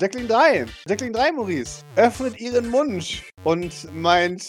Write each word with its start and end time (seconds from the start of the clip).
Jacqueline 0.00 0.26
3, 0.26 0.66
Jacqueline 0.88 1.12
3, 1.12 1.32
Maurice, 1.32 1.84
öffnet 1.94 2.40
ihren 2.40 2.68
Mund 2.68 3.22
und 3.44 3.94
meint, 3.94 4.44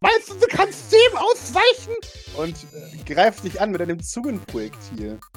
meinst 0.00 0.30
du, 0.30 0.34
du 0.34 0.46
kannst 0.48 0.92
dem 0.92 1.16
ausweichen? 1.16 1.94
Und 2.36 2.56
äh, 2.74 2.96
greift 3.04 3.44
dich 3.44 3.60
an 3.60 3.70
mit 3.70 3.80
einem 3.80 4.02
Zungenprojektil. 4.02 5.20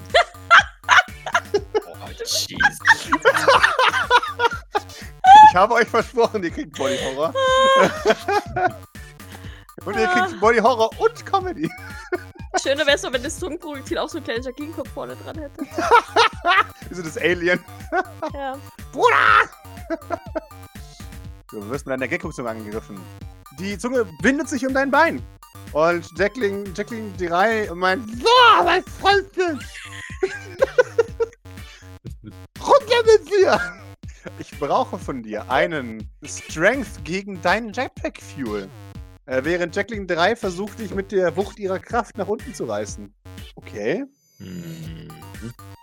Oh, 1.86 2.10
Jesus. 2.10 2.50
Ich 5.50 5.56
habe 5.56 5.76
euch 5.76 5.88
versprochen, 5.88 6.44
ihr 6.44 6.50
kriegt 6.50 6.76
Body 6.76 6.98
Horror. 6.98 7.32
und 9.86 9.96
ihr 9.96 10.08
kriegt 10.08 10.40
Body 10.40 10.58
Horror 10.58 10.90
und 11.00 11.26
Comedy. 11.28 11.70
Schöner 12.62 12.86
wäre 12.86 12.96
es, 12.96 13.04
wenn 13.04 13.24
das 13.24 13.40
Zungenprojektil 13.40 13.98
auch 13.98 14.10
so 14.10 14.18
einen 14.18 14.26
kleinen 14.26 14.44
Jacqueline-Kopf 14.44 14.90
vorne 14.92 15.16
dran 15.16 15.38
hätte. 15.38 15.62
Wieso 16.90 17.02
das 17.04 17.18
Alien? 17.18 17.60
Ja. 18.34 18.58
Bruder! 18.92 19.50
Du 21.52 21.70
wirst 21.70 21.86
mit 21.86 21.94
einer 21.94 22.08
Geckozunge 22.08 22.50
angegriffen. 22.50 23.00
Die 23.60 23.78
Zunge 23.78 24.06
bindet 24.24 24.50
sich 24.50 24.66
um 24.66 24.74
dein 24.74 24.90
Bein. 24.90 25.22
Und 25.72 26.04
Jacqueline, 26.18 26.64
Jacqueline 26.76 27.14
3 27.16 27.70
meint, 27.76 28.10
so, 28.10 28.64
mein 28.64 28.84
Freundchen! 28.84 29.60
Runter 32.60 33.04
mit 33.06 33.30
dir! 33.30 33.60
Ich 34.40 34.58
brauche 34.58 34.98
von 34.98 35.22
dir 35.22 35.48
einen 35.52 36.10
Strength 36.26 37.04
gegen 37.04 37.40
deinen 37.44 37.72
Jetpack 37.72 38.20
Fuel. 38.20 38.68
Äh, 39.26 39.44
während 39.44 39.76
Jacqueline 39.76 40.06
3 40.06 40.36
versucht, 40.36 40.80
dich 40.80 40.94
mit 40.94 41.12
der 41.12 41.36
Wucht 41.38 41.60
ihrer 41.60 41.80
Kraft 41.80 42.18
nach 42.18 42.28
unten 42.28 42.54
zu 42.54 42.66
reißen. 42.66 43.14
Okay. 43.56 44.06
Hm. 44.38 45.08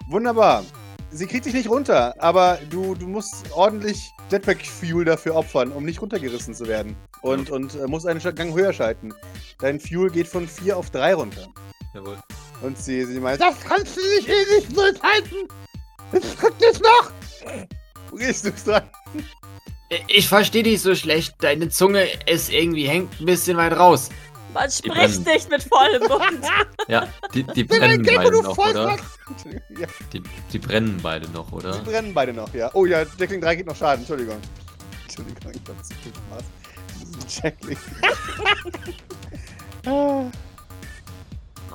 Wunderbar. 0.09 0.65
Sie 1.13 1.27
kriegt 1.27 1.47
dich 1.47 1.55
nicht 1.55 1.69
runter, 1.69 2.15
aber 2.23 2.59
du, 2.71 2.95
du 2.95 3.07
musst 3.07 3.51
ordentlich 3.53 4.13
Jetpack-Fuel 4.31 5.05
dafür 5.05 5.35
opfern, 5.35 5.73
um 5.73 5.85
nicht 5.85 6.01
runtergerissen 6.01 6.55
zu 6.55 6.69
werden. 6.69 6.95
Und, 7.23 7.51
und 7.51 7.75
äh, 7.75 7.87
musst 7.87 8.07
einen 8.07 8.21
Gang 8.21 8.55
höher 8.55 8.73
schalten. 8.73 9.13
Dein 9.59 9.81
Fuel 9.81 10.11
geht 10.11 10.29
von 10.29 10.47
4 10.47 10.77
auf 10.77 10.91
3 10.91 11.15
runter. 11.15 11.49
Jawohl. 11.95 12.19
Und 12.63 12.79
sie, 12.79 13.05
sie 13.05 13.19
meint, 13.19 13.41
das 13.41 13.59
kannst 13.61 13.97
du 13.97 14.01
nicht 14.01 14.29
ewig 14.29 14.69
durchhalten! 14.75 15.49
Es 16.13 16.37
kriegt 16.37 16.61
dich 16.61 16.81
noch! 16.81 17.11
Wo 18.11 18.17
gehst 18.17 18.45
du 18.45 18.53
dran? 18.53 18.83
Ich 20.07 20.29
verstehe 20.29 20.63
dich 20.63 20.81
so 20.83 20.95
schlecht. 20.95 21.35
Deine 21.41 21.69
Zunge 21.69 22.07
ist 22.27 22.51
irgendwie 22.53 22.87
hängt 22.87 23.21
ein 23.21 23.27
bisschen 23.27 23.57
weit 23.57 23.73
raus. 23.73 24.11
Man 24.55 24.69
Die 24.69 24.89
spricht 24.89 25.27
nicht 25.27 25.51
mit 25.51 25.63
vollem 25.63 26.03
Mund. 26.09 26.45
Ja, 26.89 27.07
die, 27.35 27.45
die 27.45 27.65
brennen 27.65 28.05
beide 28.05 28.43
noch, 28.43 28.59
oder? 28.59 28.97
Ja, 29.79 29.87
Die, 30.13 30.23
die 30.53 30.59
brennen 30.59 30.99
beide 31.03 31.29
noch, 31.31 31.53
oder? 31.53 31.73
sie 31.75 31.81
brennen 31.83 32.13
beide 32.13 32.33
noch, 32.33 32.53
ja. 32.55 32.71
Oh 32.75 32.85
ja, 32.85 33.01
Jacqueline 33.01 33.41
3 33.41 33.57
geht 33.57 33.67
noch 33.67 33.77
Schaden, 33.77 34.01
Entschuldigung. 34.01 34.39
Entschuldigung, 35.07 35.53
ich 35.53 35.69
hab 35.69 35.85
zu 35.85 35.95
viel 36.03 36.13
Spaß. 36.13 36.45
Das 37.17 37.25
ist 37.27 37.43
Jacqueline. 37.43 37.81
Ah. 39.87 40.25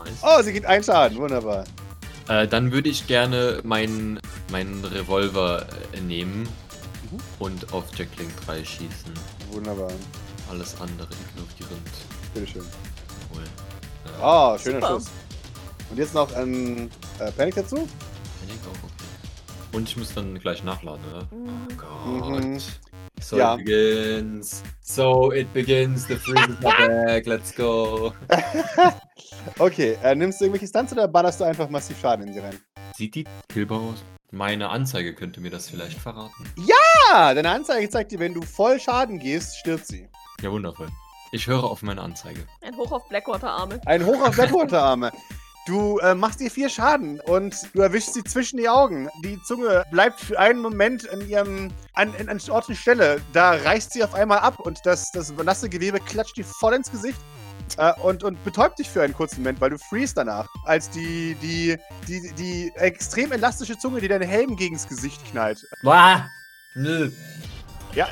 Nice. 0.04 0.18
oh, 0.22 0.42
sie 0.42 0.54
geht 0.54 0.66
ein 0.66 0.84
Schaden, 0.84 1.18
wunderbar. 1.18 1.64
Äh, 2.28 2.48
dann 2.48 2.72
würde 2.72 2.90
ich 2.90 3.08
gerne 3.08 3.62
meinen 3.64 4.20
meinen 4.52 4.84
Revolver 4.84 5.66
äh, 5.94 6.02
nehmen 6.02 6.48
Mhm. 7.16 7.22
und 7.40 7.74
auf 7.74 7.86
Jacqueline 7.96 8.32
3 8.46 8.64
schießen. 8.64 9.14
Wunderbar. 9.52 9.92
Alles 10.50 10.80
andere 10.80 11.08
ignorieren. 11.14 11.82
Bitteschön. 12.34 12.64
Jawohl. 13.32 13.44
Äh, 13.44 14.22
Oh, 14.22 14.58
schöner 14.58 14.82
Super. 14.82 14.88
Schuss. 14.96 15.06
Und 15.90 15.98
jetzt 15.98 16.14
noch 16.14 16.34
ein 16.36 16.90
äh, 17.20 17.32
Panic 17.32 17.56
dazu? 17.56 17.76
denke 18.48 18.68
auch, 18.70 18.84
okay. 18.84 19.76
Und 19.78 19.90
ich 19.90 19.98
muss 19.98 20.14
dann 20.14 20.38
gleich 20.40 20.64
nachladen, 20.64 21.04
oder? 21.12 21.28
Mhm. 21.32 21.68
Oh 21.72 21.76
Gott. 21.76 22.44
Mhm. 22.44 22.60
So 23.22 23.38
Ja. 23.38 23.56
it 23.56 23.66
begins. 23.66 24.64
So 24.82 25.32
it 25.32 25.52
begins. 25.54 26.06
The 26.08 26.16
freezes 26.16 26.64
are 26.64 26.88
back. 27.06 27.26
Let's 27.26 27.54
go. 27.56 28.14
Okay, 29.60 29.98
äh, 30.04 30.16
nimmst 30.16 30.40
du 30.42 30.46
irgendwelche 30.46 30.68
Stunts 30.68 30.92
oder 30.92 31.08
ballerst 31.08 31.40
du 31.40 31.44
einfach 31.44 31.70
massiv 31.70 32.00
Schaden 32.00 32.28
in 32.28 32.34
sie 32.34 32.40
rein? 32.40 32.58
Sieht 32.96 33.14
die 33.16 33.26
killbar 33.48 33.80
aus? 33.80 34.04
Meine 34.36 34.68
Anzeige 34.68 35.16
könnte 35.16 35.40
mir 35.40 35.50
das 35.50 35.70
vielleicht 35.70 35.98
verraten. 35.98 36.44
Ah, 37.14 37.34
deine 37.34 37.52
Anzeige 37.52 37.90
zeigt 37.90 38.12
dir, 38.12 38.20
wenn 38.20 38.34
du 38.34 38.42
voll 38.42 38.82
Schaden 38.82 39.18
gehst, 39.18 39.58
stirbt 39.60 39.88
sie. 39.88 40.10
Ja, 40.42 40.52
wundervoll. 40.52 40.90
Ich 41.32 41.48
höre 41.48 41.64
auf 41.64 41.82
meine 41.84 42.02
Anzeige. 42.02 42.46
Ein 42.62 42.76
Hoch 42.76 42.92
auf 42.92 43.08
Blackwater-Arme. 43.08 43.80
Ein 43.86 44.06
Hoch 44.06 44.22
auf 44.22 44.36
Blackwater-Arme. 44.36 45.14
Du 45.68 46.00
äh, 46.00 46.14
machst 46.14 46.42
ihr 46.42 46.52
vier 46.52 46.68
Schaden 46.68 47.22
und 47.22 47.56
du 47.74 47.82
erwischst 47.82 48.14
sie 48.14 48.26
zwischen 48.26 48.58
die 48.58 48.68
Augen. 48.68 49.10
Die 49.24 49.42
Zunge 49.44 49.86
bleibt 49.90 50.20
für 50.20 50.38
einen 50.38 50.60
Moment 50.60 51.06
in 51.06 51.30
ihrem 51.30 51.72
an, 51.94 52.14
in, 52.16 52.28
an 52.28 52.42
Ort 52.50 52.68
und 52.68 52.76
Stelle. 52.76 53.22
Da 53.32 53.52
reißt 53.52 53.94
sie 53.94 54.04
auf 54.04 54.14
einmal 54.14 54.40
ab 54.40 54.60
und 54.60 54.82
das, 54.84 55.12
das 55.12 55.32
nasse 55.32 55.70
Gewebe 55.70 56.02
klatscht 56.02 56.36
dir 56.36 56.44
voll 56.44 56.74
ins 56.74 56.92
Gesicht. 56.92 57.20
Äh, 57.78 57.94
und, 58.02 58.24
und 58.24 58.44
betäubt 58.44 58.80
dich 58.80 58.90
für 58.90 59.02
einen 59.02 59.14
kurzen 59.14 59.42
Moment, 59.42 59.60
weil 59.60 59.72
du 59.72 59.78
freest 59.78 60.18
danach. 60.18 60.48
Als 60.66 60.90
die, 60.90 61.36
die, 61.42 61.78
die, 62.08 62.32
die 62.34 62.72
extrem 62.76 63.32
elastische 63.32 63.78
Zunge, 63.78 64.02
die 64.02 64.08
deinen 64.08 64.28
Helm 64.28 64.56
gegens 64.56 64.88
Gesicht 64.88 65.22
knallt. 65.32 65.66
Wah! 65.82 66.30
Nö. 66.74 67.12
Ja. 67.94 68.08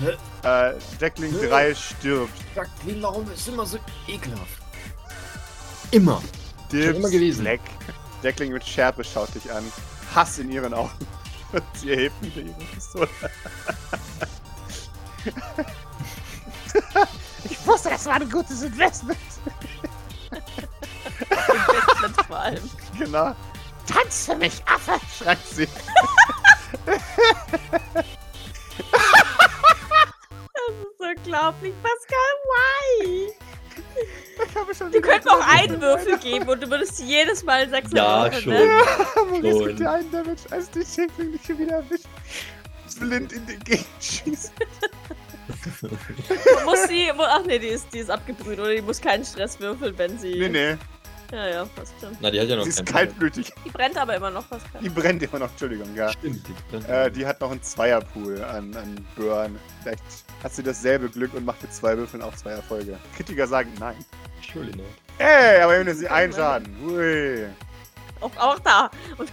Nö. 0.00 0.12
Äh, 0.44 0.74
Jackling 1.00 1.32
3 1.32 1.74
stirbt. 1.74 2.32
Jacqueline, 2.54 3.02
warum 3.02 3.30
ist 3.30 3.48
immer 3.48 3.66
so 3.66 3.78
ekelhaft? 4.06 4.62
Immer. 5.90 6.22
Dips, 6.70 6.98
immer 6.98 7.10
gewesen. 7.10 7.44
Leck. 7.44 7.60
Jackling 8.22 8.52
mit 8.52 8.64
Schärpe 8.64 9.02
schaut 9.02 9.34
dich 9.34 9.50
an. 9.50 9.64
Hass 10.14 10.38
in 10.38 10.50
ihren 10.50 10.74
Augen. 10.74 10.90
Und 11.52 11.62
sie 11.74 11.90
hebt 11.90 12.22
wieder 12.22 12.42
ihre 12.42 12.64
Pistole. 12.74 13.08
ich 17.44 17.66
wusste, 17.66 17.90
das 17.90 18.06
war 18.06 18.14
ein 18.14 18.30
gutes 18.30 18.62
Investment. 18.62 19.18
Investment 21.30 22.26
vor 22.26 22.38
allem. 22.38 22.70
Genau. 22.98 23.34
Tanz 23.86 24.26
für 24.26 24.36
mich, 24.36 24.62
Affe, 24.66 25.00
schreit 25.16 25.38
sie. 25.50 25.66
Das 26.86 26.96
ist 30.76 30.98
so 30.98 31.04
unglaublich. 31.04 31.74
Pascal, 31.82 32.32
why? 32.44 33.32
Ich 34.46 34.54
habe 34.56 34.74
schon 34.74 34.92
Die 34.92 35.00
könnten 35.00 35.28
auch 35.28 35.46
einen 35.46 35.80
Würfel 35.80 36.18
geben 36.18 36.48
und 36.48 36.62
du 36.62 36.70
würdest 36.70 37.00
jedes 37.00 37.42
Mal 37.44 37.68
sechs 37.68 37.90
Ja, 37.92 38.24
würfeln, 38.24 38.42
schon. 38.42 38.52
Ne? 38.52 38.82
Maurice 39.30 39.58
Schon. 39.58 39.66
gibt 39.68 39.80
dir 39.80 39.90
einen 39.90 40.10
Damage, 40.12 40.40
als 40.50 40.70
die 40.70 40.80
Jackling 40.80 41.32
dich 41.32 41.44
schon 41.44 41.58
wieder 41.58 41.76
erwischt. 41.76 42.06
Blind 43.00 43.32
in 43.32 43.46
den 43.46 43.60
Gegend 43.60 43.86
schießt. 44.00 44.52
Du 45.80 46.64
musst 46.64 46.88
sie. 46.88 47.10
Ach 47.16 47.42
nee, 47.46 47.58
die 47.58 47.68
ist, 47.68 47.92
die 47.92 47.98
ist 47.98 48.10
abgebrüht 48.10 48.58
oder 48.58 48.74
die 48.74 48.82
muss 48.82 49.00
keinen 49.00 49.24
Stress 49.24 49.58
würfeln, 49.60 49.96
wenn 49.96 50.18
sie. 50.18 50.38
Nee, 50.38 50.48
nee. 50.48 50.76
Ja, 51.30 51.46
ja, 51.46 51.64
passt 51.76 51.92
schon. 52.00 52.16
Na, 52.20 52.30
die 52.30 52.40
hat 52.40 52.48
ja 52.48 52.56
noch 52.56 52.64
Sie 52.64 52.70
ist 52.70 52.86
keinen 52.86 53.08
kaltblütig. 53.08 53.52
Die 53.64 53.68
brennt 53.68 53.98
aber 53.98 54.16
immer 54.16 54.30
noch, 54.30 54.48
Pascal. 54.48 54.80
Die 54.80 54.88
brennt 54.88 55.22
immer 55.22 55.38
noch, 55.40 55.50
Entschuldigung, 55.50 55.94
ja. 55.94 56.10
Stimmt, 56.12 56.46
die 56.48 56.54
brennt. 56.70 56.88
Äh, 56.88 57.10
die 57.10 57.26
hat 57.26 57.40
noch 57.42 57.50
einen 57.50 57.62
Zweierpool 57.62 58.42
an, 58.44 58.74
an 58.74 59.06
Burn. 59.14 59.58
Vielleicht 59.82 60.02
hat 60.42 60.54
sie 60.54 60.62
dasselbe 60.62 61.10
Glück 61.10 61.34
und 61.34 61.44
macht 61.44 61.60
mit 61.60 61.72
zwei 61.74 61.96
Würfeln 61.98 62.22
auch 62.22 62.34
zwei 62.34 62.52
Erfolge. 62.52 62.98
Kritiker 63.14 63.46
sagen 63.46 63.70
nein. 63.78 63.96
Surely 64.50 64.74
not. 64.74 64.86
Ey, 65.18 65.60
aber 65.60 65.76
immerhin 65.76 65.98
sie 65.98 66.08
einen 66.08 66.32
Schaden. 66.32 66.74
Ui. 66.86 67.46
Auch, 68.20 68.36
auch 68.38 68.58
da. 68.60 68.90
Und 69.18 69.30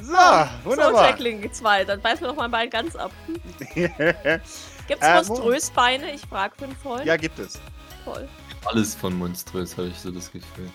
So, 0.00 0.12
so, 0.12 0.70
wunderbar. 0.70 1.08
Jackling 1.08 1.52
2. 1.52 1.84
Dann 1.86 2.00
beiß 2.00 2.20
mir 2.20 2.28
noch 2.28 2.36
mein 2.36 2.50
Bein 2.52 2.70
ganz 2.70 2.94
ab. 2.94 3.10
Gibt's 4.88 5.04
Äh, 5.06 5.22
wo- 5.26 5.34
monströs 5.34 5.70
Beine? 5.70 6.12
Ich 6.12 6.22
frag 6.22 6.54
für 6.56 6.66
den 6.66 6.76
Vollen. 6.76 7.06
ja, 7.06 7.16
gibt 7.16 7.38
es. 7.38 7.58
Toll. 8.04 8.28
Alles 8.64 8.94
von 8.94 9.16
monströs, 9.16 9.76
habe 9.76 9.88
ich 9.88 9.98
so 9.98 10.10
das 10.10 10.30
Gefühl. 10.30 10.70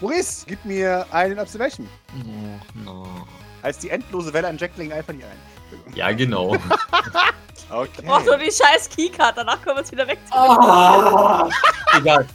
Maurice, 0.00 0.44
gib 0.46 0.64
mir 0.64 1.06
einen 1.10 1.38
Observation. 1.38 1.88
Oh, 2.14 2.78
no. 2.84 3.06
Als 3.62 3.78
die 3.78 3.90
endlose 3.90 4.32
Welle 4.32 4.48
an 4.48 4.58
Jackling 4.58 4.92
einfach 4.92 5.12
nicht 5.12 5.24
ein. 5.26 5.94
Ja, 5.94 6.12
genau. 6.12 6.56
Okay. 7.70 8.02
Oh, 8.06 8.18
nur 8.20 8.36
die 8.36 8.50
scheiß 8.52 8.88
Keycard. 8.94 9.38
Danach 9.38 9.60
können 9.62 9.76
wir 9.76 9.82
es 9.82 9.90
wieder 9.90 10.06
weg. 10.06 10.18
Ah. 10.30 11.48
Egal. 11.96 12.26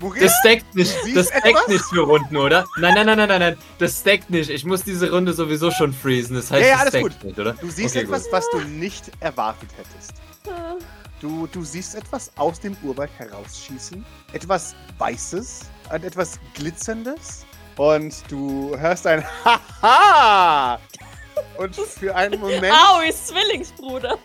Maurice, 0.00 0.24
Das 0.24 0.34
stackt 0.40 0.74
nicht. 0.74 0.92
Das 1.14 1.26
etwas? 1.30 1.40
stackt 1.50 1.68
nicht 1.68 1.84
für 1.84 2.00
Runden, 2.00 2.36
oder? 2.36 2.64
Nein, 2.78 2.94
nein, 2.94 3.06
nein, 3.06 3.18
nein, 3.18 3.28
nein, 3.28 3.40
nein. 3.40 3.58
Das 3.78 4.00
stackt 4.00 4.30
nicht. 4.30 4.48
Ich 4.48 4.64
muss 4.64 4.82
diese 4.82 5.10
Runde 5.10 5.34
sowieso 5.34 5.70
schon 5.70 5.92
freezen. 5.92 6.36
Das 6.36 6.50
heißt, 6.50 6.62
Ja, 6.62 6.68
ja, 6.78 6.84
das 6.84 6.94
alles 6.94 7.06
stackt 7.12 7.24
nicht, 7.24 7.38
oder? 7.38 7.52
du 7.52 7.68
siehst 7.70 7.94
Okay, 7.94 8.04
etwas, 8.06 8.24
gut. 8.24 8.32
was 8.32 8.48
du 8.50 8.58
nicht 8.60 9.10
erwartet 9.20 9.68
hättest. 9.76 10.12
Du, 11.20 11.48
du 11.48 11.64
siehst 11.64 11.96
etwas 11.96 12.30
aus 12.36 12.60
dem 12.60 12.76
Urwald 12.82 13.10
herausschießen. 13.18 14.04
Etwas 14.32 14.74
Weißes 14.98 15.62
und 15.92 16.04
etwas 16.04 16.38
Glitzerndes. 16.54 17.44
Und 17.76 18.14
du 18.28 18.76
hörst 18.78 19.06
ein 19.06 19.24
Haha! 19.44 20.78
Und 21.56 21.74
für 21.74 22.14
einen 22.14 22.40
Moment, 22.40 22.72
Au, 22.72 23.00
ist 23.00 23.28
Zwillingsbruder. 23.28 24.18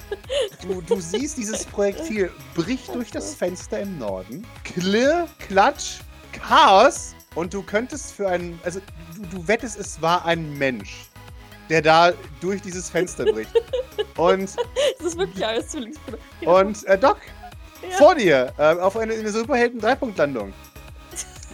du, 0.61 0.81
du 0.81 0.99
siehst 0.99 1.37
dieses 1.37 1.65
Projektil 1.65 2.31
bricht 2.53 2.93
durch 2.93 3.09
das 3.11 3.33
Fenster 3.33 3.79
im 3.79 3.97
Norden. 3.97 4.45
Klirr, 4.63 5.27
Klatsch, 5.39 5.99
Chaos. 6.31 7.15
Und 7.35 7.53
du 7.53 7.63
könntest 7.63 8.11
für 8.13 8.29
einen, 8.29 8.59
also 8.63 8.79
du, 9.15 9.37
du 9.37 9.47
wettest, 9.47 9.79
es 9.79 9.99
war 10.01 10.23
ein 10.25 10.55
Mensch, 10.57 11.09
der 11.73 11.81
da 11.81 12.13
durch 12.39 12.61
dieses 12.61 12.87
Fenster 12.89 13.25
bricht. 13.25 13.49
Und, 14.15 14.51
Das 14.99 15.07
ist 15.07 15.17
wirklich 15.17 15.43
alles 15.45 15.69
Zwillingsbruder. 15.69 16.19
und 16.45 16.85
äh, 16.85 16.97
Doc, 16.99 17.17
Ja. 17.81 17.97
vor 17.97 18.13
dir, 18.13 18.53
äh, 18.59 18.75
auf 18.79 18.95
eine, 18.95 19.13
eine 19.13 19.31
Superhelden-Dreipunktlandung. 19.31 20.53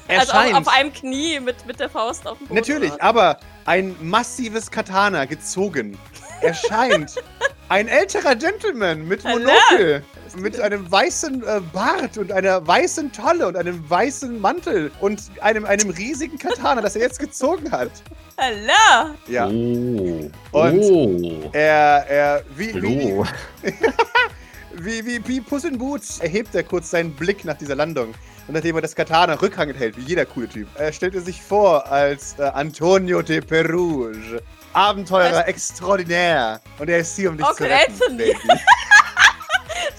Also 0.09 0.33
auf, 0.33 0.37
Erscheint. 0.37 0.55
auf 0.55 0.67
einem 0.67 0.91
Knie 0.91 1.39
mit, 1.39 1.65
mit 1.65 1.79
der 1.79 1.89
Faust 1.89 2.27
auf 2.27 2.37
dem 2.39 2.47
Boden. 2.47 2.59
Natürlich, 2.59 2.91
oder? 2.93 3.03
aber 3.03 3.39
ein 3.65 3.95
massives 4.01 4.69
Katana 4.69 5.23
gezogen 5.25 5.97
erscheint. 6.41 7.15
ein 7.69 7.87
älterer 7.87 8.35
Gentleman 8.35 9.07
mit. 9.07 9.23
Monokel, 9.23 10.03
mit 10.35 10.59
einem 10.59 10.89
weißen 10.91 11.43
äh, 11.43 11.61
Bart 11.73 12.17
und 12.17 12.31
einer 12.31 12.65
weißen 12.65 13.11
Tolle 13.11 13.47
und 13.47 13.55
einem 13.55 13.89
weißen 13.89 14.39
Mantel 14.39 14.91
und 14.99 15.21
einem, 15.41 15.65
einem 15.65 15.89
riesigen 15.89 16.37
Katana, 16.37 16.81
das 16.81 16.95
er 16.95 17.03
jetzt 17.03 17.19
gezogen 17.19 17.71
hat. 17.71 17.91
Hallo! 18.37 19.15
Ja. 19.27 19.47
Oh. 19.47 20.61
Und- 20.61 20.79
oh. 20.81 21.49
Er, 21.53 22.05
er, 22.07 22.43
wie, 22.55 22.73
wie, 22.81 23.13
Hallo. 23.13 23.25
wie, 24.73 25.05
wie, 25.05 25.27
wie 25.27 25.41
Puss 25.41 25.63
in 25.65 25.77
Boots 25.77 26.19
erhebt 26.19 26.55
er 26.55 26.63
kurz 26.63 26.91
seinen 26.91 27.13
Blick 27.13 27.43
nach 27.45 27.57
dieser 27.57 27.75
Landung. 27.75 28.13
Und 28.47 28.55
nachdem 28.55 28.75
er 28.77 28.81
das 28.81 28.95
Katana 28.95 29.35
rückhangend 29.35 29.77
hält, 29.77 29.95
wie 29.97 30.01
jeder 30.01 30.25
coole 30.25 30.49
Typ, 30.49 30.67
er 30.75 30.91
stellt 30.91 31.13
er 31.13 31.21
sich 31.21 31.41
vor 31.41 31.85
als 31.91 32.35
äh, 32.39 32.43
Antonio 32.43 33.21
de 33.21 33.41
Perouge. 33.41 34.41
Abenteurer 34.73 35.39
Was? 35.39 35.47
extraordinär. 35.47 36.59
Und 36.79 36.89
er 36.89 36.99
ist 36.99 37.15
hier, 37.15 37.29
um 37.29 37.37
dich 37.37 37.45
Onkel 37.45 37.67
zu 37.67 37.73
retten. 37.73 38.17
Baby. 38.17 38.37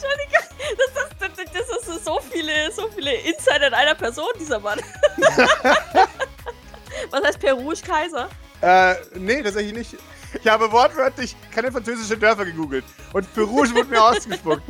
Entschuldigung, 0.01 0.45
das 0.79 0.89
ist, 1.05 1.15
das, 1.21 1.31
das 1.53 1.97
ist 1.97 2.05
so 2.05 2.21
viele, 2.31 2.73
so 2.73 2.89
viele 2.89 3.13
Insider 3.15 3.67
in 3.69 3.75
einer 3.75 3.95
Person, 3.95 4.29
dieser 4.39 4.59
Mann. 4.59 4.81
Was 7.11 7.23
heißt 7.25 7.39
Perouge 7.41 7.83
Kaiser? 7.83 8.29
äh, 8.63 8.95
nee, 9.15 9.43
tatsächlich 9.43 9.75
nicht. 9.75 9.97
Ich 10.43 10.49
habe 10.49 10.71
wortwörtlich 10.71 11.35
keine 11.53 11.73
französische 11.73 12.17
Dörfer 12.17 12.45
gegoogelt. 12.45 12.85
Und 13.13 13.33
Perouge 13.35 13.75
wurde 13.75 13.89
mir 13.89 14.03
ausgespuckt. 14.11 14.63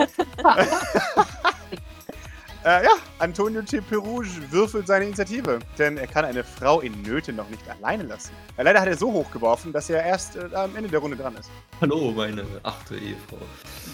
Äh, 2.65 2.85
ja, 2.85 2.91
Antonio 3.19 3.63
de 3.63 3.81
Perouge 3.81 4.29
würfelt 4.51 4.87
seine 4.87 5.07
Initiative. 5.07 5.59
Denn 5.79 5.97
er 5.97 6.07
kann 6.07 6.25
eine 6.25 6.45
Frau 6.45 6.81
in 6.81 7.01
Nöte 7.03 7.33
noch 7.33 7.49
nicht 7.49 7.63
alleine 7.69 8.03
lassen. 8.05 8.33
Äh, 8.57 8.65
leider 8.65 8.81
hat 8.81 8.89
er 8.89 8.97
so 8.97 9.13
hoch 9.13 9.31
geworfen, 9.31 9.73
dass 9.73 9.89
er 9.89 10.05
erst 10.05 10.37
äh, 10.37 10.55
am 10.55 10.77
Ende 10.77 10.91
der 10.91 11.01
Runde 11.01 11.17
dran 11.17 11.37
ist. 11.37 11.51
Hallo, 11.81 12.13
meine 12.13 12.45
achte 12.63 12.97
Ehefrau. 12.97 13.39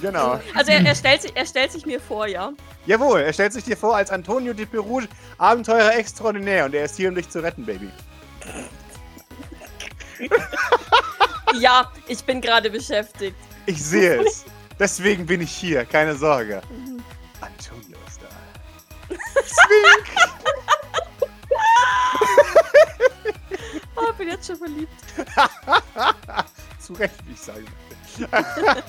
Genau. 0.03 0.41
Also 0.55 0.73
er, 0.73 0.85
er, 0.85 0.95
stellt 0.95 1.23
sich, 1.23 1.33
er 1.35 1.47
stellt 1.47 1.73
sich 1.73 1.87
mir 1.87 2.01
vor, 2.01 2.27
ja. 2.27 2.53
Jawohl, 2.87 3.21
er 3.21 3.33
stellt 3.33 3.53
sich 3.53 3.65
dir 3.65 3.77
vor 3.77 3.97
als 3.97 4.11
Antonio 4.11 4.53
de 4.53 4.67
Perouge, 4.67 5.09
Abenteurer 5.39 5.95
extraordinär. 5.97 6.67
Und 6.67 6.75
er 6.75 6.85
ist 6.85 6.97
hier, 6.97 7.09
um 7.09 7.15
dich 7.15 7.29
zu 7.29 7.43
retten, 7.43 7.65
Baby. 7.65 7.91
Ja, 11.61 11.91
ich 12.09 12.25
bin 12.25 12.41
gerade 12.41 12.71
beschäftigt. 12.71 13.37
Ich 13.67 13.83
sehe 13.83 14.23
es. 14.23 14.45
Deswegen 14.79 15.27
bin 15.27 15.41
ich 15.41 15.51
hier, 15.51 15.85
keine 15.85 16.15
Sorge. 16.15 16.61
Antonio 17.41 17.96
Zwink! 19.67 20.07
Oh, 23.99 24.13
bin 24.19 24.29
jetzt 24.29 24.47
schon 24.47 24.57
verliebt. 24.57 24.93
Zu 26.79 26.93
Recht, 26.95 27.15
wie 27.27 27.33
ich 27.33 27.41
sagen 27.41 27.65
möchte. 28.19 28.85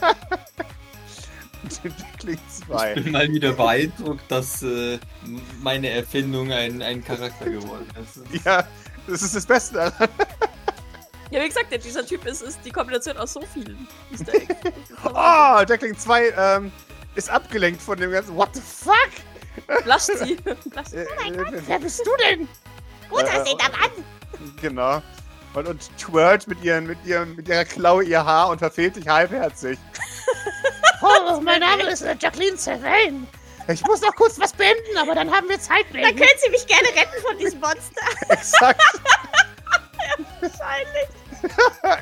Klingt 2.20 2.40
Ich 2.46 2.66
zwei. 2.66 2.94
bin 2.96 3.12
mal 3.14 3.32
wieder 3.32 3.54
beeindruckt, 3.54 4.30
dass 4.30 4.64
äh, 4.64 5.00
meine 5.62 5.90
Erfindung 5.90 6.52
ein, 6.52 6.82
ein 6.82 7.04
Charakter 7.04 7.46
geworden 7.50 7.88
ist. 8.02 8.20
Ja, 8.46 8.68
das 9.08 9.22
ist 9.22 9.36
das 9.36 9.46
Beste 9.46 9.76
daran. 9.76 10.10
Ja, 11.32 11.42
wie 11.42 11.48
gesagt, 11.48 11.72
dieser 11.84 12.06
Typ 12.06 12.26
ist, 12.26 12.42
ist 12.42 12.60
die 12.66 12.72
Kombination 12.72 13.18
aus 13.18 13.34
so 13.34 13.42
vielen 13.54 13.88
Easter 14.12 14.34
Eggs. 14.36 14.56
Oh, 15.06 15.64
Jackling 15.68 15.98
2 15.98 16.34
ähm, 16.38 16.72
ist 17.16 17.30
abgelenkt 17.30 17.82
von 17.82 17.98
dem 17.98 18.12
ganzen 18.12 18.36
What 18.36 18.50
the 18.56 18.62
fuck? 18.62 18.94
Blascht 19.84 20.10
sie. 20.18 20.36
Blascht. 20.70 20.94
Äh, 20.94 21.04
äh, 21.04 21.62
wer 21.66 21.80
bist 21.80 22.00
du 22.06 22.12
denn? 22.30 22.48
Gut, 23.10 23.22
Äh, 23.24 23.26
das 23.26 23.48
sieht 23.48 23.60
am 23.66 23.74
an. 23.74 24.56
Genau. 24.62 25.02
Und, 25.54 25.68
und 25.68 25.98
twirlt 25.98 26.48
mit, 26.48 26.64
ihren, 26.64 26.86
mit, 26.88 26.98
ihrem, 27.06 27.36
mit 27.36 27.48
ihrer 27.48 27.66
Klaue 27.66 28.04
ihr 28.04 28.24
Haar 28.24 28.50
und 28.50 28.60
verfehlt 28.60 28.96
dich 28.96 29.08
halbherzig. 29.08 29.78
Oh, 31.00 31.40
mein 31.42 31.60
Name 31.60 31.84
ist 31.84 32.02
äh, 32.02 32.16
Jacqueline 32.20 32.58
Sylvain. 32.58 33.28
Ich 33.68 33.84
muss 33.86 34.02
noch 34.02 34.16
kurz 34.16 34.40
was 34.40 34.52
beenden, 34.52 34.98
aber 34.98 35.14
dann 35.14 35.30
haben 35.32 35.48
wir 35.48 35.60
Zeit, 35.60 35.86
Dann 35.94 36.02
Baby. 36.02 36.16
können 36.16 36.40
Sie 36.44 36.50
mich 36.50 36.66
gerne 36.66 36.88
retten 36.88 37.22
von 37.22 37.38
diesem 37.38 37.60
Monster. 37.60 38.02
Exakt, 38.30 38.82
Wahrscheinlich. 40.42 41.08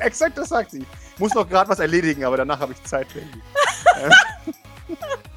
exakt 0.00 0.38
das 0.38 0.48
sagt 0.48 0.70
sie. 0.70 0.86
Muss 1.18 1.34
noch 1.34 1.46
gerade 1.48 1.68
was 1.68 1.78
erledigen, 1.78 2.24
aber 2.24 2.38
danach 2.38 2.58
habe 2.58 2.72
ich 2.72 2.82
Zeit, 2.84 3.06
Baby. 3.12 3.42
Äh, 3.96 4.10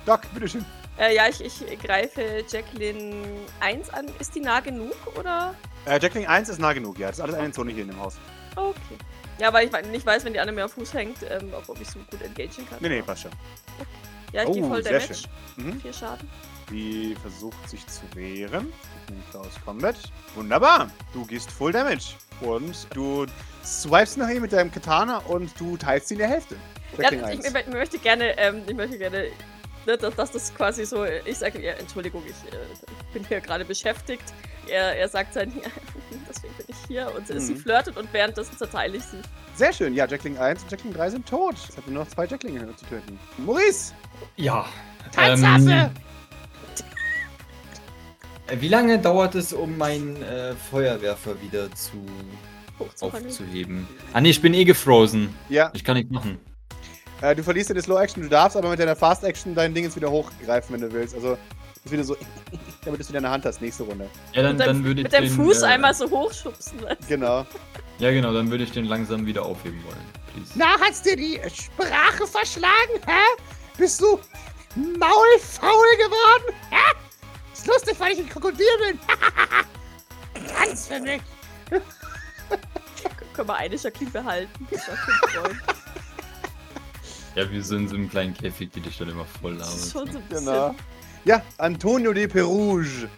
Doc, 0.05 0.21
bitteschön. 0.33 0.65
Äh, 0.99 1.15
ja, 1.15 1.27
ich, 1.29 1.41
ich 1.41 1.79
greife 1.79 2.43
Jacqueline 2.49 3.25
1 3.61 3.89
an. 3.91 4.07
Ist 4.19 4.35
die 4.35 4.41
nah 4.41 4.59
genug 4.59 4.95
oder? 5.17 5.55
Äh, 5.85 5.99
Jackling 5.99 6.27
1 6.27 6.49
ist 6.49 6.59
nah 6.59 6.73
genug, 6.73 6.99
ja. 6.99 7.07
Das 7.07 7.17
ist 7.17 7.23
alles 7.23 7.35
eine 7.35 7.51
Zone 7.53 7.71
hier 7.71 7.83
in 7.83 7.89
dem 7.89 7.99
Haus. 7.99 8.17
Okay. 8.55 8.97
Ja, 9.39 9.53
weil 9.53 9.69
ich 9.69 9.87
nicht 9.91 10.05
weiß, 10.05 10.25
wenn 10.25 10.33
die 10.33 10.39
andere 10.39 10.53
mir 10.53 10.63
am 10.63 10.69
Fuß 10.69 10.93
hängt, 10.93 11.19
ähm, 11.29 11.53
ob, 11.67 11.79
ich 11.79 11.89
so 11.89 11.99
gut 12.11 12.21
engagieren 12.21 12.67
kann. 12.69 12.79
Nee, 12.81 12.89
nee, 12.89 13.01
passt 13.01 13.21
schon. 13.21 13.31
Ja, 14.33 14.43
ich 14.43 14.51
gehe 14.51 14.63
Oh, 14.63 14.67
voll 14.67 14.83
sehr 14.83 14.99
Damage. 14.99 15.23
Mhm. 15.55 15.81
Vier 15.81 15.93
Schaden. 15.93 16.29
Die 16.69 17.15
versucht 17.21 17.69
sich 17.69 17.87
zu 17.87 18.01
wehren. 18.13 18.71
Aus 19.33 19.47
Combat. 19.63 19.95
Wunderbar. 20.35 20.91
Du 21.13 21.25
gehst 21.25 21.49
Full 21.49 21.71
Damage. 21.71 22.15
Und 22.41 22.87
du 22.93 23.25
swipest 23.63 24.17
nach 24.17 24.29
ihm 24.29 24.41
mit 24.41 24.51
deinem 24.51 24.71
Katana 24.71 25.19
und 25.19 25.57
du 25.59 25.77
teilst 25.77 26.11
ihn 26.11 26.15
in 26.15 26.19
der 26.19 26.29
Hälfte. 26.29 26.57
Ja, 26.97 27.11
ich, 27.11 27.23
1. 27.23 27.45
ich, 27.45 27.67
möchte 27.67 27.97
gerne, 27.97 28.37
ähm, 28.37 28.63
ich 28.67 28.75
möchte 28.75 28.97
gerne, 28.97 29.23
ne, 29.23 29.31
dass, 29.85 30.15
dass 30.15 30.31
das 30.31 30.53
quasi 30.53 30.85
so, 30.85 31.05
ich 31.25 31.37
sage, 31.37 31.61
ja, 31.61 31.73
Entschuldigung, 31.73 32.23
ich 32.25 32.53
äh, 32.53 32.57
bin 33.13 33.25
hier 33.25 33.41
gerade 33.41 33.65
beschäftigt. 33.65 34.23
Er, 34.67 34.95
er 34.97 35.07
sagt 35.07 35.33
sein, 35.33 35.51
ja, 35.63 35.69
deswegen 36.29 36.53
bin 36.55 36.65
ich 36.69 36.75
hier 36.87 37.11
und 37.15 37.27
sie 37.27 37.33
Mhm. 37.53 37.57
flirtet 37.57 37.97
und 37.97 38.11
währenddessen 38.13 38.55
zerteile 38.57 38.97
ich 38.97 39.03
sie. 39.03 39.17
Sehr 39.55 39.73
schön. 39.73 39.93
Ja, 39.93 40.05
Jackling 40.07 40.37
1 40.37 40.63
und 40.63 40.71
Jackling 40.71 40.93
3 40.93 41.09
sind 41.11 41.27
tot. 41.27 41.55
Es 41.67 41.75
hat 41.75 41.87
nur 41.87 42.03
noch 42.03 42.09
zwei 42.09 42.25
Jacklinge 42.25 42.75
zu 42.75 42.85
töten. 42.85 43.19
Maurice! 43.37 43.93
Ja. 44.37 44.65
Tanzaffe. 45.11 45.91
Ähm, 48.47 48.61
wie 48.61 48.67
lange 48.67 48.99
dauert 48.99 49.35
es, 49.35 49.53
um 49.53 49.77
meinen 49.77 50.21
äh, 50.23 50.53
Feuerwerfer 50.55 51.39
wieder 51.41 51.71
zu 51.73 52.05
aufzuheben? 53.01 53.87
Ah 54.13 54.21
nee, 54.21 54.29
ich 54.29 54.41
bin 54.41 54.53
eh 54.53 54.63
gefrozen. 54.65 55.35
Ja, 55.49 55.71
Ich 55.73 55.83
kann 55.83 55.97
nicht 55.97 56.11
machen. 56.11 56.39
Äh, 57.21 57.35
du 57.35 57.43
verlierst 57.43 57.69
deine 57.69 57.81
Slow 57.81 58.01
Action. 58.01 58.23
Du 58.23 58.29
darfst 58.29 58.57
aber 58.57 58.69
mit 58.69 58.79
deiner 58.79 58.95
Fast 58.95 59.23
Action 59.23 59.55
dein 59.55 59.73
Ding 59.73 59.83
jetzt 59.83 59.95
wieder 59.95 60.09
hochgreifen, 60.09 60.73
wenn 60.73 60.81
du 60.81 60.91
willst. 60.91 61.15
Also, 61.15 61.37
das 61.75 61.85
ist 61.85 61.91
wieder 61.91 62.03
so, 62.03 62.17
damit 62.85 62.99
du 62.99 63.03
es 63.03 63.09
wieder 63.09 63.19
in 63.19 63.23
der 63.23 63.31
Hand 63.31 63.45
hast, 63.45 63.61
nächste 63.61 63.83
Runde. 63.83 64.09
Ja, 64.33 64.43
dann, 64.43 64.57
dann 64.57 64.83
würde 64.83 65.01
ich 65.01 65.03
mit 65.03 65.13
deinem 65.13 65.27
den, 65.27 65.35
Fuß 65.35 65.61
äh, 65.61 65.65
einmal 65.65 65.93
so 65.93 66.09
hochschubsen 66.09 66.79
lassen. 66.79 67.05
Genau. 67.07 67.45
Ja, 67.99 68.11
genau, 68.11 68.33
dann 68.33 68.49
würde 68.49 68.63
ich 68.63 68.71
den 68.71 68.85
langsam 68.85 69.25
wieder 69.25 69.45
aufheben 69.45 69.83
wollen. 69.83 70.19
Please. 70.33 70.51
Na, 70.55 70.79
hat's 70.79 71.01
dir 71.01 71.15
die 71.15 71.39
Sprache 71.53 72.25
verschlagen, 72.25 73.01
hä? 73.05 73.41
Bist 73.77 74.01
du 74.01 74.19
maulfaul 74.75 75.97
geworden, 75.97 76.55
hä? 76.69 76.95
Ist 77.53 77.67
lustig, 77.67 77.99
weil 77.99 78.13
ich 78.13 78.19
ein 78.19 78.29
Krokodil 78.29 78.65
bin. 78.87 78.99
Tanz 80.47 80.87
für 80.87 80.99
mich. 80.99 81.21
Können 83.33 83.47
wir 83.49 83.55
eine 83.55 83.75
Jacqueline 83.75 84.11
behalten. 84.11 84.67
Das 84.71 84.87
war 84.87 85.29
schon. 85.29 85.61
Ja, 87.35 87.49
wir 87.49 87.63
sind 87.63 87.83
in 87.83 87.87
so 87.87 87.95
einem 87.95 88.09
kleinen 88.09 88.33
Käfig, 88.33 88.71
die 88.71 88.81
dich 88.81 88.97
dann 88.97 89.09
immer 89.09 89.25
voll 89.25 89.53
labert. 89.53 89.69
schon 89.91 90.11
so 90.11 90.17
ein 90.17 90.23
bisschen. 90.27 90.45
Genau. 90.45 90.75
Ja, 91.25 91.41
Antonio 91.57 92.13
de 92.13 92.27
Perouge. 92.27 93.09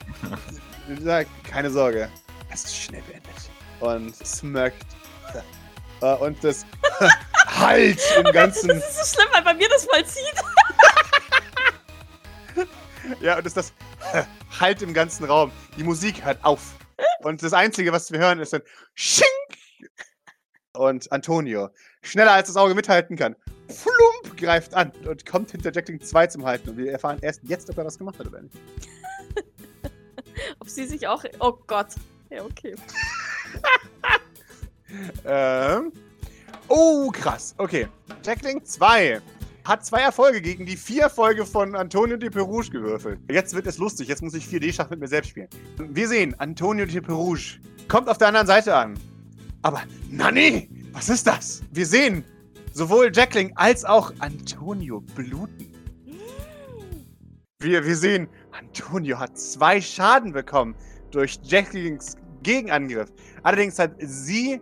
Sagt, 1.01 1.29
keine 1.43 1.69
Sorge. 1.69 2.09
Es 2.51 2.65
ist 2.65 2.75
schnell 2.77 3.01
beendet. 3.03 3.31
Und 3.79 4.15
smirkt. 4.25 4.85
Äh, 6.03 6.15
Und 6.15 6.43
das 6.43 6.65
Halt 7.45 8.01
im 8.17 8.31
ganzen. 8.31 8.69
Das 8.69 8.89
ist 8.89 9.13
so 9.13 9.17
schlimm, 9.19 9.29
weil 9.33 9.43
bei 9.43 9.53
mir 9.53 9.69
das 9.69 9.85
voll 9.85 10.03
zieht. 10.03 10.33
Ja, 13.19 13.37
und 13.37 13.45
das, 13.45 13.53
das 13.53 13.71
Halt 14.59 14.81
im 14.81 14.95
ganzen 14.95 15.25
Raum. 15.25 15.51
Die 15.77 15.83
Musik 15.83 16.25
hört 16.25 16.43
auf. 16.43 16.73
Und 17.19 17.43
das 17.43 17.53
Einzige, 17.53 17.91
was 17.91 18.11
wir 18.11 18.17
hören, 18.17 18.39
ist 18.39 18.51
dann 18.51 18.63
Schink! 18.95 19.27
Und 20.73 21.11
Antonio, 21.11 21.69
schneller 22.01 22.31
als 22.31 22.47
das 22.47 22.57
Auge 22.57 22.73
mithalten 22.73 23.15
kann, 23.15 23.35
flump 23.71 24.37
greift 24.37 24.73
an 24.73 24.91
und 25.07 25.25
kommt 25.25 25.51
hinter 25.51 25.71
Jackling 25.71 26.01
2 26.01 26.27
zum 26.27 26.45
Halten. 26.45 26.69
Und 26.69 26.77
wir 26.77 26.91
erfahren 26.91 27.19
erst 27.21 27.41
jetzt, 27.43 27.69
ob 27.69 27.77
er 27.77 27.85
was 27.85 27.97
gemacht 27.97 28.19
hat 28.19 28.27
oder 28.27 28.41
nicht. 28.41 28.55
Ob 30.59 30.69
sie 30.69 30.85
sich 30.85 31.07
auch. 31.07 31.23
Oh 31.39 31.53
Gott. 31.67 31.87
Ja, 32.29 32.43
okay. 32.43 32.75
Ähm. 35.25 35.91
Oh, 36.67 37.09
krass. 37.11 37.53
Okay. 37.57 37.87
Jackling 38.25 38.63
2 38.63 39.21
hat 39.63 39.85
zwei 39.85 40.01
Erfolge 40.01 40.41
gegen 40.41 40.65
die 40.65 40.75
vier 40.75 41.03
Erfolge 41.03 41.45
von 41.45 41.75
Antonio 41.75 42.17
de 42.17 42.29
Perouge 42.29 42.71
gewürfelt. 42.71 43.19
Jetzt 43.29 43.53
wird 43.53 43.67
es 43.67 43.77
lustig. 43.77 44.07
Jetzt 44.07 44.21
muss 44.21 44.33
ich 44.33 44.45
4D-Schach 44.45 44.89
mit 44.89 44.99
mir 44.99 45.07
selbst 45.07 45.29
spielen. 45.29 45.47
Wir 45.77 46.07
sehen, 46.07 46.35
Antonio 46.39 46.85
de 46.85 47.01
Perouge 47.01 47.59
kommt 47.87 48.09
auf 48.09 48.17
der 48.17 48.29
anderen 48.29 48.47
Seite 48.47 48.75
an. 48.75 48.99
Aber, 49.61 49.83
Nani, 50.09 50.69
was 50.91 51.09
ist 51.09 51.27
das? 51.27 51.61
Wir 51.71 51.85
sehen 51.85 52.23
sowohl 52.71 53.11
Jackling 53.13 53.51
als 53.55 53.85
auch 53.85 54.11
Antonio 54.19 55.01
bluten. 55.15 55.71
Wir, 57.59 57.85
wir 57.85 57.95
sehen, 57.95 58.27
Antonio 58.51 59.19
hat 59.19 59.37
zwei 59.37 59.79
Schaden 59.79 60.33
bekommen 60.33 60.75
durch 61.11 61.39
Jacklings 61.43 62.15
Gegenangriff. 62.43 63.11
Allerdings 63.43 63.77
hat 63.77 63.91
sie 63.99 64.59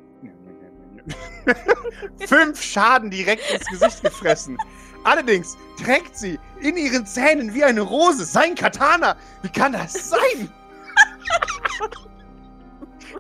fünf 2.27 2.61
Schaden 2.61 3.09
direkt 3.09 3.49
ins 3.51 3.65
Gesicht 3.67 4.03
gefressen. 4.03 4.57
Allerdings 5.03 5.57
trägt 5.81 6.17
sie 6.17 6.37
in 6.59 6.75
ihren 6.75 7.05
Zähnen 7.05 7.53
wie 7.53 7.63
eine 7.63 7.81
Rose 7.81 8.25
sein 8.25 8.55
Katana. 8.55 9.15
Wie 9.41 9.49
kann 9.49 9.71
das 9.71 10.09
sein? 10.09 10.51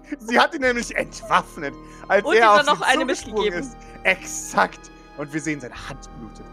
sie 0.19 0.37
hat 0.37 0.53
ihn 0.53 0.61
nämlich 0.61 0.93
entwaffnet, 0.95 1.73
als 2.09 2.25
Und 2.25 2.35
er 2.35 2.51
auf 2.51 2.65
noch 2.65 2.79
sie 2.79 2.83
eine 2.83 3.11
ist. 3.13 3.77
Exakt. 4.03 4.91
Und 5.17 5.33
wir 5.33 5.41
sehen, 5.41 5.59
seine 5.59 5.75
Hand 5.89 6.09
blutet. 6.19 6.45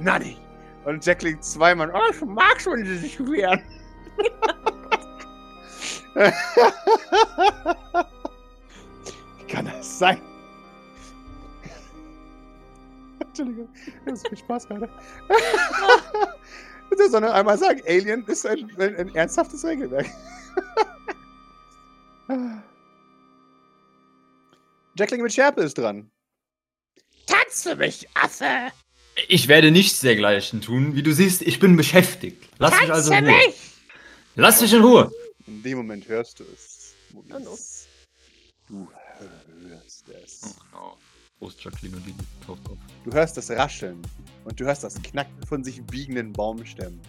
Nani. 0.00 0.36
Und 0.84 1.04
Jackling 1.04 1.40
zweimal. 1.42 1.90
Oh, 1.94 2.10
ich 2.10 2.20
mag 2.22 2.60
schon, 2.60 2.78
wenn 2.78 2.98
sie. 2.98 3.18
Wie 9.38 9.46
kann 9.46 9.66
das 9.66 9.98
sein? 9.98 10.20
Entschuldigung, 13.20 13.68
das 14.06 14.14
ist 14.14 14.28
viel 14.28 14.38
Spaß 14.38 14.66
gerade. 14.68 14.88
Ich 16.90 17.10
soll 17.10 17.20
noch 17.20 17.32
einmal 17.32 17.56
sagen, 17.56 17.80
Alien 17.86 18.24
ist 18.26 18.44
ein, 18.46 18.68
ein, 18.78 18.96
ein 18.96 19.14
ernsthaftes 19.14 19.64
Regelwerk. 19.64 20.06
Jackling 24.96 25.22
mit 25.22 25.32
Schärpe 25.32 25.62
ist 25.62 25.78
dran. 25.78 26.10
Tanz 27.30 27.62
für 27.62 27.76
mich, 27.76 28.06
Affe! 28.14 28.72
Ich 29.28 29.48
werde 29.48 29.70
nichts 29.70 30.00
dergleichen 30.00 30.60
tun. 30.60 30.94
Wie 30.94 31.02
du 31.02 31.12
siehst, 31.12 31.42
ich 31.42 31.60
bin 31.60 31.76
beschäftigt. 31.76 32.48
Lass 32.58 32.72
mich 32.72 32.80
Tanz 32.80 32.90
also 32.90 33.12
für 33.12 33.18
in 33.18 33.26
Ruhe. 33.26 33.36
mich! 33.46 33.54
Lass 34.34 34.60
mich 34.60 34.72
in 34.72 34.82
Ruhe. 34.82 35.10
In 35.46 35.62
dem 35.62 35.78
Moment 35.78 36.08
hörst 36.08 36.40
du 36.40 36.44
es. 36.44 36.94
Maurice. 37.12 37.86
Du 38.68 38.88
hörst 39.68 40.08
es. 40.08 40.40
Oh 40.42 40.76
no. 40.76 40.96
Prost, 41.38 41.62
Jacqueline 41.62 41.96
und 41.96 42.06
Lili. 42.06 42.18
Taucht 42.46 42.68
auf. 42.70 42.78
Du 43.04 43.12
hörst 43.12 43.36
das 43.36 43.50
Rascheln 43.50 44.00
und 44.44 44.58
du 44.58 44.64
hörst 44.64 44.84
das 44.84 45.00
Knacken 45.02 45.46
von 45.46 45.64
sich 45.64 45.82
biegenden 45.82 46.32
Baumstämmen. 46.32 47.00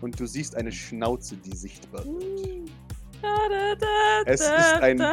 Und 0.00 0.18
du 0.18 0.26
siehst 0.26 0.54
eine 0.54 0.72
Schnauze, 0.72 1.36
die 1.36 1.56
sichtbar 1.56 2.04
wird. 2.06 2.70
Es 4.26 4.40
ist 4.40 4.50
ein 4.80 4.98
da. 4.98 5.12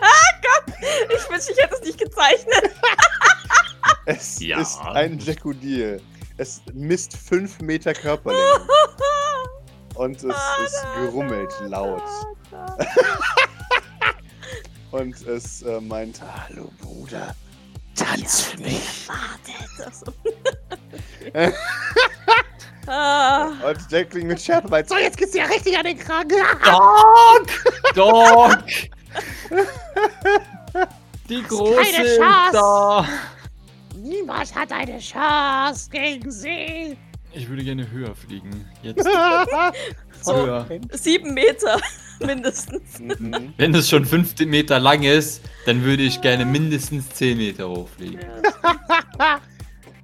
Ah, 0.00 0.40
Gott! 0.42 0.74
Ich 1.14 1.30
wünschte, 1.30 1.52
ich 1.52 1.58
hätte 1.62 1.74
es 1.74 1.82
nicht 1.82 1.98
gezeichnet. 1.98 2.70
Es 4.08 4.40
Ja. 4.40 4.60
ist 4.60 4.78
ein 4.80 5.18
Jackodil. 5.18 6.00
Es 6.36 6.60
misst 6.74 7.16
5 7.16 7.60
Meter 7.60 7.92
Körperlänge 7.92 8.66
und 9.94 10.16
es, 10.22 10.24
es 10.64 10.82
grummelt 11.10 11.52
laut. 11.66 12.02
Da, 12.50 12.76
da. 12.78 12.86
Und 14.92 15.26
es 15.26 15.62
äh, 15.62 15.80
meint, 15.80 16.20
hallo 16.22 16.70
Bruder, 16.80 17.34
tanz 17.96 18.42
für 18.42 18.60
mich. 18.60 19.08
Wartet. 19.08 20.14
Ah, 22.86 23.48
Und 23.68 23.78
Jackling 23.90 24.26
mit 24.28 24.40
Schärpe 24.40 24.68
meint, 24.68 24.88
So, 24.88 24.96
jetzt 24.96 25.16
geht's 25.16 25.32
dir 25.32 25.48
richtig 25.48 25.76
an 25.76 25.84
den 25.84 25.98
Kragen. 25.98 26.30
Doc! 26.64 27.94
Doc! 27.94 28.58
Die 31.28 31.42
Große 31.42 31.74
keine 31.82 32.04
ist 32.06 32.18
Chance. 32.18 32.52
da. 32.52 33.08
Niemand 33.96 34.54
hat 34.54 34.70
eine 34.72 34.98
Chance 34.98 35.90
gegen 35.90 36.30
sie. 36.30 36.96
Ich 37.32 37.48
würde 37.48 37.64
gerne 37.64 37.90
höher 37.90 38.14
fliegen. 38.14 38.64
Jetzt 38.82 39.04
so 40.22 40.34
höher. 40.36 40.66
sieben 40.92 41.34
Meter 41.34 41.80
mindestens. 42.20 42.98
Mhm. 43.00 43.52
Wenn 43.56 43.74
es 43.74 43.88
schon 43.90 44.04
15 44.06 44.48
Meter 44.48 44.78
lang 44.78 45.02
ist, 45.02 45.42
dann 45.66 45.82
würde 45.82 46.04
ich 46.04 46.20
gerne 46.20 46.44
mindestens 46.44 47.08
10 47.10 47.36
Meter 47.36 47.68
hochfliegen. 47.68 48.20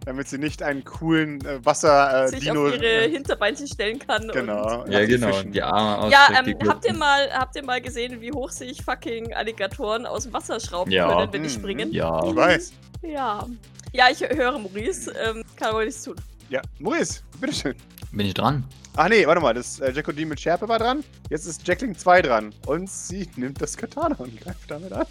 Damit 0.04 0.28
sie 0.28 0.38
nicht 0.38 0.62
einen 0.62 0.82
coolen 0.84 1.44
äh, 1.44 1.64
Wasser 1.64 2.24
äh, 2.24 2.28
sich 2.28 2.40
Dino. 2.40 2.66
auf 2.66 2.74
ihre 2.74 3.02
Hinterbeinchen 3.08 3.66
stellen 3.68 3.98
kann. 4.00 4.28
genau. 4.32 4.84
Ja, 4.88 5.00
die 5.00 5.06
genau. 5.06 5.28
Fischen. 5.28 5.52
Die 5.52 5.62
Arme 5.62 6.10
ja, 6.10 6.26
ausstreckt, 6.26 6.48
ähm, 6.48 6.58
die 6.60 6.68
habt 6.68 6.84
ihr 6.86 6.94
mal, 6.94 7.30
habt 7.32 7.56
ihr 7.56 7.64
mal 7.64 7.80
gesehen, 7.80 8.20
wie 8.20 8.32
hoch 8.32 8.50
sich 8.50 8.82
fucking 8.84 9.32
Alligatoren 9.32 10.04
aus 10.06 10.24
dem 10.24 10.32
Wasser 10.32 10.58
schrauben 10.58 10.90
Ja. 10.90 11.08
können, 11.14 11.32
wenn 11.32 11.42
die 11.44 11.48
Mhm. 11.48 11.52
springen? 11.52 11.92
Ja. 11.92 12.24
Ich 12.26 12.34
weiß. 12.34 12.72
Ja. 13.02 13.46
Ja, 13.92 14.06
ich 14.10 14.20
höre 14.28 14.58
Maurice. 14.58 15.12
Ähm, 15.22 15.44
kann 15.56 15.68
aber 15.70 15.84
nichts 15.84 16.02
tun. 16.02 16.16
Ja, 16.48 16.60
Maurice, 16.80 17.20
bitteschön. 17.40 17.74
Bin 18.10 18.26
ich 18.26 18.34
dran? 18.34 18.64
Ach 18.96 19.08
nee, 19.08 19.26
warte 19.26 19.40
mal, 19.40 19.54
das 19.54 19.80
äh, 19.80 19.90
Jackodin 19.92 20.28
mit 20.28 20.40
Schärpe 20.40 20.68
war 20.68 20.78
dran. 20.78 21.02
Jetzt 21.30 21.46
ist 21.46 21.66
Jackling 21.66 21.96
2 21.96 22.22
dran. 22.22 22.52
Und 22.66 22.90
sie 22.90 23.28
nimmt 23.36 23.62
das 23.62 23.76
Katana 23.76 24.16
und 24.18 24.38
greift 24.40 24.68
damit 24.70 24.92
an. 24.92 25.06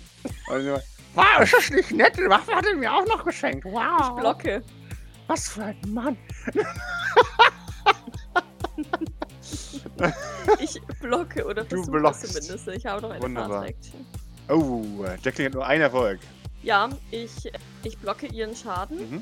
Und 0.52 0.62
sie 0.62 0.70
meint, 0.70 0.84
Wow, 1.16 1.42
ist 1.42 1.54
das 1.54 1.70
nicht 1.72 1.92
nett? 1.92 2.16
Die 2.18 2.30
Waffe 2.30 2.56
hat 2.56 2.66
er 2.66 2.76
mir 2.76 2.94
auch 2.94 3.06
noch 3.08 3.26
geschenkt. 3.26 3.66
Wow. 3.66 4.18
Blocke. 4.20 4.62
Was 5.32 5.48
für 5.48 5.64
ein 5.64 5.78
Mann. 5.88 6.18
Ich 10.60 10.82
blocke 11.00 11.46
oder 11.46 11.64
Du 11.64 11.78
versuche 11.78 12.00
blockst. 12.00 12.24
es 12.26 12.34
zumindest. 12.34 12.68
Ich 12.68 12.86
habe 12.86 13.02
noch 13.02 13.12
eine 13.12 13.22
Wunderbar. 13.22 13.66
Oh, 14.50 14.84
Jackling 15.24 15.46
hat 15.48 15.54
nur 15.54 15.66
einen 15.66 15.84
Erfolg. 15.84 16.20
Ja, 16.64 16.90
ich, 17.12 17.50
ich 17.84 17.98
blocke 17.98 18.28
ihren 18.28 18.54
Schaden 18.58 19.10
Mhm. 19.10 19.22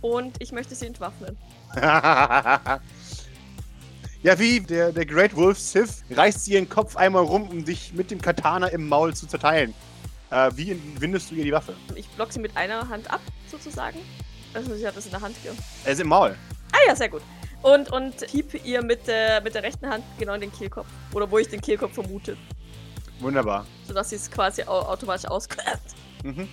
und 0.00 0.34
ich 0.40 0.52
möchte 0.52 0.74
sie 0.74 0.86
entwaffnen. 0.86 1.36
ja, 1.76 2.78
wie 4.38 4.60
der, 4.60 4.90
der 4.92 5.04
Great 5.04 5.36
Wolf 5.36 5.58
Sith 5.58 6.02
reißt 6.12 6.46
sie 6.46 6.54
ihren 6.54 6.70
Kopf 6.70 6.96
einmal 6.96 7.24
rum, 7.24 7.46
um 7.50 7.62
dich 7.62 7.92
mit 7.92 8.10
dem 8.10 8.22
Katana 8.22 8.68
im 8.68 8.88
Maul 8.88 9.12
zu 9.14 9.26
zerteilen. 9.26 9.74
Äh, 10.30 10.50
wie 10.54 10.80
windest 10.98 11.30
du 11.30 11.34
ihr 11.34 11.44
die 11.44 11.52
Waffe? 11.52 11.74
Ich 11.94 12.08
blocke 12.08 12.32
sie 12.32 12.40
mit 12.40 12.56
einer 12.56 12.88
Hand 12.88 13.10
ab, 13.12 13.20
sozusagen. 13.50 13.98
Also 14.54 14.74
ich 14.74 14.84
habe 14.84 14.94
das 14.94 15.06
in 15.06 15.12
der 15.12 15.20
Hand. 15.20 15.36
Er 15.84 15.92
ist 15.92 16.00
im 16.00 16.08
Maul. 16.08 16.36
ah 16.72 16.78
ja, 16.86 16.94
sehr 16.94 17.08
gut. 17.08 17.22
Und, 17.62 17.92
und 17.92 18.24
hieb 18.28 18.64
ihr 18.64 18.82
mit 18.82 19.06
der, 19.06 19.40
mit 19.40 19.54
der 19.54 19.62
rechten 19.62 19.88
Hand 19.88 20.04
genau 20.18 20.34
in 20.34 20.40
den 20.40 20.52
Kehlkopf. 20.52 20.86
Oder 21.12 21.30
wo 21.30 21.38
ich 21.38 21.48
den 21.48 21.60
Kehlkopf 21.60 21.94
vermute. 21.94 22.36
Wunderbar. 23.20 23.66
Sodass 23.86 24.10
sie 24.10 24.16
es 24.16 24.30
quasi 24.30 24.62
au 24.64 24.80
automatisch 24.80 25.26
ausklärt. 25.30 25.80
Mhm. 26.24 26.48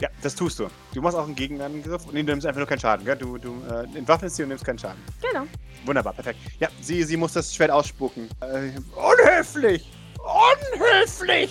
Ja, 0.00 0.08
das 0.22 0.34
tust 0.34 0.58
du. 0.58 0.68
Du 0.94 1.02
machst 1.02 1.16
auch 1.16 1.24
einen 1.24 1.34
Gegenangriff 1.34 2.06
und 2.06 2.14
nee, 2.14 2.22
du 2.22 2.32
nimmst 2.32 2.46
einfach 2.46 2.58
nur 2.58 2.66
keinen 2.66 2.80
Schaden, 2.80 3.04
gell? 3.04 3.16
Du, 3.16 3.38
du 3.38 3.62
äh, 3.70 3.98
entwaffnest 3.98 4.36
sie 4.36 4.42
und 4.42 4.48
nimmst 4.48 4.64
keinen 4.64 4.78
Schaden. 4.78 5.00
Genau. 5.20 5.46
Wunderbar, 5.84 6.14
perfekt. 6.14 6.38
Ja, 6.58 6.68
sie, 6.80 7.02
sie 7.04 7.16
muss 7.16 7.32
das 7.34 7.54
Schwert 7.54 7.70
ausspucken. 7.70 8.28
Äh, 8.40 8.72
unhöflich! 8.96 9.90
Unhöflich! 10.18 11.50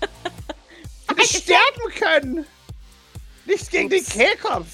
Hätte 1.08 1.26
sterben 1.26 1.94
können. 1.98 2.46
Nicht 3.44 3.70
gegen 3.70 3.90
den 3.90 4.04
Kehlkopf. 4.04 4.66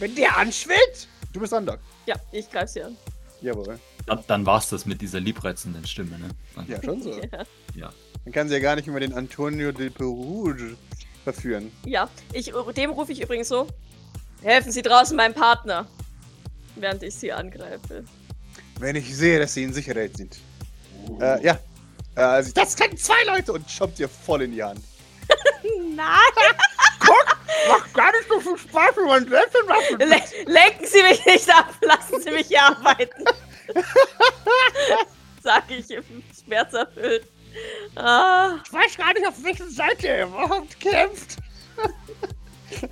Wenn 0.00 0.14
der 0.14 0.36
anschwillt. 0.36 1.08
Du 1.32 1.40
bist 1.40 1.52
Doc. 1.52 1.78
Ja, 2.06 2.16
ich 2.32 2.50
greife 2.50 2.72
sie 2.72 2.82
an. 2.82 2.96
Jawohl. 3.42 3.78
Dann, 4.06 4.24
dann 4.26 4.46
war's 4.46 4.70
das 4.70 4.86
mit 4.86 5.00
dieser 5.00 5.20
liebreizenden 5.20 5.86
Stimme, 5.86 6.18
ne? 6.18 6.30
Ja, 6.66 6.82
schon 6.82 7.02
so. 7.02 7.12
Ja. 7.12 7.44
Ja. 7.74 7.92
Dann 8.24 8.32
kann 8.32 8.48
sie 8.48 8.54
ja 8.54 8.60
gar 8.60 8.76
nicht 8.76 8.88
über 8.88 8.98
den 8.98 9.12
Antonio 9.12 9.72
de 9.72 9.90
Peruge 9.90 10.76
verführen. 11.22 11.70
Ja, 11.84 12.08
ich, 12.32 12.52
dem 12.76 12.90
rufe 12.90 13.12
ich 13.12 13.20
übrigens 13.20 13.48
so. 13.48 13.68
Helfen 14.42 14.72
Sie 14.72 14.82
draußen 14.82 15.16
meinem 15.16 15.34
Partner. 15.34 15.86
Während 16.76 17.02
ich 17.02 17.14
sie 17.14 17.30
angreife. 17.30 18.04
Wenn 18.78 18.96
ich 18.96 19.14
sehe, 19.14 19.38
dass 19.38 19.52
sie 19.52 19.64
in 19.64 19.72
Sicherheit 19.72 20.16
sind. 20.16 20.38
Äh, 21.20 21.44
ja. 21.44 21.58
Äh, 22.14 22.42
sie, 22.42 22.54
das 22.54 22.74
können 22.74 22.96
zwei 22.96 23.22
Leute 23.26 23.52
und 23.52 23.70
schoppt 23.70 24.00
ihr 24.00 24.08
voll 24.08 24.42
in 24.42 24.52
die 24.52 24.62
Hand. 24.62 24.80
Nein! 25.94 26.06
Viel 28.56 28.68
Spaß, 28.68 28.94
selbst 29.28 29.56
in 29.62 29.68
Waffen. 29.68 29.98
Le 29.98 30.20
lenken 30.52 30.86
Sie 30.86 31.02
mich 31.02 31.24
nicht 31.26 31.48
ab! 31.50 31.68
Lassen 31.82 32.20
Sie 32.20 32.30
mich 32.30 32.46
hier 32.48 32.62
arbeiten! 32.62 33.24
Sag 35.42 35.64
ich 35.70 35.86
schmerzerfüllt. 36.44 37.26
Ah, 37.96 38.58
Ich 38.64 38.72
weiß 38.72 38.96
gar 38.96 39.12
nicht, 39.12 39.26
auf 39.26 39.42
welcher 39.42 39.68
Seite 39.68 40.08
er 40.08 40.26
überhaupt 40.26 40.78
kämpft. 40.78 41.36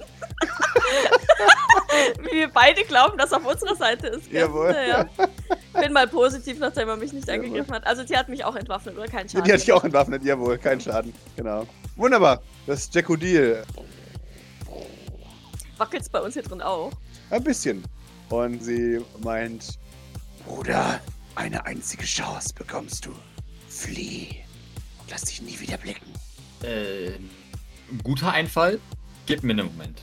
wie 2.22 2.36
wir 2.36 2.48
beide 2.48 2.82
glauben, 2.84 3.16
dass 3.18 3.32
auf 3.32 3.44
unserer 3.44 3.76
Seite 3.76 4.08
ist. 4.08 4.30
Jawohl. 4.32 4.72
Naja. 4.72 5.06
Bin 5.80 5.92
mal 5.92 6.06
positiv, 6.08 6.58
nachdem 6.58 6.88
er 6.88 6.96
mich 6.96 7.12
nicht 7.12 7.28
Jawohl. 7.28 7.44
angegriffen 7.44 7.74
hat. 7.74 7.86
Also, 7.86 8.02
die 8.04 8.16
hat 8.16 8.28
mich 8.28 8.44
auch 8.44 8.56
entwaffnet, 8.56 8.96
oder? 8.96 9.06
Kein 9.06 9.26
Ja, 9.26 9.32
Schaden. 9.32 9.44
die 9.44 9.52
hat 9.52 9.60
sich 9.60 9.72
auch 9.72 9.84
entwaffnet, 9.84 10.24
jawohl, 10.24 10.58
kein 10.58 10.80
Schaden. 10.80 11.14
Genau. 11.36 11.66
Wunderbar. 11.96 12.42
Das 12.66 12.80
ist 12.80 12.94
Jackodil. 15.78 15.87
Wackelt's 15.87 16.08
bei 16.08 16.20
uns 16.20 16.35
hier 16.35 16.42
drin 16.42 16.62
auch. 16.62 16.92
Ein 17.30 17.44
bisschen. 17.44 17.85
Und 18.30 18.62
sie 18.62 19.00
meint, 19.23 19.78
Bruder, 20.47 21.00
eine 21.35 21.64
einzige 21.66 22.04
Chance 22.04 22.54
bekommst 22.54 23.06
du. 23.06 23.11
Flieh. 23.68 24.37
Und 25.00 25.11
lass 25.11 25.23
dich 25.23 25.40
nie 25.42 25.58
wieder 25.61 25.76
blicken. 25.78 26.12
Äh, 26.62 27.12
guter 28.02 28.32
Einfall. 28.32 28.80
Gib 29.26 29.42
mir 29.42 29.52
einen 29.52 29.66
Moment. 29.66 30.02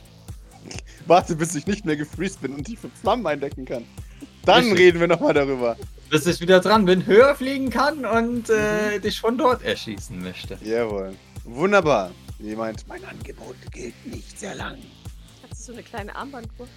Warte, 1.06 1.36
bis 1.36 1.54
ich 1.54 1.66
nicht 1.66 1.84
mehr 1.84 1.96
gefreezed 1.96 2.40
bin 2.40 2.54
und 2.54 2.64
tiefe 2.64 2.88
Flammen 3.00 3.26
eindecken 3.26 3.64
kann. 3.64 3.84
Dann 4.44 4.62
Richtig. 4.64 4.78
reden 4.78 5.00
wir 5.00 5.08
nochmal 5.08 5.34
darüber. 5.34 5.76
Bis 6.10 6.26
ich 6.26 6.40
wieder 6.40 6.60
dran 6.60 6.84
bin, 6.84 7.04
höher 7.06 7.34
fliegen 7.34 7.70
kann 7.70 8.04
und 8.04 8.48
Mhm. 8.48 8.54
äh, 8.54 8.98
dich 9.00 9.20
von 9.20 9.36
dort 9.38 9.62
erschießen 9.62 10.20
möchte. 10.22 10.58
Jawohl. 10.62 11.14
Wunderbar. 11.44 12.10
Jemand, 12.38 12.86
Mein 12.88 13.04
Angebot 13.04 13.56
gilt 13.72 13.94
nicht 14.06 14.38
sehr 14.38 14.54
lang. 14.54 14.78
So 15.66 15.72
eine 15.72 15.82
kleine 15.82 16.14
Armbanduhr? 16.14 16.68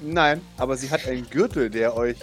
nein, 0.00 0.40
aber 0.56 0.76
sie 0.76 0.90
hat 0.90 1.06
einen 1.06 1.30
Gürtel, 1.30 1.70
der 1.70 1.96
euch. 1.96 2.16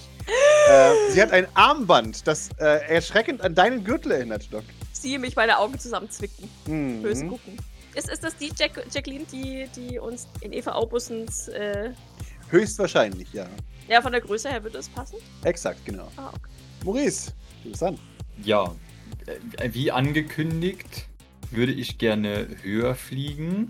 Äh, 0.69 0.91
sie 1.11 1.21
hat 1.21 1.31
ein 1.31 1.47
Armband, 1.53 2.27
das 2.27 2.49
äh, 2.59 2.85
erschreckend 2.93 3.39
an 3.41 3.55
deinen 3.55 3.85
Gürtel 3.85 4.11
erinnert, 4.11 4.51
Doc. 4.51 4.63
Ich 4.93 4.99
sehe 4.99 5.17
mich 5.17 5.37
meine 5.37 5.57
Augen 5.57 5.79
zusammenzwicken. 5.79 6.49
Böse 7.01 7.23
Mhm. 7.23 7.29
gucken. 7.29 7.57
Ist, 7.95 8.09
ist 8.09 8.21
das 8.21 8.35
die 8.35 8.51
Jack 8.57 8.85
Jacqueline, 8.91 9.25
die, 9.31 9.67
die 9.77 9.97
uns 9.97 10.27
in 10.41 10.51
Eva 10.51 10.73
Aubussens, 10.73 11.47
äh, 11.47 11.91
Höchstwahrscheinlich, 12.49 13.31
ja. 13.31 13.47
ja, 13.87 14.01
von 14.01 14.11
der 14.11 14.19
Größe 14.21 14.49
her 14.49 14.61
würde 14.61 14.77
es 14.79 14.89
passen? 14.89 15.15
Exakt, 15.45 15.85
genau. 15.85 16.11
Ah, 16.17 16.27
okay. 16.35 16.49
Maurice, 16.83 17.31
du 17.63 17.69
bist 17.69 17.81
an. 17.83 17.97
Ja, 18.43 18.75
äh, 19.25 19.69
wie 19.71 19.89
angekündigt, 19.89 21.07
würde 21.51 21.71
ich 21.71 21.97
gerne 21.97 22.47
höher 22.61 22.93
fliegen. 22.95 23.69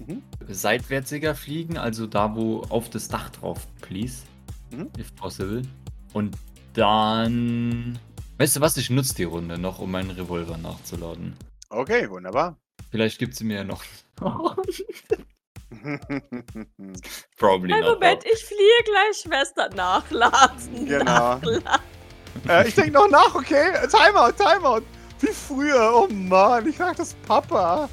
Mhm. 0.00 0.22
Seitwärtsiger 0.48 1.34
fliegen, 1.34 1.76
also 1.78 2.06
da, 2.06 2.34
wo 2.34 2.62
auf 2.68 2.88
das 2.90 3.08
Dach 3.08 3.30
drauf, 3.30 3.66
please. 3.80 4.22
Mhm. 4.70 4.90
If 4.98 5.14
possible. 5.16 5.62
Und 6.12 6.36
dann. 6.72 7.98
Weißt 8.38 8.56
du 8.56 8.60
was, 8.60 8.76
ich 8.76 8.90
nutze 8.90 9.14
die 9.14 9.24
Runde 9.24 9.58
noch, 9.58 9.78
um 9.78 9.90
meinen 9.90 10.10
Revolver 10.10 10.58
nachzuladen. 10.58 11.34
Okay, 11.70 12.08
wunderbar. 12.10 12.56
Vielleicht 12.90 13.18
gibt 13.18 13.34
sie 13.34 13.44
mir 13.44 13.56
ja 13.56 13.64
noch. 13.64 13.82
Probably 17.38 17.72
Ein 17.72 17.80
not. 17.80 18.00
Moment, 18.00 18.24
ich 18.24 18.44
fliehe 18.44 18.82
gleich 18.84 19.16
Schwester 19.22 19.68
nachladen. 19.74 20.86
Genau. 20.86 21.04
Nachladen. 21.04 21.62
äh, 22.48 22.68
ich 22.68 22.74
denke 22.74 22.92
noch 22.92 23.08
nach, 23.08 23.34
okay? 23.34 23.72
Timeout, 23.88 24.32
Timeout. 24.32 24.82
Wie 25.20 25.28
früher. 25.28 25.92
Oh 25.94 26.08
Mann, 26.12 26.68
ich 26.68 26.76
sag 26.76 26.96
das 26.96 27.14
Papa. 27.26 27.88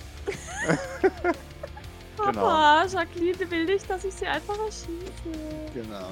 Genau. 2.25 2.41
Papa, 2.41 2.85
Jacqueline 2.91 3.51
will 3.51 3.65
nicht, 3.65 3.89
dass 3.89 4.05
ich 4.05 4.13
sie 4.13 4.27
einfach 4.27 4.57
erschieße. 4.57 5.71
Genau. 5.73 6.09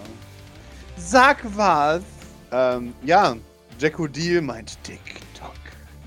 Sag 0.98 1.38
was. 1.56 2.04
Ähm, 2.52 2.94
ja, 3.04 3.36
Jacko 3.80 4.08
Deal 4.08 4.42
meint 4.42 4.78
TikTok. 4.84 5.54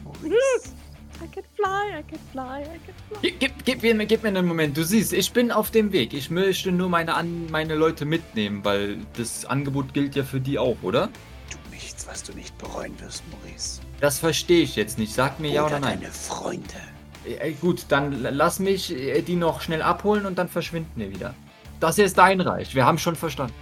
Maurice. 0.04 0.75
I 1.23 1.26
can 1.28 1.44
fly, 1.56 1.99
I 1.99 2.02
can 2.02 2.18
fly, 2.32 2.62
I 2.62 2.78
can 2.84 2.94
fly. 3.08 3.30
Gib, 3.38 3.64
gib, 3.64 3.80
gib, 3.80 3.96
mir, 3.96 4.06
gib 4.06 4.23
mir 4.23 4.28
einen 4.28 4.46
Moment. 4.46 4.76
Du 4.76 4.84
siehst, 4.84 5.12
ich 5.12 5.32
bin 5.32 5.50
auf 5.50 5.70
dem 5.70 5.92
Weg. 5.92 6.12
Ich 6.12 6.28
möchte 6.28 6.70
nur 6.70 6.88
meine, 6.88 7.14
An 7.14 7.50
meine 7.50 7.75
Leute 7.75 8.04
mitnehmen, 8.04 8.64
weil 8.64 8.99
das 9.16 9.46
Angebot 9.46 9.94
gilt 9.94 10.16
ja 10.16 10.25
für 10.25 10.40
die 10.40 10.58
auch, 10.58 10.76
oder? 10.82 11.08
Tu 11.50 11.56
nichts, 11.70 12.06
was 12.06 12.23
du 12.23 12.32
nicht 12.34 12.56
bereuen 12.58 12.99
wirst, 13.00 13.23
Maurice. 13.30 13.80
Das 14.00 14.18
verstehe 14.18 14.62
ich 14.62 14.76
jetzt 14.76 14.99
nicht. 14.99 15.14
Sag 15.14 15.40
mir 15.40 15.50
ja 15.50 15.64
oder 15.64 15.80
nein. 15.80 16.00
deine 16.00 16.12
Freunde. 16.12 16.94
Äh, 17.26 17.52
gut, 17.52 17.87
dann 17.88 18.23
lass 18.23 18.59
mich 18.59 18.93
äh, 18.93 19.23
die 19.23 19.37
noch 19.37 19.61
schnell 19.61 19.83
abholen 19.83 20.26
und 20.26 20.38
dann 20.38 20.49
verschwinden 20.49 20.93
wir 20.97 21.11
wieder. 21.11 21.35
Das 21.81 21.97
hier 21.97 22.04
ist 22.04 22.19
dein 22.19 22.40
Reich. 22.40 22.75
Wir 22.75 22.85
haben 22.85 22.99
schon 22.99 23.16
verstanden. 23.16 23.54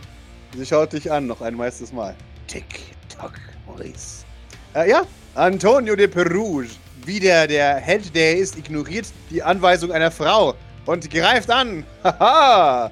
Sie 0.56 0.66
schaut 0.66 0.92
dich 0.92 1.10
an, 1.10 1.26
noch 1.26 1.40
ein 1.40 1.54
meistes 1.54 1.92
Mal. 1.92 2.14
TikTok, 2.46 3.32
Maurice. 3.66 4.24
Äh, 4.74 4.90
ja, 4.90 5.02
Antonio 5.34 5.96
de 5.96 6.08
Perouge. 6.08 6.68
Wieder 7.04 7.48
der 7.48 7.76
Held, 7.76 8.14
der 8.14 8.34
er 8.34 8.36
ist, 8.38 8.56
ignoriert 8.56 9.06
die 9.30 9.42
Anweisung 9.42 9.90
einer 9.90 10.10
Frau 10.10 10.54
und 10.86 11.10
greift 11.10 11.50
an. 11.50 11.84
Haha! 12.04 12.90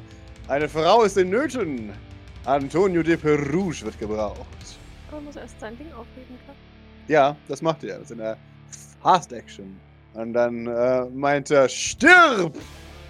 Eine 0.48 0.68
Frau 0.68 1.04
ist 1.04 1.16
in 1.16 1.30
Nöten. 1.30 1.92
Antonio 2.44 3.02
de 3.02 3.16
Perouge 3.16 3.82
wird 3.82 3.98
gebraucht. 4.00 4.46
Man 5.12 5.24
muss 5.24 5.36
erst 5.36 5.60
sein 5.60 5.76
Ding 5.78 5.92
aufheben 5.92 6.38
können. 6.46 6.58
Ja, 7.06 7.36
das 7.46 7.62
macht 7.62 7.84
er. 7.84 7.96
Das 7.98 8.06
ist 8.06 8.10
in 8.12 8.18
der 8.18 8.36
Fast 9.02 9.32
Action. 9.32 9.78
Und 10.14 10.32
dann 10.32 10.66
äh, 10.66 11.04
meint 11.06 11.50
er, 11.50 11.68
stirb, 11.68 12.56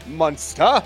Monster! 0.07 0.83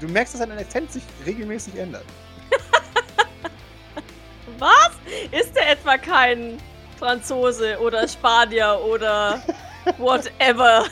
Du 0.00 0.08
merkst, 0.08 0.34
dass 0.34 0.40
sein 0.40 0.52
Akzent 0.52 0.92
sich 0.92 1.02
regelmäßig 1.24 1.76
ändert. 1.76 2.04
Was? 4.58 4.90
Ist 5.30 5.56
der 5.56 5.72
etwa 5.72 5.96
kein 5.96 6.58
Franzose 6.98 7.78
oder 7.80 8.06
Spanier 8.06 8.78
oder 8.86 9.42
whatever? 9.98 10.84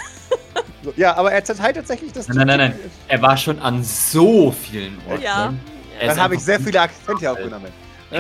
So, 0.82 0.92
ja, 0.96 1.14
aber 1.16 1.32
er 1.32 1.44
zerteilt 1.44 1.76
tatsächlich 1.76 2.12
das 2.12 2.28
Nein, 2.28 2.46
nein, 2.46 2.58
nein, 2.58 2.70
nein. 2.70 2.90
Er 3.08 3.22
war 3.22 3.36
schon 3.36 3.58
an 3.58 3.84
so 3.84 4.50
vielen 4.50 4.98
Orten. 5.08 5.22
Ja. 5.22 5.52
Dann 6.00 6.20
habe 6.20 6.34
ich 6.34 6.40
sehr 6.40 6.60
viele 6.60 6.80
Akzente 6.80 7.30
aufgenommen. 7.30 7.72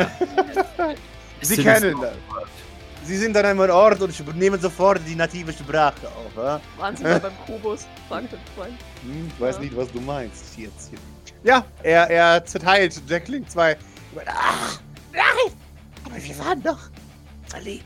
Sie 1.40 1.54
Sind 1.54 1.64
kennen 1.64 2.00
das. 2.00 2.12
Sie 3.06 3.16
sind 3.16 3.36
an 3.36 3.44
einem 3.46 3.60
Ort 3.60 4.00
und 4.00 4.36
nehmen 4.36 4.60
sofort 4.60 5.00
die 5.06 5.14
native 5.14 5.52
Sprache 5.52 6.08
auf. 6.08 6.36
Ja? 6.36 6.60
Waren 6.76 6.96
Sie 6.96 7.04
mal 7.04 7.20
beim 7.26 7.32
Kubus? 7.46 7.86
Fragt 8.08 8.32
ein 8.34 8.40
Freund. 8.56 8.74
Hm, 9.02 9.28
ich 9.34 9.40
weiß 9.40 9.56
Ja. 9.56 9.60
nicht, 9.62 9.76
was 9.76 9.90
du 9.92 10.00
meinst. 10.00 10.58
Jetzt 10.58 10.90
hier. 10.90 10.98
Ja, 11.44 11.64
er, 11.82 12.10
er 12.10 12.44
zerteilt 12.44 13.00
Jackling 13.06 13.46
2 13.46 13.76
Ach, 14.26 14.80
nein! 15.12 15.52
Aber 16.04 16.16
wir 16.22 16.38
waren 16.38 16.62
doch 16.62 16.78
verliebt. 17.46 17.84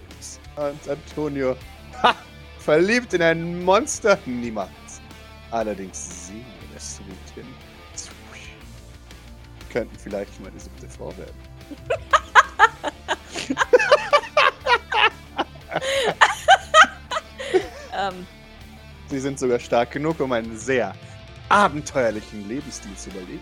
und 0.56 0.88
Antonio. 0.88 1.56
Ha! 2.02 2.14
Verliebt 2.61 3.12
in 3.14 3.22
ein 3.22 3.62
Monster? 3.64 4.18
Niemals. 4.26 4.70
Allerdings 5.50 6.28
sehen 6.28 6.44
wir 6.61 6.74
das 6.74 7.00
Mädchen. 7.00 7.52
Könnten 9.72 9.96
vielleicht 9.98 10.40
meine 10.40 10.59
siebte 10.59 10.88
Frau 10.88 11.12
werden. 11.16 11.35
Ähm, 17.92 18.26
Sie 19.09 19.18
sind 19.18 19.38
sogar 19.38 19.59
stark 19.59 19.90
genug, 19.90 20.20
um 20.20 20.30
einen 20.33 20.56
sehr 20.56 20.94
abenteuerlichen 21.48 22.48
Lebensstil 22.48 22.94
zu 22.96 23.11
überleben. 23.11 23.40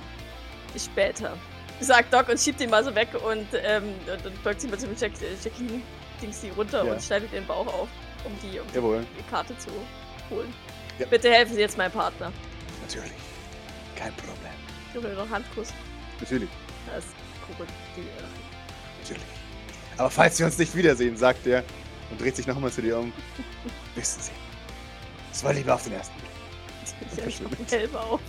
später. 0.76 1.36
Sagt 1.80 2.12
Doc 2.12 2.28
und 2.28 2.40
schiebt 2.40 2.60
ihn 2.60 2.70
mal 2.70 2.82
so 2.82 2.92
weg 2.94 3.08
und, 3.24 3.46
ähm, 3.62 3.84
und, 4.12 4.26
und 4.26 4.42
beugt 4.42 4.60
sich 4.60 4.70
mal 4.70 4.78
zum 4.78 4.90
Jack, 4.98 5.12
äh, 5.22 5.34
Jacqueline, 5.44 5.82
dings 6.20 6.40
die 6.40 6.48
runter 6.50 6.84
Ja. 6.84 6.92
und 6.92 7.02
schneidet 7.02 7.32
ihren 7.32 7.46
Bauch 7.46 7.66
auf, 7.66 7.88
um 8.24 8.32
die, 8.42 8.58
um 8.58 8.66
Jawohl. 8.74 9.06
die 9.18 9.22
Karte 9.30 9.56
zu 9.58 9.68
holen. 10.30 10.52
Ja. 10.98 11.06
Bitte 11.06 11.30
helfen 11.30 11.54
Sie 11.54 11.60
jetzt 11.60 11.76
meinem 11.78 11.92
Partner. 11.92 12.32
Natürlich. 12.82 13.12
Kein 13.94 14.12
Problem. 14.14 14.34
Ich 14.94 15.02
will 15.02 15.12
noch 15.14 15.22
einen 15.22 15.30
Handkuss. 15.30 15.72
Natürlich. 16.18 16.48
Das 16.92 17.04
Krokodil. 17.46 18.10
Natürlich. 19.02 19.22
Aber 19.98 20.10
falls 20.10 20.38
wir 20.38 20.46
uns 20.46 20.58
nicht 20.58 20.74
wiedersehen, 20.74 21.16
sagt 21.16 21.46
er 21.46 21.62
und 22.10 22.20
dreht 22.20 22.36
sich 22.36 22.46
nochmal 22.46 22.70
zu 22.70 22.82
dir 22.82 22.98
um. 22.98 23.12
Wissen 23.94 24.22
Sie, 24.22 24.32
es 25.32 25.44
war 25.44 25.52
lieber 25.52 25.74
auf 25.74 25.84
den 25.84 25.92
ersten 25.94 26.14
Blick. 26.18 26.28
Ich 27.26 27.72
Helm 27.72 27.94
auf. 27.96 28.20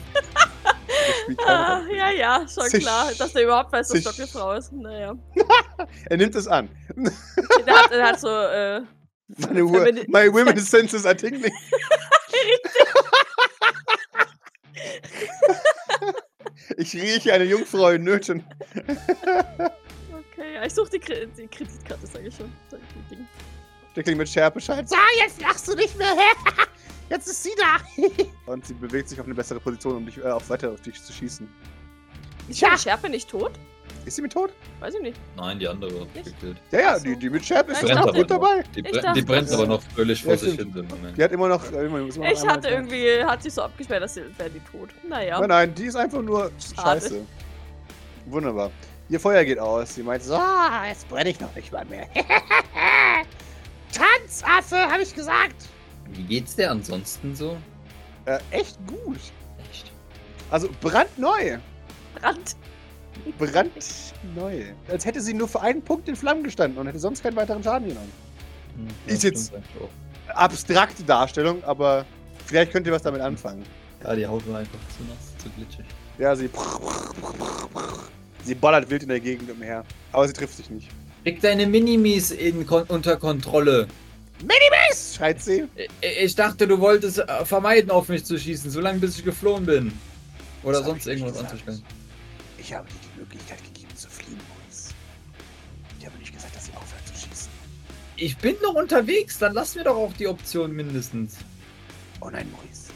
Ah, 1.45 1.81
ja, 1.91 2.11
ja, 2.11 2.45
schon 2.47 2.65
Zisch. 2.65 2.83
klar, 2.83 3.11
dass 3.17 3.33
der 3.33 3.43
überhaupt 3.43 3.71
weiß, 3.71 3.89
dass. 3.89 4.03
Doc 4.03 4.15
Frau 4.29 4.53
ist. 4.53 4.71
Naja. 4.71 5.15
Er 6.09 6.17
nimmt 6.17 6.35
es 6.35 6.47
an. 6.47 6.69
Der 7.65 7.75
hat, 7.75 7.91
der 7.91 8.05
hat 8.05 8.19
so, 8.19 8.27
äh, 8.27 8.81
Meine 9.37 9.63
my 10.07 10.31
women's 10.31 10.69
senses 10.69 11.05
are 11.05 11.15
tingling. 11.15 11.53
ich 16.77 16.93
rieche 16.95 17.33
eine 17.33 17.45
Jungfrau 17.45 17.89
in 17.89 18.03
Nöten. 18.03 18.43
okay, 18.75 20.53
ja, 20.55 20.65
ich 20.65 20.73
suche 20.73 20.89
die, 20.91 20.99
Kre 20.99 21.27
die 21.27 21.47
Kreditkarte, 21.47 22.07
sage 22.07 22.27
ich 22.27 22.35
schon. 22.35 22.51
Die 22.71 23.15
Ding. 23.15 23.27
Steckling 23.99 24.17
mit 24.17 24.29
Schärpe 24.29 24.61
scheint. 24.61 24.87
So, 24.89 24.95
jetzt 25.21 25.41
lachst 25.41 25.67
du 25.67 25.75
nicht 25.75 25.97
mehr. 25.97 26.07
Jetzt 27.09 27.27
ist 27.27 27.41
sie 27.43 27.49
da. 27.57 28.03
Und 28.53 28.65
sie 28.67 28.75
bewegt 28.75 29.09
sich 29.09 29.19
auf 29.19 29.25
eine 29.25 29.33
bessere 29.33 29.59
Position, 29.59 29.95
um 29.97 30.05
dich 30.05 30.19
äh, 30.19 30.27
auf 30.29 30.47
weiter 30.47 30.69
auf 30.71 30.79
dich 30.81 31.01
zu 31.03 31.11
schießen. 31.11 31.49
Ist 32.47 32.59
Tja. 32.59 32.69
die 32.75 32.79
Schärpe 32.81 33.09
nicht 33.09 33.27
tot? 33.27 33.51
Ist 34.05 34.15
sie 34.17 34.21
mit 34.21 34.31
tot? 34.31 34.51
Weiß 34.79 34.93
ich 34.93 35.01
nicht. 35.01 35.19
Nein, 35.35 35.57
die 35.57 35.67
andere 35.67 35.91
Nicht? 36.13 36.25
gekillt. 36.25 36.57
Ja, 36.71 36.79
ja, 36.79 36.99
die, 36.99 37.15
die 37.17 37.31
mit 37.31 37.43
Schärpe 37.43 37.71
ist 37.71 37.81
noch 37.83 38.13
gut 38.13 38.29
dabei. 38.29 38.63
Die, 38.75 38.81
Ich 38.81 38.91
bre 38.91 39.01
dachte, 39.01 39.19
die 39.19 39.25
brennt 39.25 39.51
aber 39.51 39.65
noch 39.65 39.81
fröhlich 39.81 40.21
vor 40.23 40.33
Ja, 40.33 40.37
sich 40.37 40.53
hin. 40.55 40.87
Die 41.17 41.23
hat 41.23 41.31
immer 41.31 41.47
noch. 41.47 41.71
Immer, 41.71 41.89
man 41.97 42.07
Ich 42.09 42.17
hatte 42.19 42.37
sagen. 42.43 42.65
irgendwie, 42.65 43.23
hat 43.23 43.41
sich 43.41 43.53
so 43.55 43.63
abgesperrt, 43.63 44.03
dass 44.03 44.13
sie 44.13 44.21
wäre 44.37 44.51
die 44.51 44.59
tot. 44.59 44.89
Naja. 45.07 45.39
Nein, 45.39 45.49
nein, 45.49 45.73
die 45.75 45.85
ist 45.85 45.95
einfach 45.95 46.21
nur 46.21 46.51
Schade. 46.75 47.01
scheiße. 47.01 47.25
Wunderbar. 48.27 48.69
Ihr 49.09 49.19
Feuer 49.19 49.43
geht 49.43 49.57
aus. 49.57 49.95
Sie 49.95 50.03
meint 50.03 50.21
so, 50.21 50.35
So, 50.35 50.41
jetzt 50.87 51.09
brenne 51.09 51.31
ich 51.31 51.39
noch 51.39 51.53
nicht 51.55 51.71
mal 51.71 51.85
mehr. 51.85 52.07
Tanzaffe, 53.91 54.77
habe 54.77 55.01
ich 55.03 55.13
gesagt. 55.15 55.55
Wie 56.11 56.23
geht's 56.23 56.55
dir 56.55 56.71
ansonsten 56.71 57.35
so? 57.35 57.57
äh, 58.25 58.39
echt 58.51 58.77
gut. 58.87 59.19
Echt? 59.71 59.91
Also 60.51 60.69
brandneu. 60.81 61.57
Brand. 62.19 62.55
Brandneu. 63.37 64.63
Als 64.89 65.05
hätte 65.05 65.21
sie 65.21 65.33
nur 65.33 65.47
für 65.47 65.61
einen 65.61 65.81
Punkt 65.81 66.07
in 66.07 66.15
Flammen 66.15 66.43
gestanden 66.43 66.77
und 66.79 66.87
hätte 66.87 66.99
sonst 66.99 67.21
keinen 67.23 67.35
weiteren 67.35 67.63
Schaden 67.63 67.87
genommen. 67.89 68.11
Hm, 68.75 68.87
Ist 69.13 69.23
jetzt-. 69.23 69.51
Abstrakte 70.27 71.03
Darstellung, 71.03 71.63
aber 71.63 72.05
vielleicht 72.45 72.71
könnt 72.71 72.85
ihr 72.87 72.93
was 72.93 73.01
damit 73.01 73.21
anfangen. 73.21 73.63
Ja, 74.03 74.15
die 74.15 74.25
Haut 74.27 74.47
war 74.47 74.59
einfach 74.59 74.77
zu 74.95 75.03
nass, 75.03 75.37
zu 75.43 75.49
glitschig. 75.49 75.85
Ja, 76.17 76.35
sie. 76.35 76.49
Sie 78.43 78.55
ballert 78.55 78.89
wild 78.89 79.03
in 79.03 79.09
der 79.09 79.19
Gegend 79.19 79.49
umher. 79.51 79.83
Aber 80.11 80.27
sie 80.27 80.33
trifft 80.33 80.55
sich 80.55 80.69
nicht. 80.69 80.89
Krieg 81.23 81.41
deine 81.41 81.67
Minimis 81.67 82.31
in 82.31 82.65
kon 82.65 82.83
unter 82.83 83.17
Kontrolle. 83.17 83.87
Minimis! 84.41 85.15
schreit 85.15 85.41
sie. 85.41 85.67
Ich, 86.01 86.35
dachte, 86.35 86.65
du 86.65 86.79
wolltest 86.79 87.19
äh, 87.19 87.45
vermeiden, 87.45 87.91
auf 87.91 88.07
mich 88.07 88.23
zu 88.23 88.39
schießen, 88.39 88.71
solange 88.71 88.99
bis 88.99 89.17
ich 89.17 89.25
geflohen 89.25 89.65
bin. 89.65 89.91
Oder 90.63 90.77
Das 90.77 90.87
sonst 90.87 91.07
irgendwas 91.07 91.33
gesagt. 91.33 91.51
anzustellen. 91.51 91.83
Ich 92.57 92.73
habe 92.73 92.87
dir 92.87 92.95
die 93.15 93.19
Möglichkeit 93.19 93.63
gegeben 93.65 93.95
zu 93.95 94.09
fliehen, 94.09 94.39
Maurice. 94.49 94.93
Ich 95.99 96.05
habe 96.05 96.17
nicht 96.17 96.33
gesagt, 96.33 96.55
dass 96.55 96.65
sie 96.65 96.71
aufhört 96.71 97.05
zu 97.05 97.13
schießen. 97.27 97.49
Ich 98.15 98.37
bin 98.37 98.55
noch 98.61 98.75
unterwegs, 98.75 99.37
dann 99.39 99.53
lass 99.53 99.75
mir 99.75 99.83
doch 99.83 99.95
auch 99.95 100.13
die 100.13 100.27
Option 100.27 100.71
mindestens. 100.71 101.35
Oh 102.21 102.29
nein, 102.29 102.49
Maurice. 102.51 102.91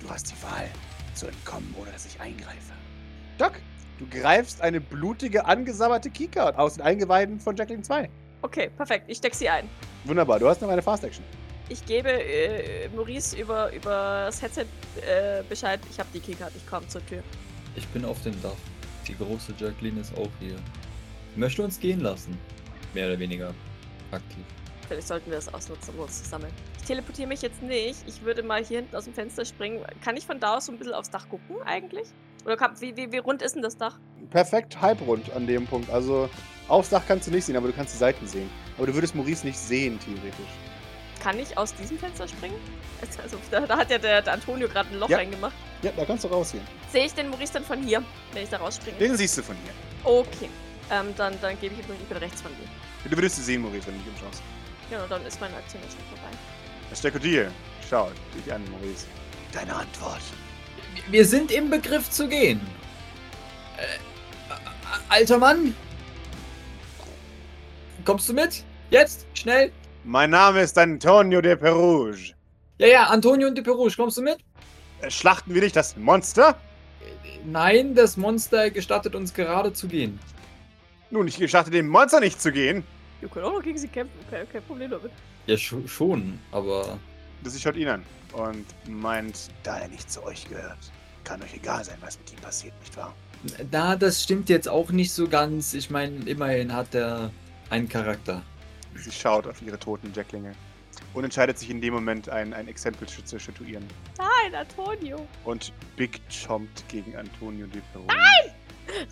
Du 0.00 0.10
hast 0.10 0.30
die 0.30 0.42
Wahl, 0.42 0.68
zu 1.14 1.26
entkommen, 1.26 1.72
ohne 1.80 1.90
dass 1.92 2.06
ich 2.06 2.20
eingreife. 2.20 2.72
Doc, 3.38 3.52
du 4.02 4.20
greifst 4.20 4.60
eine 4.60 4.80
blutige, 4.80 5.44
angesabberte 5.44 6.10
Keycard 6.10 6.58
aus 6.58 6.74
den 6.74 6.82
Eingeweiden 6.82 7.40
von 7.40 7.56
Jacqueline 7.56 7.82
2. 7.82 8.08
Okay, 8.42 8.70
perfekt. 8.76 9.04
Ich 9.08 9.18
steck 9.18 9.34
sie 9.34 9.48
ein. 9.48 9.68
Wunderbar, 10.04 10.38
du 10.38 10.48
hast 10.48 10.60
noch 10.60 10.68
eine 10.68 10.82
Fast 10.82 11.04
Action. 11.04 11.24
Ich 11.68 11.84
gebe 11.86 12.10
äh, 12.10 12.88
Maurice 12.88 13.36
über, 13.36 13.72
über 13.72 14.24
das 14.26 14.42
Headset 14.42 14.66
äh, 15.00 15.42
Bescheid. 15.48 15.80
Ich 15.90 15.98
habe 15.98 16.08
die 16.12 16.20
Keycard, 16.20 16.52
ich 16.56 16.66
komme 16.66 16.86
zur 16.88 17.04
Tür. 17.06 17.22
Ich 17.76 17.86
bin 17.88 18.04
auf 18.04 18.20
dem 18.22 18.40
Dach. 18.42 18.50
Die 19.06 19.16
große 19.16 19.54
Jacqueline 19.56 20.00
ist 20.00 20.16
auch 20.16 20.28
hier. 20.40 20.56
Möchte 21.36 21.62
uns 21.62 21.78
gehen 21.78 22.00
lassen. 22.00 22.36
Mehr 22.94 23.06
oder 23.06 23.18
weniger 23.18 23.54
aktiv. 24.10 24.44
Vielleicht 24.88 25.08
sollten 25.08 25.30
wir 25.30 25.36
das 25.36 25.52
ausnutzen, 25.54 25.94
um 25.94 26.00
uns 26.00 26.22
zu 26.22 26.28
sammeln. 26.28 26.52
Ich 26.78 26.84
teleportiere 26.84 27.28
mich 27.28 27.40
jetzt 27.40 27.62
nicht. 27.62 27.96
Ich 28.06 28.22
würde 28.22 28.42
mal 28.42 28.62
hier 28.62 28.80
hinten 28.80 28.94
aus 28.96 29.04
dem 29.04 29.14
Fenster 29.14 29.44
springen. 29.44 29.82
Kann 30.04 30.16
ich 30.16 30.26
von 30.26 30.40
da 30.40 30.56
aus 30.56 30.66
so 30.66 30.72
ein 30.72 30.78
bisschen 30.78 30.92
aufs 30.92 31.10
Dach 31.10 31.28
gucken 31.28 31.56
eigentlich? 31.64 32.08
Oder 32.44 32.56
wie, 32.80 32.96
wie, 32.96 33.12
wie 33.12 33.18
rund 33.18 33.42
ist 33.42 33.54
denn 33.54 33.62
das 33.62 33.76
Dach? 33.76 33.98
Perfekt 34.30 34.80
halbrund 34.80 35.32
an 35.32 35.46
dem 35.46 35.66
Punkt. 35.66 35.90
Also 35.90 36.28
aufs 36.68 36.90
Dach 36.90 37.02
kannst 37.06 37.26
du 37.26 37.30
nicht 37.30 37.44
sehen, 37.44 37.56
aber 37.56 37.68
du 37.68 37.72
kannst 37.72 37.94
die 37.94 37.98
Seiten 37.98 38.26
sehen. 38.26 38.50
Aber 38.76 38.86
du 38.86 38.94
würdest 38.94 39.14
Maurice 39.14 39.46
nicht 39.46 39.58
sehen, 39.58 39.98
theoretisch. 40.00 40.50
Kann 41.22 41.38
ich 41.38 41.56
aus 41.56 41.72
diesem 41.74 41.98
Fenster 41.98 42.26
springen? 42.26 42.56
Also, 43.22 43.36
da, 43.50 43.60
da 43.66 43.76
hat 43.78 43.90
ja 43.90 43.98
der, 43.98 44.22
der 44.22 44.32
Antonio 44.32 44.68
gerade 44.68 44.88
ein 44.90 45.00
Loch 45.00 45.08
Ja. 45.08 45.16
reingemacht. 45.18 45.54
Ja, 45.82 45.90
da 45.96 46.04
kannst 46.04 46.22
du 46.22 46.28
rausgehen. 46.28 46.62
Sehe 46.92 47.04
ich 47.06 47.14
den 47.14 47.30
Maurice 47.30 47.52
dann 47.54 47.64
von 47.64 47.82
hier, 47.82 48.00
wenn 48.32 48.44
ich 48.44 48.48
da 48.48 48.58
rausspringe? 48.58 48.96
Den 48.96 49.16
siehst 49.16 49.36
du 49.38 49.42
von 49.42 49.56
hier. 49.64 49.72
Okay. 50.04 50.48
Ähm, 50.88 51.12
dann, 51.16 51.34
dann 51.40 51.58
gebe 51.60 51.74
ich 51.74 51.80
ihm, 51.80 51.94
ich 52.00 52.06
bin 52.08 52.16
rechts 52.18 52.40
von 52.42 52.52
dir. 52.52 53.10
Du 53.10 53.16
würdest 53.16 53.36
sie 53.36 53.42
sehen, 53.42 53.62
Maurice, 53.62 53.88
wenn 53.88 53.94
du 53.94 54.00
dich 54.04 54.12
umschaust. 54.12 54.40
Genau, 54.88 55.04
dann 55.08 55.26
ist 55.26 55.40
meine 55.40 55.56
Aktion 55.56 55.82
jetzt 55.82 55.94
schon 55.96 56.04
vorbei. 56.16 56.36
Das 56.90 57.00
Stekodil 57.00 57.50
schaut 57.90 58.12
dich 58.36 58.52
an, 58.52 58.62
Maurice. 58.70 59.06
Deine 59.52 59.74
Antwort. 59.74 60.22
Wir 61.10 61.24
sind 61.24 61.50
im 61.50 61.70
Begriff 61.70 62.10
zu 62.10 62.28
gehen. 62.28 62.60
Äh, 63.78 64.54
alter 65.08 65.38
Mann? 65.38 65.74
Kommst 68.04 68.28
du 68.28 68.32
mit? 68.34 68.64
Jetzt? 68.90 69.26
Schnell? 69.34 69.72
Mein 70.04 70.30
Name 70.30 70.60
ist 70.62 70.76
Antonio 70.78 71.40
de 71.40 71.56
Perouge. 71.56 72.34
Ja, 72.78 72.86
ja, 72.86 73.04
Antonio 73.04 73.46
und 73.48 73.54
de 73.56 73.62
Perouge, 73.62 73.94
kommst 73.96 74.16
du 74.16 74.22
mit? 74.22 74.38
Äh, 75.00 75.10
Schlachten 75.10 75.54
wir 75.54 75.62
nicht 75.62 75.76
das 75.76 75.96
Monster? 75.96 76.56
Nein, 77.44 77.94
das 77.94 78.16
Monster 78.16 78.70
gestattet 78.70 79.14
uns 79.14 79.32
gerade 79.34 79.72
zu 79.72 79.86
gehen. 79.88 80.18
Nun, 81.10 81.28
ich 81.28 81.36
gestatte 81.38 81.70
dem 81.70 81.88
Monster 81.88 82.20
nicht 82.20 82.40
zu 82.40 82.50
gehen. 82.52 82.84
Wir 83.20 83.28
können 83.28 83.44
auch 83.46 83.52
noch 83.52 83.62
gegen 83.62 83.78
sie 83.78 83.88
kämpfen, 83.88 84.18
kein, 84.30 84.48
kein 84.50 84.62
Problem 84.64 84.90
damit. 84.90 85.12
Ja, 85.46 85.54
scho- 85.56 85.86
schon, 85.86 86.38
aber 86.50 86.98
Das 87.44 87.60
schaut 87.60 87.76
ihn 87.76 87.88
an 87.88 88.04
und 88.32 88.66
meint, 88.88 89.50
da 89.62 89.78
er 89.78 89.88
nicht 89.88 90.10
zu 90.10 90.22
euch 90.24 90.48
gehört, 90.48 90.78
kann 91.24 91.42
euch 91.42 91.54
egal 91.54 91.84
sein, 91.84 91.96
was 92.00 92.18
mit 92.18 92.32
ihm 92.32 92.38
passiert, 92.38 92.74
nicht 92.80 92.96
wahr? 92.96 93.14
na, 93.70 93.96
das 93.96 94.22
stimmt 94.22 94.48
jetzt 94.48 94.68
auch 94.68 94.90
nicht 94.90 95.12
so 95.12 95.28
ganz. 95.28 95.74
Ich 95.74 95.90
meine, 95.90 96.16
immerhin 96.26 96.72
hat 96.72 96.94
er 96.94 97.30
einen 97.70 97.88
Charakter. 97.88 98.42
Sie 98.94 99.10
schaut 99.10 99.46
auf 99.46 99.62
ihre 99.62 99.78
toten 99.78 100.12
Jacklinge 100.14 100.52
und 101.14 101.24
entscheidet 101.24 101.58
sich 101.58 101.70
in 101.70 101.80
dem 101.80 101.94
Moment, 101.94 102.28
ein, 102.28 102.52
ein 102.52 102.68
Exempel 102.68 103.08
zu 103.08 103.38
statuieren. 103.38 103.86
Nein, 104.18 104.54
Antonio. 104.54 105.26
Und 105.44 105.72
Big 105.96 106.20
chompt 106.28 106.86
gegen 106.88 107.16
Antonio 107.16 107.66
de 107.66 107.82
Perouge. 107.92 108.12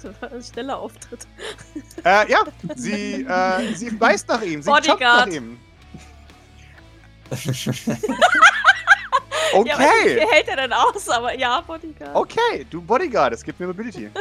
Das 0.03 0.21
war 0.21 0.33
ein 0.33 0.43
schneller 0.43 0.79
Auftritt. 0.79 1.27
Äh, 2.05 2.31
ja, 2.31 2.45
sie, 2.77 3.23
äh, 3.23 3.75
sie 3.75 3.91
beißt 3.91 4.29
nach 4.29 4.43
ihm, 4.43 4.61
sie 4.63 4.71
chompt 4.71 4.87
nach 4.89 5.25
Bodyguard. 5.25 5.43
Ja, 9.53 9.57
wie 9.65 9.73
Okay, 9.73 10.05
viel 10.05 10.21
hält 10.31 10.47
er 10.49 10.57
denn 10.57 10.73
aus? 10.73 11.09
Aber 11.09 11.37
ja, 11.37 11.61
Bodyguard. 11.61 12.15
okay, 12.15 12.65
du 12.71 12.81
Bodyguard, 12.81 13.33
es 13.35 13.43
gibt 13.43 13.59
mir 13.59 13.67
Mobility. 13.67 14.09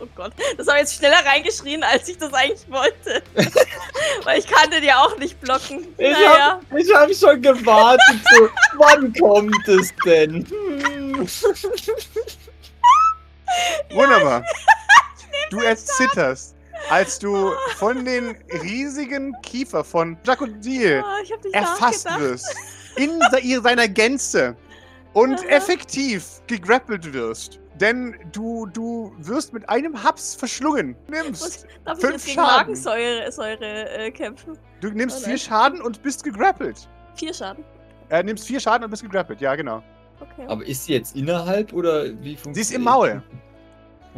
Oh 0.00 0.06
Gott, 0.14 0.32
das 0.56 0.66
habe 0.66 0.78
ich 0.78 0.82
jetzt 0.82 0.96
schneller 0.96 1.24
reingeschrien, 1.24 1.82
als 1.82 2.08
ich 2.08 2.18
das 2.18 2.32
eigentlich 2.32 2.68
wollte. 2.68 3.22
Weil 4.24 4.38
ich 4.40 4.46
kann 4.46 4.70
den 4.70 4.82
ja 4.84 5.00
auch 5.04 5.16
nicht 5.18 5.40
blocken. 5.40 5.86
Ich 5.96 6.12
naja, 6.12 6.60
hab, 6.70 6.78
ich 6.78 6.92
hab 6.94 7.12
schon 7.14 7.40
gewartet. 7.42 8.20
So, 8.32 8.48
wann 8.76 9.12
kommt 9.12 9.68
es 9.68 9.92
denn? 10.04 10.46
Hm. 10.48 11.28
Wunderbar. 13.90 14.44
Du 15.50 15.60
erzitterst, 15.60 16.54
als 16.90 17.18
du 17.18 17.52
von 17.76 18.04
den 18.04 18.36
riesigen 18.62 19.34
Kiefer 19.42 19.84
von 19.84 20.16
Jacodil 20.24 21.02
ah, 21.04 21.18
ich 21.22 21.32
habe 21.32 21.42
nicht 21.42 21.54
erfasst 21.54 22.06
wirst. 22.18 22.54
In 22.96 23.20
seiner 23.62 23.88
Gänze. 23.88 24.56
Und 25.14 25.40
Aha. 25.40 25.48
effektiv 25.48 26.42
gegrappelt 26.46 27.12
wirst. 27.12 27.60
Denn 27.80 28.14
du, 28.32 28.66
du 28.66 29.12
wirst 29.18 29.52
mit 29.52 29.68
einem 29.68 30.02
Haps 30.02 30.34
verschlungen. 30.34 30.96
Nimmst. 31.08 31.66
Darf 31.84 31.98
ich 31.98 32.04
Fünf 32.04 32.14
jetzt 32.14 32.26
gegen 32.26 32.36
Schaden. 32.36 32.56
Magensäure 32.56 33.32
Säure, 33.32 33.90
äh, 33.90 34.10
kämpfen? 34.10 34.58
Du 34.80 34.90
nimmst 34.90 35.22
Oh 35.22 35.28
vier. 35.28 35.38
Schaden 35.38 35.80
und 35.80 36.02
bist 36.02 36.24
gegrappelt. 36.24 36.88
Vier 37.14 37.32
Schaden. 37.32 37.64
Äh, 38.10 38.22
nimmst 38.22 38.46
vier 38.46 38.60
Schaden 38.60 38.84
und 38.84 38.90
bist 38.90 39.02
gegrappelt, 39.02 39.40
ja, 39.40 39.54
genau. 39.54 39.82
Okay. 40.20 40.46
Aber 40.48 40.66
ist 40.66 40.84
sie 40.84 40.94
jetzt 40.94 41.14
innerhalb 41.14 41.72
oder 41.72 42.04
wie 42.04 42.34
funktioniert 42.34 42.54
Sie 42.54 42.60
ist 42.60 42.72
im 42.72 42.82
Maul. 42.82 43.22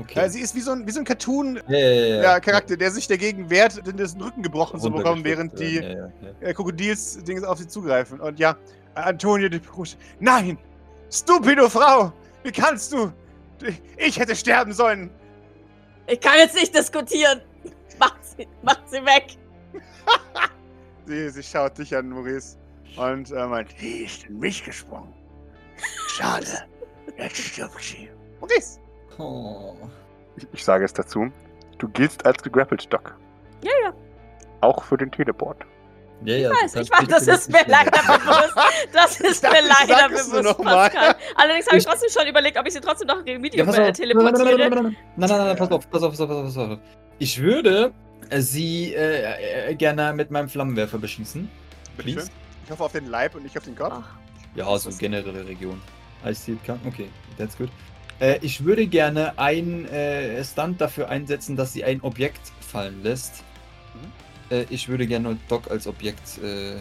Okay. 0.01 0.21
Äh, 0.21 0.31
sie 0.31 0.41
ist 0.41 0.55
wie 0.55 0.61
so 0.61 0.73
ein, 0.73 0.87
wie 0.87 0.91
so 0.91 1.01
ein 1.01 1.05
Cartoon. 1.05 1.61
ja, 1.69 1.79
ja, 1.79 1.91
ja, 1.91 2.23
Ja, 2.23 2.41
Charakter, 2.41 2.77
der 2.77 2.91
sich 2.91 3.07
dagegen 3.07 3.51
wehrt, 3.51 3.87
den 3.87 3.97
dessen 3.97 4.21
Rücken 4.21 4.43
gebrochen 4.43 4.81
zu 4.81 4.91
bekommen, 4.91 5.25
während 5.25 5.59
die 5.59 5.81
werden. 5.81 6.13
Ja, 6.23 6.29
ja, 6.29 6.35
ja. 6.41 6.49
äh, 6.49 6.55
Krokodils-Dings 6.55 7.45
auf 7.45 7.59
sie 7.59 7.69
zugreifen. 7.69 8.21
Und 8.21 8.39
ja, 8.39 8.57
äh, 8.95 9.01
Antonio 9.01 9.49
de 9.49 9.61
Perouche. 9.61 9.97
Nein! 10.21 10.59
Stupido 11.11 11.69
Frau! 11.69 12.13
Wie 12.43 12.53
kannst 12.53 12.93
du? 12.93 13.13
Ich 13.99 14.19
hätte 14.19 14.35
sterben 14.35 14.73
sollen! 14.73 15.11
Ich 16.07 16.21
kann 16.21 16.39
jetzt 16.39 16.55
nicht 16.55 16.75
diskutieren. 16.75 17.41
Macht 17.99 18.25
sie, 18.25 18.49
macht 18.63 18.89
sie 18.89 19.05
weg. 19.05 19.37
Sie, 21.07 21.29
sie 21.31 21.43
schaut 21.43 21.77
dich 21.77 21.97
an, 21.97 22.09
Maurice. 22.09 22.57
Und 22.97 23.31
äh, 23.33 23.47
meint, 23.47 23.75
die 23.81 24.05
ist 24.05 24.25
in 24.27 24.39
mich 24.39 24.63
gesprungen. 24.65 25.13
Schade. 26.07 26.47
Jetzt 27.19 27.39
stirbt 27.39 27.83
sie. 27.83 28.09
Maurice! 28.41 28.79
Oh. 29.19 29.77
Ich, 30.37 30.47
ich 30.53 30.65
sage 30.65 30.85
es 30.85 30.93
dazu. 30.93 31.31
Du 31.79 31.89
giltst 31.89 32.25
als 32.27 32.43
gegrappelt, 32.43 32.93
Doc. 32.93 33.15
Ja, 33.63 33.71
ja. 33.85 33.93
Auch 34.61 34.83
für 34.85 34.97
den 34.97 35.11
Teleport. 35.11 35.59
Ja, 36.25 36.37
ja, 36.37 36.51
Ich 36.53 36.63
weiß, 36.63 36.75
ich 36.77 36.91
weiß, 36.91 37.09
das 37.09 37.27
ist 37.29 37.51
mir 37.51 37.65
leider 37.67 37.91
bewusst. 37.91 38.55
Das 38.93 39.21
ist 39.21 39.43
mir 39.43 39.51
ich 39.59 39.89
leider 39.89 40.09
bewusst. 40.11 40.59
Pascal. 40.59 41.17
Allerdings 41.37 41.67
habe 41.67 41.77
ich 41.79 41.85
Ich- 41.85 41.87
trotzdem 41.91 42.11
schon 42.11 42.29
überlegt, 42.29 42.59
ob 42.59 42.67
ich 42.67 42.75
sie 42.75 42.81
trotzdem 42.81 43.09
noch 43.09 43.25
gegen 43.25 43.43
Ja, 43.45 43.65
äh, 43.65 43.93
teleportiere. 43.93 44.59
nein, 44.59 44.71
nein, 44.71 44.97
nein, 45.17 45.29
nein, 45.31 45.57
pass 45.57 45.71
auf, 45.71 45.89
pass 45.91 46.03
auf, 46.03 46.11
pass 46.11 46.21
auf, 46.21 46.29
pass 46.29 46.37
auf, 46.37 46.45
pass 46.55 46.57
auf. 46.73 46.79
Ich 47.19 47.41
würde 47.41 47.93
äh, 48.29 48.41
sie 48.41 48.95
äh, 48.95 49.71
äh, 49.71 49.75
gerne 49.75 50.13
mit 50.13 50.31
meinem 50.31 50.49
Flammenwerfer 50.51 50.99
beschießen. 50.99 51.51
Bitte 51.97 52.09
schön. 52.11 52.17
Please. 52.19 52.31
Ich 52.67 52.71
hoffe 52.71 52.85
auf 52.85 52.93
den 52.93 53.07
Leib 53.07 53.35
und 53.35 53.43
nicht 53.45 53.57
auf 53.57 53.65
den 53.65 53.75
Kopf. 53.77 53.95
Ach, 53.97 54.09
Ja, 54.55 54.79
so 54.79 54.91
generelle 54.99 55.47
Region. 55.47 55.81
I 56.25 56.35
see 56.35 56.53
it 56.53 56.65
come. 56.67 56.79
Okay, 56.87 57.09
that's 57.39 57.57
good. 57.57 57.71
Äh, 58.21 58.39
ich 58.43 58.65
würde 58.65 58.87
gerne 58.87 59.39
ein 59.39 59.87
äh, 59.87 60.45
Stunt 60.45 60.81
dafür 60.81 61.09
einsetzen, 61.09 61.57
dass 61.57 61.73
sie 61.73 61.85
ein 61.85 62.01
Objekt 62.03 62.53
fallen 62.61 63.03
lässt. 63.03 63.43
Mhm. 63.95 64.57
Äh, 64.57 64.67
ich 64.71 64.89
würde 64.89 65.07
gerne 65.07 65.39
Doc 65.49 65.71
als 65.71 65.87
Objekt 65.87 66.39
äh, 66.43 66.75
äh, 66.75 66.79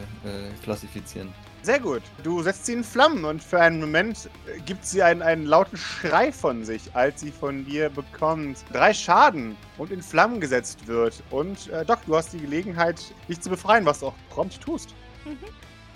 klassifizieren. 0.64 1.34
Sehr 1.62 1.80
gut. 1.80 2.02
Du 2.24 2.42
setzt 2.42 2.66
sie 2.66 2.74
in 2.74 2.84
Flammen 2.86 3.26
und 3.26 3.44
für 3.44 3.60
einen 3.60 3.82
Moment 3.82 4.30
äh, 4.48 4.60
gibt 4.62 4.86
sie 4.86 5.04
einen, 5.04 5.22
einen 5.22 5.46
lauten 5.46 5.78
Schrei 5.78 6.32
von 6.32 6.64
sich, 6.64 6.82
als 6.94 7.22
sie 7.22 7.32
von 7.32 7.66
dir 7.66 7.90
bekommt. 7.90 8.64
Drei 8.72 8.94
Schaden 8.94 9.58
und 9.78 9.92
in 9.92 10.02
Flammen 10.02 10.40
gesetzt 10.40 10.88
wird. 10.88 11.22
Und 11.32 11.70
Doc, 11.88 12.00
du 12.06 12.16
hast 12.16 12.34
die 12.34 12.40
Gelegenheit, 12.40 13.14
dich 13.28 13.42
zu 13.42 13.50
befreien, 13.50 13.86
was 13.86 14.00
du 14.00 14.08
auch 14.08 14.16
prompt 14.30 14.62
tust. 14.62 14.94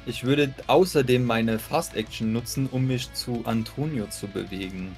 Ich 0.05 0.25
würde 0.25 0.53
außerdem 0.67 1.23
meine 1.23 1.59
Fast 1.59 1.95
Action 1.95 2.33
nutzen, 2.33 2.67
um 2.69 2.85
mich 2.85 3.13
zu 3.13 3.41
Antonio 3.45 4.07
zu 4.07 4.27
bewegen. 4.27 4.97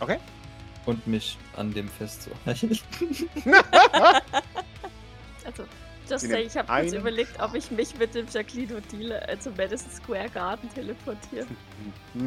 Okay. 0.00 0.18
Und 0.84 1.06
mich 1.06 1.38
an 1.56 1.72
dem 1.74 1.88
festzuhalten. 1.88 2.78
also, 5.44 5.64
just 6.08 6.28
say, 6.28 6.42
ich 6.42 6.56
habe 6.56 6.68
kurz 6.68 6.92
einen 6.92 6.94
überlegt, 6.94 7.40
ob 7.40 7.54
ich 7.54 7.70
mich 7.70 7.96
mit 7.98 8.14
dem 8.14 8.26
Jacqueline 8.32 8.76
und 8.76 8.92
Dealer 8.92 9.28
äh, 9.28 9.38
zum 9.38 9.56
Madison 9.56 9.90
Square 9.90 10.28
Garden 10.30 10.72
teleportiere. 10.74 11.46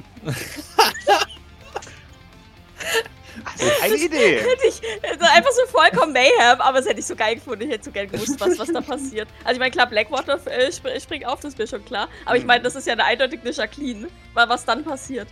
Eine 3.82 3.96
Idee. 3.96 4.40
Hätte 4.40 4.68
ich 4.68 4.82
also 5.04 5.26
einfach 5.26 5.52
so 5.52 5.66
vollkommen 5.68 6.14
Mayhem, 6.14 6.60
aber 6.60 6.80
das 6.80 6.88
hätte 6.88 7.00
ich 7.00 7.06
so 7.06 7.16
geil 7.16 7.36
gefunden. 7.36 7.64
Ich 7.64 7.72
hätte 7.72 7.86
so 7.86 7.92
gerne 7.92 8.10
gewusst, 8.10 8.40
was, 8.40 8.58
was 8.58 8.72
da 8.72 8.82
passiert. 8.82 9.28
Also 9.44 9.54
ich 9.54 9.60
meine, 9.60 9.72
klar, 9.72 9.88
Blackwater 9.88 10.40
äh, 10.48 10.68
sp 10.72 10.88
springt 11.00 11.26
auf, 11.26 11.40
das 11.40 11.54
ist 11.54 11.58
mir 11.58 11.68
schon 11.68 11.84
klar. 11.86 12.10
Aber 12.26 12.38
ich 12.38 12.46
meine, 12.46 12.64
das 12.64 12.76
ist 12.76 12.88
ja 12.88 12.94
eine 12.94 13.06
eindeutig 13.06 13.42
eine 13.42 13.52
Jacqueline. 13.52 14.08
Weil 14.34 14.50
was 14.50 14.66
dann 14.66 14.84
passiert. 14.84 15.28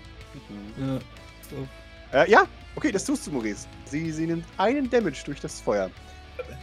Ja. 0.77 0.99
Äh, 2.13 2.29
ja, 2.29 2.47
okay, 2.75 2.91
das 2.91 3.05
tust 3.05 3.27
du, 3.27 3.31
Maurice. 3.31 3.67
Sie, 3.85 4.11
sie 4.11 4.27
nimmt 4.27 4.45
einen 4.57 4.89
Damage 4.89 5.23
durch 5.25 5.39
das 5.39 5.59
Feuer. 5.61 5.89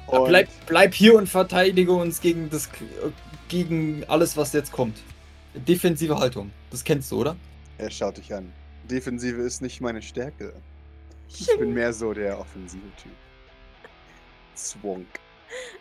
Und 0.07 0.27
Bleib, 0.29 0.49
bleib 0.67 0.95
hier 0.95 1.17
und 1.17 1.29
verteidige 1.29 1.93
uns 1.93 2.21
gegen 2.21 2.49
das 2.51 2.69
gegen 3.49 4.05
alles, 4.09 4.37
was 4.37 4.53
jetzt 4.53 4.71
kommt. 4.73 4.99
Defensive 5.55 6.19
Haltung. 6.19 6.51
Das 6.71 6.83
kennst 6.85 7.11
du, 7.11 7.21
oder? 7.21 7.37
er 7.79 7.91
schaut 7.91 8.17
dich 8.17 8.33
an. 8.33 8.53
Defensive 8.85 9.41
ist 9.43 9.61
nicht 9.63 9.81
meine 9.81 10.01
Stärke. 10.01 10.53
Ich 11.29 11.47
bin 11.59 11.73
mehr 11.75 11.93
so 11.93 12.13
der 12.13 12.39
offensive 12.39 12.83
Typ. 13.03 13.13
Zwonk. 14.55 15.07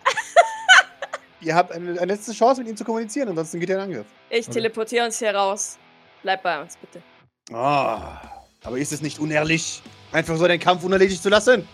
Ihr 1.41 1.53
habt 1.55 1.71
eine, 1.71 1.99
eine 1.99 2.13
letzte 2.13 2.31
Chance, 2.33 2.61
mit 2.61 2.69
ihm 2.69 2.77
zu 2.77 2.83
kommunizieren, 2.85 3.29
ansonsten 3.29 3.59
geht 3.59 3.69
er 3.69 3.75
in 3.77 3.81
Angriff. 3.83 4.07
Ich 4.29 4.45
Okay. 4.47 4.53
teleportiere 4.53 5.05
uns 5.05 5.19
hier 5.19 5.35
raus. 5.35 5.77
Bleib 6.23 6.41
bei 6.41 6.61
uns, 6.61 6.77
bitte. 6.77 7.01
Ah, 7.51 8.42
aber 8.63 8.77
ist 8.77 8.91
es 8.91 9.01
nicht 9.01 9.19
unehrlich, 9.19 9.81
einfach 10.11 10.37
so 10.37 10.47
den 10.47 10.59
Kampf 10.59 10.83
unerledigt 10.83 11.21
zu 11.21 11.29
lassen? 11.29 11.67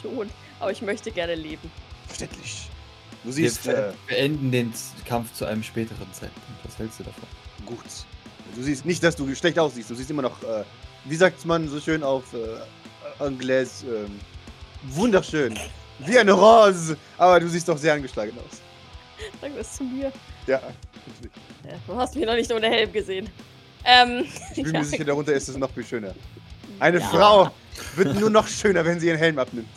Schon. 0.00 0.28
Aber 0.60 0.70
ich 0.72 0.82
möchte 0.82 1.10
gerne 1.10 1.34
leben. 1.34 1.70
Verständlich. 2.06 2.68
Du 3.24 3.28
Wir 3.28 3.32
siehst, 3.34 3.66
äh, 3.66 3.70
be- 3.72 3.94
beenden 4.08 4.50
den 4.50 4.72
Kampf 5.04 5.32
zu 5.34 5.44
einem 5.44 5.62
späteren 5.62 6.12
Zeitpunkt. 6.12 6.48
Was 6.64 6.78
hältst 6.78 7.00
du 7.00 7.04
davon? 7.04 7.24
gut. 7.66 7.78
Du 8.56 8.62
siehst 8.62 8.84
nicht, 8.84 9.02
dass 9.02 9.16
du 9.16 9.32
schlecht 9.34 9.58
aussiehst. 9.58 9.88
Du 9.88 9.94
siehst 9.94 10.10
immer 10.10 10.22
noch, 10.22 10.42
äh, 10.42 10.64
wie 11.04 11.16
sagt 11.16 11.44
man 11.46 11.68
so 11.68 11.80
schön 11.80 12.02
auf 12.02 12.24
äh, 12.34 13.22
Anglais, 13.22 13.82
ähm, 13.84 14.18
wunderschön. 14.82 15.58
Wie 16.00 16.18
eine 16.18 16.32
Rose. 16.32 16.96
Aber 17.16 17.38
du 17.40 17.48
siehst 17.48 17.68
doch 17.68 17.78
sehr 17.78 17.94
angeschlagen 17.94 18.32
aus. 18.38 18.58
Sag 19.40 19.56
das 19.56 19.76
zu 19.76 19.84
mir. 19.84 20.12
Ja. 20.46 20.60
Ja, 21.64 21.72
du 21.86 21.94
hast 21.96 22.14
mich 22.16 22.26
noch 22.26 22.34
nicht 22.34 22.50
ohne 22.52 22.68
Helm 22.68 22.92
gesehen. 22.92 23.28
Ähm. 23.84 24.26
Ich 24.54 24.62
bin 24.62 24.66
ja, 24.74 24.80
mir 24.80 24.84
sicher, 24.84 25.04
darunter 25.04 25.32
ist 25.32 25.48
es 25.48 25.56
noch 25.56 25.70
viel 25.70 25.84
schöner. 25.84 26.14
Eine 26.78 26.98
ja. 26.98 27.06
Frau 27.08 27.50
wird 27.96 28.14
nur 28.18 28.30
noch 28.30 28.46
schöner, 28.48 28.84
wenn 28.84 29.00
sie 29.00 29.08
ihren 29.08 29.18
Helm 29.18 29.38
abnimmt. 29.38 29.68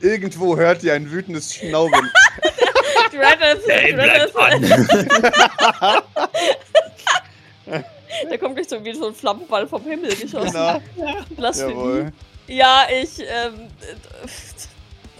Irgendwo 0.00 0.56
hört 0.56 0.82
ihr 0.82 0.94
ein 0.94 1.10
wütendes 1.10 1.54
Schnauben. 1.54 2.10
Dreadeth, 3.10 3.66
Dreadeth. 3.66 4.36
an! 4.36 6.02
Da 8.30 8.36
kommt 8.38 8.54
gleich 8.56 8.68
so 8.68 8.82
wie 8.84 8.94
so 8.94 9.08
ein 9.08 9.14
Flammenball 9.14 9.66
vom 9.66 9.82
Himmel 9.82 10.14
geschossen. 10.14 10.52
genau. 10.52 10.80
Blasphemie. 11.36 11.72
Jawohl. 11.72 12.12
Ja, 12.46 12.86
ich, 12.90 13.20
ähm. 13.20 13.68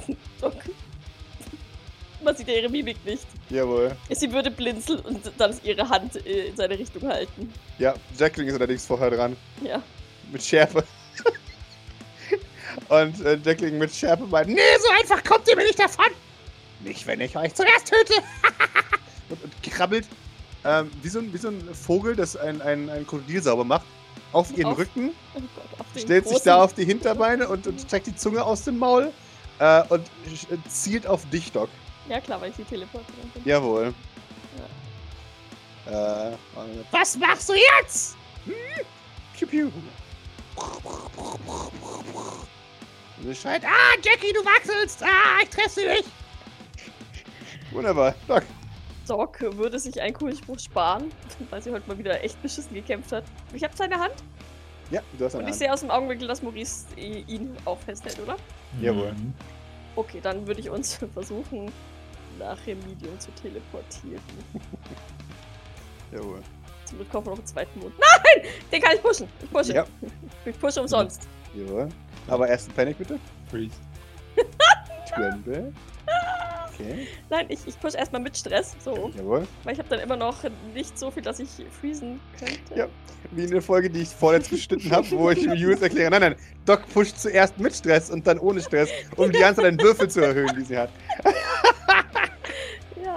äh, 0.06 0.14
okay. 0.46 0.70
Man 2.28 2.36
sieht 2.36 2.48
ja 2.48 2.54
ihre 2.56 2.68
Mimik 2.68 3.02
nicht. 3.06 3.26
Jawohl. 3.48 3.96
Sie 4.10 4.30
würde 4.30 4.50
blinzeln 4.50 5.00
und 5.00 5.32
dann 5.38 5.58
ihre 5.64 5.88
Hand 5.88 6.14
äh, 6.26 6.48
in 6.48 6.56
seine 6.56 6.78
Richtung 6.78 7.08
halten. 7.08 7.50
Ja, 7.78 7.94
Jackling 8.18 8.48
ist 8.48 8.54
allerdings 8.54 8.84
vorher 8.84 9.10
dran. 9.10 9.34
Ja. 9.64 9.82
Mit 10.30 10.42
Schärfe. 10.42 10.84
Und 12.90 13.24
äh, 13.24 13.38
Jackling 13.42 13.78
mit 13.78 13.94
Schärfe 13.94 14.24
meint, 14.24 14.50
nee, 14.50 14.60
so 14.78 14.90
einfach 15.00 15.24
kommt 15.24 15.48
ihr 15.48 15.56
mir 15.56 15.64
nicht 15.64 15.78
davon. 15.78 16.04
nicht, 16.80 17.06
wenn 17.06 17.18
ich 17.22 17.34
euch 17.34 17.54
zuerst 17.54 17.86
töte. 17.88 18.12
und, 19.30 19.42
und 19.42 19.62
krabbelt 19.62 20.06
ähm, 20.66 20.90
wie, 21.02 21.08
so 21.08 21.20
ein, 21.20 21.32
wie 21.32 21.38
so 21.38 21.48
ein 21.48 21.74
Vogel, 21.74 22.14
das 22.14 22.36
ein, 22.36 22.60
ein, 22.60 22.90
ein 22.90 23.06
Krokodil 23.06 23.42
sauber 23.42 23.64
macht, 23.64 23.86
auf 24.32 24.54
ihren 24.56 24.72
Auf 24.72 24.78
Rücken, 24.78 25.12
Oh 25.34 25.40
Gott, 25.40 25.80
auf 25.80 25.86
stellt 25.98 26.28
sich 26.28 26.36
großen- 26.38 26.44
da 26.44 26.62
auf 26.62 26.74
die 26.74 26.84
Hinterbeine 26.84 27.48
und, 27.48 27.66
und 27.66 27.80
streckt 27.80 28.06
die 28.06 28.16
Zunge 28.16 28.44
aus 28.44 28.64
dem 28.64 28.78
Maul 28.78 29.12
äh, 29.58 29.82
und 29.88 30.06
äh, 30.26 30.56
zielt 30.68 31.06
auf 31.06 31.28
dich, 31.30 31.52
Doc. 31.52 31.70
Ja, 32.08 32.20
klar, 32.20 32.40
weil 32.40 32.50
ich 32.50 32.56
die 32.56 32.64
Teleporterin 32.64 33.28
bin. 33.34 33.42
Jawohl. 33.44 33.94
Äh, 35.86 35.90
und- 36.58 36.84
Was 36.90 37.16
machst 37.16 37.48
du 37.48 37.54
jetzt? 37.54 38.16
piu, 39.36 39.46
piu. 39.46 39.70
Und 43.18 43.24
sie 43.26 43.34
schreit, 43.34 43.64
ah, 43.64 43.94
Jackie, 44.02 44.32
du 44.32 44.40
wachselst. 44.44 45.02
Ah, 45.02 45.40
ich 45.42 45.48
treffe 45.50 45.80
sie 45.80 45.86
nicht. 45.86 46.04
Wunderbar. 47.72 48.14
Doc. 48.26 48.42
Doc 49.06 49.40
würde 49.56 49.78
sich 49.78 50.00
einen 50.00 50.14
coolen 50.14 50.36
Spruch 50.36 50.58
sparen, 50.58 51.10
weil 51.50 51.62
sie 51.62 51.70
heute 51.72 51.88
mal 51.88 51.98
wieder 51.98 52.22
echt 52.22 52.40
beschissen 52.42 52.74
gekämpft 52.74 53.12
hat. 53.12 53.24
Ich 53.52 53.62
habe 53.64 53.74
seine 53.76 53.98
Hand 53.98 54.14
Ja, 54.90 55.00
du 55.18 55.24
hast 55.24 55.34
und 55.34 55.40
eine 55.40 55.48
ich 55.48 55.52
Hand. 55.54 55.58
sehe 55.60 55.72
aus 55.72 55.80
dem 55.80 55.90
Augenwinkel, 55.90 56.28
dass 56.28 56.42
Maurice 56.42 56.86
ihn 56.96 57.56
auch 57.64 57.78
festhält, 57.80 58.18
oder? 58.20 58.36
Jawohl. 58.80 59.12
Mhm. 59.12 59.32
Okay, 59.96 60.20
dann 60.22 60.46
würde 60.46 60.60
ich 60.60 60.68
uns 60.70 60.98
versuchen, 61.14 61.72
nach 62.38 62.58
Remedium 62.66 63.18
zu 63.18 63.30
teleportieren. 63.32 64.22
Jawohl. 66.12 66.40
Zum 66.84 66.98
Glück 66.98 67.10
kaufen 67.10 67.26
wir 67.26 67.30
noch 67.32 67.38
einen 67.38 67.46
zweiten 67.46 67.78
Mond. 67.80 67.94
Nein! 67.98 68.50
Den 68.72 68.80
kann 68.80 68.96
ich 68.96 69.02
pushen. 69.02 69.28
Ich 69.42 69.50
pushe. 69.50 69.74
Ja. 69.74 69.86
Ich 70.44 70.58
pushe 70.58 70.80
umsonst. 70.80 71.28
Jawohl. 71.54 71.88
Aber 72.28 72.48
erst 72.48 72.70
ein 72.70 72.74
Panic 72.74 72.98
bitte. 72.98 73.18
Freeze. 73.50 73.76
Tremble. 75.14 75.72
Okay. 76.78 77.08
Nein, 77.28 77.46
ich, 77.48 77.58
ich 77.66 77.78
pushe 77.78 77.96
erstmal 77.96 78.22
mit 78.22 78.36
Stress. 78.36 78.76
So. 78.82 79.10
Jawohl. 79.16 79.46
Weil 79.64 79.72
ich 79.72 79.78
habe 79.78 79.88
dann 79.88 80.00
immer 80.00 80.16
noch 80.16 80.36
nicht 80.72 80.98
so 80.98 81.10
viel, 81.10 81.22
dass 81.22 81.40
ich 81.40 81.48
freezen 81.80 82.20
könnte. 82.38 82.74
Ja. 82.74 82.86
Wie 83.32 83.44
in 83.44 83.50
der 83.50 83.62
Folge, 83.62 83.90
die 83.90 84.02
ich 84.02 84.08
vorletzt 84.08 84.50
geschnitten 84.50 84.90
habe, 84.90 85.10
wo 85.10 85.30
ich 85.30 85.42
Jules 85.54 85.82
erkläre, 85.82 86.10
nein, 86.10 86.20
nein, 86.20 86.36
Doc 86.64 86.88
pusht 86.92 87.18
zuerst 87.18 87.58
mit 87.58 87.74
Stress 87.74 88.10
und 88.10 88.26
dann 88.26 88.38
ohne 88.38 88.60
Stress, 88.60 88.90
um 89.16 89.32
die 89.32 89.42
Anzahl 89.42 89.66
an 89.66 89.80
Würfel 89.80 90.08
zu 90.08 90.20
erhöhen, 90.20 90.54
die 90.56 90.64
sie 90.64 90.78
hat. 90.78 90.90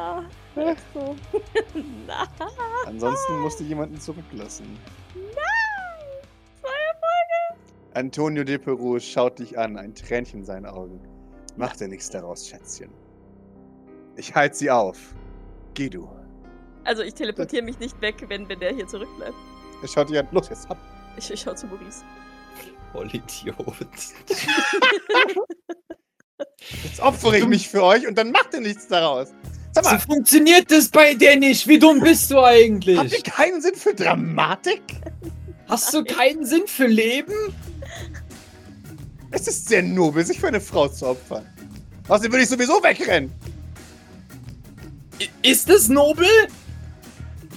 Ja. 0.01 0.75
So. 0.93 1.15
Nein. 2.07 2.27
Ansonsten 2.85 3.39
musste 3.39 3.63
jemanden 3.63 3.99
zurücklassen. 3.99 4.65
Nein. 5.13 6.27
Zwei 6.59 6.69
Erfolge. 6.87 7.61
Antonio 7.93 8.43
de 8.43 8.57
Peru 8.57 8.99
schaut 8.99 9.39
dich 9.39 9.57
an, 9.57 9.77
ein 9.77 9.93
Tränchen 9.93 10.39
in 10.39 10.45
seinen 10.45 10.65
Augen. 10.65 10.99
Mach 11.55 11.75
dir 11.75 11.87
nichts 11.87 12.09
daraus, 12.09 12.47
Schätzchen. 12.47 12.89
Ich 14.15 14.33
halte 14.33 14.55
sie 14.55 14.71
auf. 14.71 14.97
Geh 15.73 15.89
du. 15.89 16.09
Also 16.83 17.03
ich 17.03 17.13
teleportiere 17.13 17.63
mich 17.63 17.79
nicht 17.79 17.99
weg, 18.01 18.15
wenn, 18.27 18.49
wenn 18.49 18.59
der 18.59 18.73
hier 18.73 18.87
zurückbleibt. 18.87 19.35
Er 19.81 19.87
schaut 19.87 20.09
dich 20.09 20.17
an. 20.17 20.27
Los, 20.31 20.49
jetzt 20.49 20.69
ab. 20.69 20.77
Ich, 21.17 21.29
ich 21.29 21.41
schau 21.41 21.53
zu 21.53 21.67
Maurice. 21.67 22.03
Vollidiot. 22.91 23.55
Jetzt 26.83 26.99
opfere 26.99 27.37
ich 27.37 27.47
mich 27.47 27.69
für 27.69 27.83
euch 27.83 28.07
und 28.07 28.17
dann 28.17 28.31
macht 28.31 28.53
ihr 28.53 28.61
nichts 28.61 28.87
daraus. 28.87 29.33
Sag 29.73 29.85
So 29.85 29.91
mal, 29.91 29.99
funktioniert 29.99 30.69
das 30.71 30.89
bei 30.89 31.13
dir 31.13 31.35
nicht. 31.37 31.67
Wie 31.67 31.79
dumm 31.79 31.99
bist 32.01 32.29
du 32.31 32.37
habt 32.37 32.55
ihr 32.87 32.95
eigentlich? 32.97 33.23
keinen 33.23 33.61
Sinn 33.61 33.75
für 33.75 33.93
Dramatik? 33.93 34.81
Hast 35.69 35.93
du 35.93 36.03
keinen 36.03 36.45
Sinn 36.45 36.63
für 36.67 36.87
Leben? 36.87 37.33
Es 39.31 39.47
ist 39.47 39.69
sehr 39.69 39.81
nobel, 39.81 40.25
sich 40.25 40.39
für 40.39 40.47
eine 40.49 40.59
Frau 40.59 40.89
zu 40.89 41.07
opfern. 41.07 41.45
Außerdem 42.09 42.33
würde 42.33 42.43
ich 42.43 42.49
sowieso 42.49 42.83
wegrennen. 42.83 43.31
Ist 45.41 45.69
es 45.69 45.87
nobel? 45.87 46.27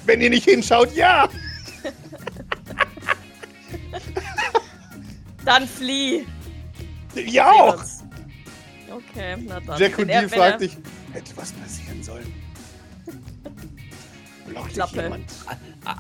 Wenn 0.07 0.21
ihr 0.21 0.31
nicht 0.31 0.45
hinschaut, 0.45 0.95
ja. 0.95 1.29
Dann 5.45 5.67
flieh! 5.67 6.25
Ja 7.15 7.51
auch. 7.51 7.83
Okay, 8.91 9.37
na 9.47 9.61
dann. 9.61 9.79
Jack 9.81 9.99
Wenn 9.99 10.05
und 10.05 10.09
er- 10.11 10.21
Deal 10.21 10.31
wenn 10.31 10.39
fragt 10.39 10.53
er- 10.63 10.69
dich, 10.69 10.77
hätte 11.15 11.37
was 11.37 11.53
passieren 11.53 12.03
sollen? 12.03 12.33
Blockt 14.47 14.69
dich 14.69 14.75
Klappe. 14.75 15.03
jemand? 15.03 15.25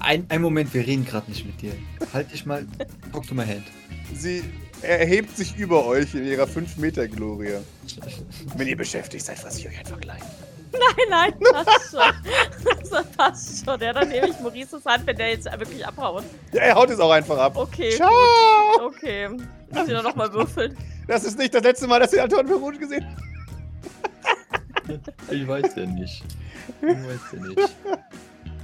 Ein, 0.00 0.26
ein 0.28 0.42
Moment, 0.42 0.74
wir 0.74 0.86
reden 0.86 1.04
gerade 1.04 1.30
nicht 1.30 1.46
mit 1.46 1.62
dir. 1.62 1.72
Halt 2.12 2.30
dich 2.32 2.44
mal. 2.44 2.66
Talk 3.12 3.26
to 3.26 3.34
my 3.34 3.46
hand. 3.46 3.64
Sie 4.14 4.44
erhebt 4.82 5.36
sich 5.36 5.56
über 5.56 5.86
euch 5.86 6.14
in 6.14 6.26
ihrer 6.26 6.44
5-Meter-Glorie. 6.44 7.54
Wenn 8.56 8.68
ihr 8.68 8.76
beschäftigt 8.76 9.24
seid, 9.24 9.38
fasse 9.38 9.60
ich 9.60 9.68
euch 9.68 9.78
einfach 9.78 9.98
gleich. 10.00 10.20
Nein, 10.72 11.06
nein, 11.08 11.34
passt 11.52 11.90
schon. 11.90 12.90
Das 12.90 13.06
passt 13.16 13.64
schon. 13.64 13.80
Ja, 13.80 13.92
dann 13.92 14.08
nehme 14.08 14.28
ich 14.28 14.40
Maurices 14.40 14.84
Hand, 14.84 15.06
wenn 15.06 15.16
der 15.16 15.30
jetzt 15.30 15.44
wirklich 15.44 15.86
abhaut. 15.86 16.24
Ja, 16.52 16.62
er 16.62 16.74
haut 16.74 16.90
es 16.90 16.98
auch 16.98 17.12
einfach 17.12 17.38
ab. 17.38 17.56
Okay. 17.56 17.90
Ciao! 17.90 18.10
Okay. 18.82 19.28
Muss 19.28 19.86
ich 19.86 19.92
dann 19.94 20.04
nochmal 20.04 20.32
würfeln. 20.32 20.76
Das 21.06 21.24
ist 21.24 21.38
nicht 21.38 21.54
das 21.54 21.62
letzte 21.62 21.86
Mal, 21.86 22.00
dass 22.00 22.12
ihr 22.12 22.22
Anton 22.22 22.46
Peruge 22.46 22.78
gesehen 22.78 23.06
habt. 23.08 23.22
Ich 25.30 25.46
weiß 25.46 25.74
ja 25.76 25.86
nicht. 25.86 26.24
Ich 26.80 26.88
weiß 26.88 27.20
ja 27.32 27.40
nicht. 27.40 27.76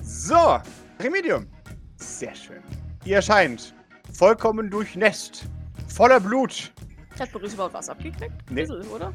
So, 0.02 0.59
Remedium. 1.00 1.46
Sehr 1.96 2.35
schön. 2.35 2.62
Ihr 3.04 3.16
erscheint 3.16 3.74
vollkommen 4.12 4.70
durchnässt, 4.70 5.44
voller 5.88 6.20
Blut. 6.20 6.72
Hat 7.18 7.33
Maurice 7.33 7.54
überhaupt 7.54 7.74
was 7.74 7.88
abgekriegt? 7.88 8.33
Nee. 8.50 8.62
Bisschen, 8.62 8.83
oder? 8.88 9.12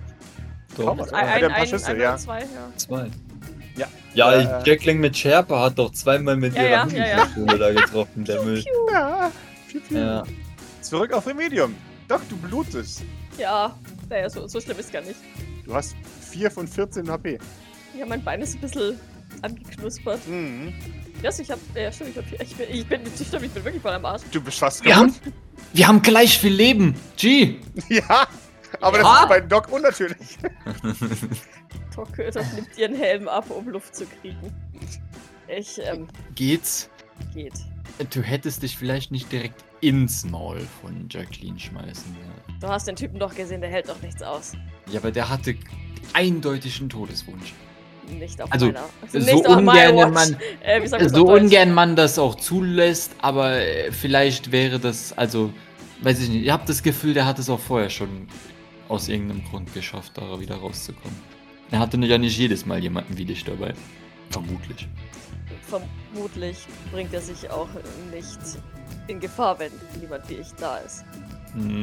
Doch, 0.78 0.98
was. 0.98 1.14
Ein, 1.14 1.28
hat 1.28 1.36
ein, 1.36 1.44
ein 1.46 1.52
paar 1.54 1.66
Schüsse, 1.66 1.88
ein 1.88 2.00
ja. 2.00 2.18
zwei, 2.18 2.42
ja. 2.42 2.78
zwei. 2.78 3.10
Ja. 3.76 3.88
Ja, 4.14 4.32
Äh, 4.60 4.64
Jackling 4.70 5.00
mit 5.00 5.18
Schärpe 5.18 5.60
hat 5.60 5.78
doch 5.78 5.92
zweimal 5.92 6.38
mit 6.38 6.56
Ja, 6.56 6.86
ihrer 6.86 6.88
ja, 6.94 7.28
ja, 7.36 7.58
da 7.58 7.74
getroffen, 7.74 8.24
der 8.24 8.42
Müll. 8.44 8.64
Ja. 8.92 9.32
Piu, 9.70 9.82
piu. 9.82 9.98
Ja. 9.98 10.24
Zurück 10.82 11.12
auf 11.14 11.28
Remedium. 11.28 11.76
Doc, 12.08 12.22
du 12.30 12.38
blutest. 12.38 13.04
Ja, 13.38 13.76
naja, 14.10 14.30
so, 14.30 14.48
so 14.48 14.62
schlimm 14.62 14.80
ist 14.80 14.94
gar 14.94 15.02
nicht. 15.02 15.20
Du 15.66 15.74
hast 15.74 15.96
4 16.36 16.52
von 16.52 16.68
14 16.68 17.10
HP. 17.10 17.38
Ja, 17.98 18.06
mein 18.06 18.22
Bein 18.24 18.42
ist 18.42 18.56
ein 18.56 18.62
bisschen 18.62 19.00
angeknuspert. 19.42 20.28
Mhm. 20.28 20.74
Ja, 21.24 21.32
ich 21.40 21.50
hab. 21.50 21.60
Ja, 21.74 21.92
stimmt, 21.92 22.10
ich, 22.12 22.18
hab, 22.18 22.42
ich 22.42 22.56
bin. 22.58 22.68
Ich 22.70 22.86
bin, 22.88 23.02
stimmt, 23.26 23.44
ich 23.46 23.52
bin 23.52 23.64
wirklich 23.64 23.82
voll 23.82 23.94
am 23.94 24.06
Arsch. 24.06 24.22
Du 24.32 24.42
bist 24.42 24.60
fast 24.60 24.84
Wir 24.84 24.98
haben, 24.98 25.16
wir 25.74 25.88
haben 25.88 26.02
gleich 26.02 26.38
viel 26.38 26.54
Leben. 26.54 26.96
G. 27.18 27.60
Ja, 27.90 28.28
aber 28.82 28.98
Ja. 28.98 29.04
das 29.04 29.22
ist 29.22 29.30
bei 29.30 29.40
Doc 29.42 29.72
unnatürlich. 29.72 30.38
Doc, 31.96 32.10
Doc 32.18 32.54
nimmt 32.54 32.78
ihren 32.78 32.96
Helm 32.96 33.28
ab, 33.30 33.50
um 33.50 33.70
Luft 33.70 33.96
zu 33.96 34.06
kriegen. 34.06 34.54
Ich, 35.48 35.80
ähm, 35.82 36.08
Geht's? 36.36 36.90
geht. 37.34 37.54
Du 38.10 38.22
hättest 38.22 38.62
dich 38.64 38.78
vielleicht 38.78 39.12
nicht 39.12 39.32
direkt 39.32 39.64
ins 39.80 40.26
Maul 40.26 40.60
von 40.82 41.08
Jacqueline 41.10 41.58
schmeißen. 41.58 42.14
Ja, 42.20 42.54
Du 42.60 42.68
hast 42.68 42.88
den 42.90 42.98
Typen 42.98 43.20
doch 43.20 43.34
gesehen, 43.34 43.62
der 43.62 43.70
hält 43.70 43.88
doch 43.88 44.02
nichts 44.02 44.22
aus. 44.22 44.52
Ja, 44.92 45.00
aber 45.00 45.12
der 45.12 45.30
hatte 45.30 45.56
eindeutig 46.14 46.80
einen 46.80 46.90
Todeswunsch. 46.90 47.54
Nicht 48.20 48.40
auf 48.42 48.52
Also, 48.52 48.68
meiner. 48.68 48.86
So 49.12 49.46
auf 49.46 49.62
meiner 49.62 49.90
ungern 49.94 50.14
man, 50.14 50.38
Äh, 50.62 51.10
so 51.10 51.28
ungern 51.28 51.74
man 51.74 51.96
das 51.96 52.20
auch 52.20 52.36
zulässt, 52.36 53.16
aber 53.20 53.54
äh, 53.58 53.92
vielleicht 53.92 54.52
wäre 54.52 54.80
das, 54.80 55.12
also, 55.18 55.52
weiß 56.02 56.22
ich 56.22 56.30
nicht, 56.30 56.44
ihr 56.46 56.54
habt 56.54 56.70
das 56.70 56.84
Gefühl, 56.84 57.14
der 57.14 57.26
hat 57.26 57.40
es 57.40 57.50
auch 57.50 57.60
vorher 57.60 57.90
schon 57.90 58.28
aus 58.88 59.08
irgendeinem 59.08 59.44
Grund 59.46 59.74
geschafft, 59.74 60.12
da 60.16 60.40
wieder 60.40 60.56
rauszukommen. 60.56 61.18
Er 61.72 61.80
hatte 61.80 61.98
ja 61.98 62.18
nicht 62.20 62.38
jedes 62.38 62.66
Mal 62.66 62.80
jemanden 62.80 63.18
wie 63.18 63.26
dich 63.26 63.44
dabei. 63.44 63.74
Vermutlich. 64.30 64.88
Vermutlich 65.68 66.58
bringt 66.92 67.14
er 67.14 67.22
sich 67.22 67.50
auch 67.50 67.70
nicht 68.14 68.40
in 69.08 69.20
Gefahr, 69.20 69.58
wenn 69.58 69.72
niemand 70.00 70.30
wie 70.30 70.36
ich 70.36 70.54
da 70.60 70.78
ist. 70.78 71.06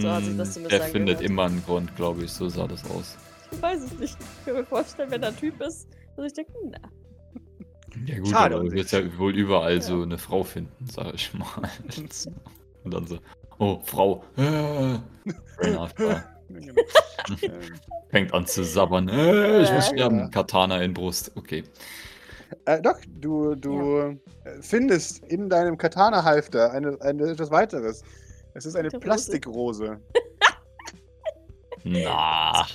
So 0.00 0.10
hat 0.10 0.24
sich 0.24 0.36
das 0.36 0.48
Hm, 0.48 0.52
zumindest 0.52 0.72
Der 0.72 0.80
findet 0.82 1.20
immer 1.20 1.44
einen 1.44 1.62
Grund, 1.64 1.94
glaube 1.96 2.24
ich, 2.24 2.32
so 2.32 2.48
sah 2.48 2.66
das 2.66 2.84
aus. 2.90 3.16
Ich 3.50 3.62
weiß 3.62 3.82
es 3.82 3.98
nicht. 3.98 4.16
Ich 4.20 4.44
kann 4.44 4.54
mir 4.54 4.64
vorstellen, 4.64 5.10
wenn 5.10 5.22
da 5.22 5.28
ein 5.28 5.36
Typ 5.36 5.60
ist, 5.60 5.88
dass 6.16 6.26
ich 6.26 6.32
denke, 6.34 6.52
na, 6.64 6.78
Ja 8.06 8.18
gut, 8.18 8.28
Schade 8.28 8.56
aber 8.56 8.64
du 8.64 8.72
wirst 8.72 8.92
ja 8.92 9.18
wohl 9.18 9.34
überall 9.34 9.80
so 9.80 10.02
eine 10.02 10.18
Frau 10.18 10.42
finden, 10.42 10.86
sag 10.90 11.14
ich 11.14 11.32
mal. 11.34 11.46
Und 12.84 12.94
dann 12.94 13.06
so, 13.06 13.18
oh, 13.58 13.80
Frau. 13.84 14.24
Äh, 14.36 14.98
Fängt 18.10 18.34
an 18.34 18.46
zu 18.46 18.64
sabbern. 18.64 19.08
Äh, 19.08 19.62
ich 19.62 19.72
muss 19.72 19.86
sterben. 19.86 20.30
Katana 20.30 20.82
in 20.82 20.92
Brust. 20.92 21.32
Okay. 21.34 21.64
Äh, 22.66 22.82
Doc, 22.82 23.00
du, 23.20 23.54
du 23.54 23.98
äh, 23.98 24.16
findest 24.60 25.24
in 25.24 25.48
deinem 25.48 25.78
Katana-Halfter 25.78 26.72
eine, 26.72 27.00
eine, 27.00 27.30
etwas 27.30 27.50
weiteres. 27.50 28.02
Es 28.54 28.66
ist 28.66 28.76
eine 28.76 28.88
Rose. 28.88 29.00
Plastikrose. 29.00 30.00
Na, 31.84 32.66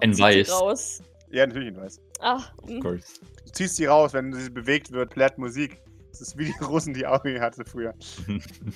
Ein 0.00 0.12
zieht 0.12 0.16
sie 0.16 0.22
Weiß. 0.22 0.50
raus. 0.52 1.02
Ja, 1.30 1.46
natürlich 1.46 1.68
ein 1.68 1.76
Weiß. 1.76 2.00
Ach, 2.20 2.52
of 2.58 2.68
hm, 2.68 2.80
course. 2.80 3.06
Du 3.44 3.52
ziehst 3.52 3.76
sie 3.76 3.86
raus, 3.86 4.12
wenn 4.12 4.32
sie 4.32 4.50
bewegt 4.50 4.92
wird, 4.92 5.10
plärt 5.10 5.36
Musik. 5.36 5.80
Das 6.10 6.20
ist 6.20 6.38
wie 6.38 6.44
die 6.44 6.64
Rosen, 6.64 6.94
die 6.94 7.06
Auri 7.06 7.36
hatte 7.38 7.64
früher. 7.64 7.92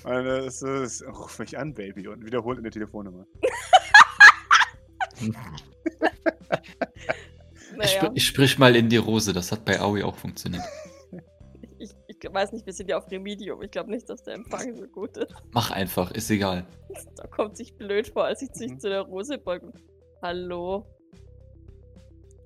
Und 0.04 0.26
es 0.26 0.60
ist, 0.60 1.06
ruf 1.06 1.38
mich 1.38 1.56
an, 1.56 1.72
Baby, 1.72 2.08
und 2.08 2.24
wiederholt 2.26 2.58
eine 2.58 2.70
Telefonnummer. 2.70 3.24
Ich, 5.20 5.30
naja, 7.76 8.02
spr- 8.02 8.12
ich 8.14 8.26
sprich 8.26 8.58
mal 8.58 8.74
in 8.74 8.88
die 8.88 8.96
Rose, 8.96 9.32
das 9.32 9.52
hat 9.52 9.64
bei 9.64 9.78
Aoi 9.78 10.02
auch 10.02 10.16
funktioniert. 10.16 10.64
Ich, 12.20 12.32
weiß 12.32 12.52
nicht, 12.52 12.66
wir 12.66 12.72
sind 12.72 12.88
ja 12.90 12.98
auf 12.98 13.10
Remedium. 13.10 13.62
Ich 13.62 13.70
glaube 13.70 13.90
nicht, 13.90 14.08
dass 14.08 14.22
der 14.22 14.34
Empfang 14.34 14.76
so 14.76 14.86
gut 14.86 15.16
ist. 15.16 15.32
Mach 15.52 15.70
einfach, 15.70 16.10
ist 16.10 16.30
egal. 16.30 16.66
Da 17.16 17.26
kommt 17.26 17.56
sich 17.56 17.74
blöd 17.76 18.08
vor, 18.08 18.24
als 18.24 18.42
ich 18.42 18.50
sich 18.52 18.72
Mhm. 18.72 18.80
zu 18.80 18.88
der 18.88 19.02
Rose 19.02 19.38
beuge. 19.38 19.72
Hallo, 20.22 20.86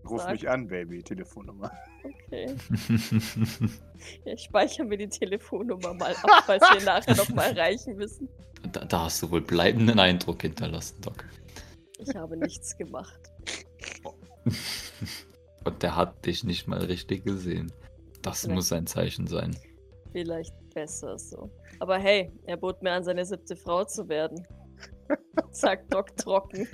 Ruf 0.08 0.20
Sag. 0.22 0.32
mich 0.32 0.48
an, 0.48 0.66
Baby, 0.66 1.02
Telefonnummer. 1.02 1.70
okay. 2.04 2.54
Ja, 4.24 4.32
ich 4.32 4.42
speichere 4.42 4.84
mir 4.84 4.98
die 4.98 5.08
Telefonnummer 5.08 5.94
mal 5.94 6.12
ab, 6.24 6.42
falls 6.44 6.62
wir 6.74 6.84
nachher 6.84 7.14
noch 7.14 7.28
mal 7.28 7.56
erreichen 7.56 7.94
müssen. 7.96 8.28
da, 8.72 8.84
da 8.84 9.04
hast 9.04 9.22
du 9.22 9.30
wohl 9.30 9.40
bleibenden 9.42 10.00
Eindruck 10.00 10.42
hinterlassen, 10.42 11.00
Doc. 11.02 11.24
Ich 11.98 12.12
habe 12.16 12.36
nichts 12.36 12.76
gemacht. 12.76 13.20
Und 15.64 15.82
der 15.84 15.94
hat 15.94 16.26
dich 16.26 16.42
nicht 16.42 16.66
mal 16.66 16.80
richtig 16.84 17.24
gesehen. 17.24 17.70
Das 18.22 18.46
muss 18.46 18.72
ein 18.72 18.86
Zeichen 18.86 19.26
sein. 19.26 19.56
Vielleicht 20.12 20.54
besser 20.74 21.18
so. 21.18 21.50
Aber 21.80 21.98
hey, 21.98 22.30
er 22.46 22.56
bot 22.56 22.82
mir 22.82 22.92
an, 22.92 23.02
seine 23.04 23.24
siebte 23.24 23.56
Frau 23.56 23.84
zu 23.84 24.08
werden. 24.08 24.46
Sagt 25.50 25.92
Doc 25.92 26.16
trocken. 26.16 26.68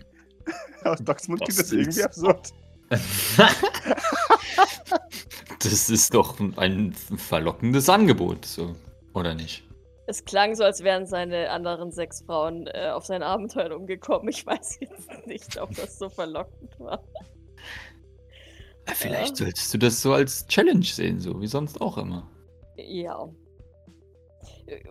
Aus 0.84 0.98
Docs 1.02 1.28
Mund 1.28 1.42
Das 1.46 1.68
klingt 1.68 1.88
das 1.88 1.96
ist- 1.96 2.00
irgendwie 2.00 2.04
absurd. 2.04 2.52
das 5.62 5.90
ist 5.90 6.14
doch 6.14 6.38
ein 6.40 6.92
verlockendes 6.92 7.88
Angebot, 7.88 8.44
so. 8.46 8.74
Oder 9.14 9.34
nicht? 9.34 9.64
Es 10.06 10.24
klang 10.24 10.54
so, 10.54 10.64
als 10.64 10.82
wären 10.82 11.06
seine 11.06 11.50
anderen 11.50 11.90
sechs 11.92 12.22
Frauen 12.22 12.66
äh, 12.68 12.88
auf 12.90 13.04
seinen 13.04 13.22
Abenteuern 13.22 13.72
umgekommen. 13.72 14.28
Ich 14.28 14.46
weiß 14.46 14.78
jetzt 14.80 15.26
nicht, 15.26 15.60
ob 15.60 15.74
das 15.74 15.98
so 15.98 16.08
verlockend 16.08 16.78
war. 16.80 17.02
Vielleicht 18.94 19.38
Ja. 19.38 19.44
solltest 19.46 19.74
du 19.74 19.78
das 19.78 20.00
so 20.02 20.12
als 20.12 20.46
Challenge 20.46 20.84
sehen, 20.84 21.20
so 21.20 21.40
wie 21.40 21.46
sonst 21.46 21.80
auch 21.80 21.98
immer. 21.98 22.28
Ja. 22.76 23.28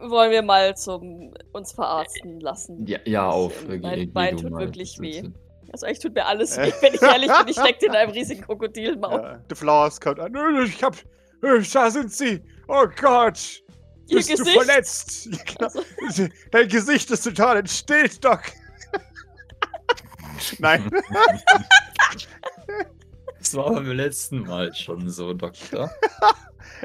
Wollen 0.01 0.31
wir 0.31 0.41
mal 0.41 0.75
zum 0.75 1.33
uns 1.53 1.71
verarzten 1.71 2.39
lassen? 2.39 2.85
Ja, 2.87 2.99
ja 3.05 3.29
auf. 3.29 3.63
Ähm, 3.65 3.71
äh, 3.71 3.77
mein 3.79 4.13
Bein 4.13 4.37
du 4.37 4.49
tut 4.49 4.59
wirklich 4.59 4.99
weh. 4.99 5.19
ist- 5.19 5.31
Also 5.71 5.85
eigentlich 5.85 5.99
tut 5.99 6.13
mir 6.15 6.25
alles 6.25 6.57
weh, 6.57 6.71
wenn 6.81 6.93
ich 6.93 7.01
ehrlich 7.01 7.27
bin. 7.31 7.47
Ich 7.47 7.55
stecke 7.59 7.85
in 7.85 7.91
einem 7.91 8.11
riesigen 8.11 8.41
Krokodilmaul. 8.41 9.21
Ja, 9.21 9.39
The 9.49 9.55
Flowers 9.55 9.99
kommt 10.01 10.19
an. 10.19 10.33
Äh, 10.35 10.63
Ich 10.63 10.83
hab. 10.83 10.95
äh, 11.43 11.61
Da 11.73 11.91
sind 11.91 12.11
sie. 12.11 12.41
Oh 12.67 12.85
Gott. 12.99 13.61
Ihr 14.09 14.17
Bist 14.17 14.29
du 14.29 14.37
Gesicht. 14.37 14.57
verletzt? 14.61 15.25
Ja, 15.31 15.37
genau. 15.69 15.85
Also, 16.07 16.27
Dein 16.51 16.67
Gesicht 16.69 17.11
ist 17.11 17.23
total 17.23 17.57
entstellt, 17.57 18.23
Doc. 18.23 18.41
Nein. 20.59 20.89
Das 23.47 23.55
war 23.55 23.73
beim 23.73 23.89
letzten 23.91 24.41
Mal 24.41 24.73
schon 24.75 25.09
so, 25.09 25.33
Doktor. 25.33 25.89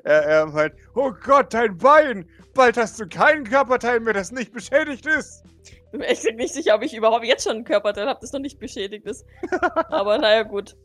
Er, 0.04 0.22
er 0.22 0.46
meint, 0.46 0.74
oh 0.94 1.10
Gott, 1.22 1.52
dein 1.52 1.76
Bein. 1.76 2.26
Bald 2.54 2.76
hast 2.78 2.98
du 2.98 3.06
kein 3.06 3.44
Körperteil 3.44 4.00
mehr, 4.00 4.14
das 4.14 4.30
nicht 4.32 4.52
beschädigt 4.52 5.04
ist. 5.06 5.42
ich 5.64 5.82
bin 5.90 6.00
mir 6.00 6.06
echt 6.06 6.24
nicht 6.34 6.54
sicher, 6.54 6.76
ob 6.76 6.82
ich 6.82 6.94
überhaupt 6.94 7.24
jetzt 7.26 7.44
schon 7.44 7.58
ein 7.58 7.64
Körperteil 7.64 8.06
habe, 8.08 8.18
das 8.20 8.32
noch 8.32 8.40
nicht 8.40 8.58
beschädigt 8.58 9.04
ist. 9.06 9.26
Aber 9.90 10.16
naja, 10.18 10.44
gut. 10.44 10.76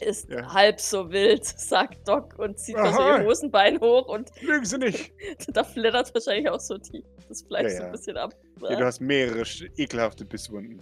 Ist 0.00 0.30
Ja. 0.30 0.50
halb 0.54 0.80
so 0.80 1.10
wild, 1.10 1.44
sagt 1.58 2.08
Doc 2.08 2.38
und 2.38 2.58
zieht 2.58 2.76
mal 2.76 2.92
so 2.94 3.00
Aha. 3.00 3.18
ihr 3.18 3.26
Hosenbein 3.26 3.80
hoch 3.80 4.06
und 4.06 4.30
Lügen 4.40 4.64
Sie 4.64 4.78
nicht. 4.78 5.12
da 5.48 5.62
flattert 5.64 6.14
wahrscheinlich 6.14 6.48
auch 6.48 6.60
so 6.60 6.78
die, 6.78 7.04
das 7.28 7.42
Fleisch 7.42 7.64
Ja, 7.64 7.68
so 7.70 7.76
ja. 7.82 7.86
ein 7.86 7.92
bisschen 7.92 8.16
ab. 8.16 8.34
Ja, 8.62 8.76
du 8.76 8.84
hast 8.86 9.00
mehrere 9.00 9.42
ekelhafte 9.76 10.24
Bisswunden. 10.24 10.80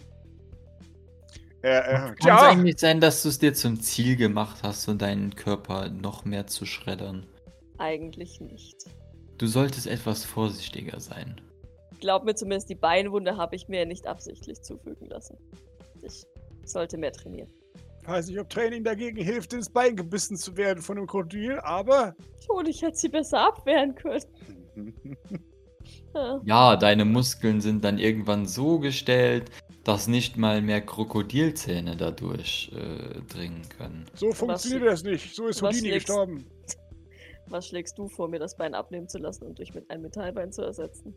Er, 1.63 1.85
er, 1.85 1.99
Kann 2.01 2.17
es 2.19 2.27
ja, 2.27 2.49
eigentlich 2.49 2.79
sein, 2.79 3.01
dass 3.01 3.23
du 3.23 3.29
es 3.29 3.39
dir 3.39 3.53
zum 3.53 3.81
Ziel 3.81 4.17
gemacht 4.17 4.63
hast, 4.63 4.83
so 4.83 4.95
deinen 4.95 5.35
Körper 5.35 5.91
noch 5.91 6.25
mehr 6.25 6.47
zu 6.47 6.65
schreddern? 6.65 7.27
Eigentlich 7.79 8.41
nicht. 8.41 8.85
Du 9.37 9.47
solltest 9.47 9.87
etwas 9.87 10.25
vorsichtiger 10.25 11.01
sein. 11.01 11.41
Glaub 12.01 12.25
mir 12.25 12.35
zumindest, 12.35 12.71
die 12.71 12.75
Beinwunde 12.75 13.37
habe 13.37 13.57
ich 13.57 13.69
mir 13.69 13.85
nicht 13.85 14.07
absichtlich 14.07 14.63
zufügen 14.63 15.07
lassen. 15.09 15.37
Ich 16.03 16.25
sollte 16.65 16.97
mehr 16.97 17.13
trainieren. 17.13 17.51
weiß 18.05 18.29
nicht, 18.29 18.39
ob 18.39 18.49
Training 18.49 18.83
dagegen 18.85 19.23
hilft, 19.23 19.53
ins 19.53 19.69
Bein 19.69 19.97
gebissen 19.97 20.37
zu 20.37 20.57
werden 20.57 20.83
von 20.83 20.97
einem 20.97 21.07
Krokodil, 21.07 21.59
aber. 21.61 22.15
Schon, 22.47 22.67
ich 22.67 22.81
hätte 22.81 22.97
sie 22.97 23.09
besser 23.09 23.49
abwehren 23.49 23.95
können. 23.95 24.25
Ja. 26.15 26.41
Ja, 26.45 26.77
deine 26.77 27.05
Muskeln 27.05 27.61
sind 27.61 27.85
dann 27.85 27.99
irgendwann 27.99 28.47
so 28.47 28.79
gestellt, 28.79 29.51
dass 29.85 30.07
nicht 30.07 30.37
mal 30.37 30.63
mehr 30.63 30.81
Krokodilzähne 30.81 31.97
dadurch 31.97 32.71
äh, 32.75 33.21
dringen 33.33 33.63
können. 33.79 34.07
So 34.15 34.33
funktioniert 34.33 34.87
das 34.87 35.03
nicht. 35.03 35.35
So 35.35 35.47
ist 35.49 35.63
was 35.63 35.77
Houdini 35.77 35.89
schlägst- 35.93 36.07
gestorben. 36.07 36.47
Was 37.47 37.67
schlägst 37.67 37.99
du 37.99 38.07
vor, 38.09 38.29
mir 38.29 38.39
das 38.39 38.57
Bein 38.57 38.75
abnehmen 38.75 39.09
zu 39.09 39.19
lassen 39.19 39.45
und 39.45 39.59
durch 39.59 39.75
mit 39.75 39.91
einem 39.91 40.03
Metallbein 40.03 40.53
zu 40.53 40.63
ersetzen? 40.63 41.15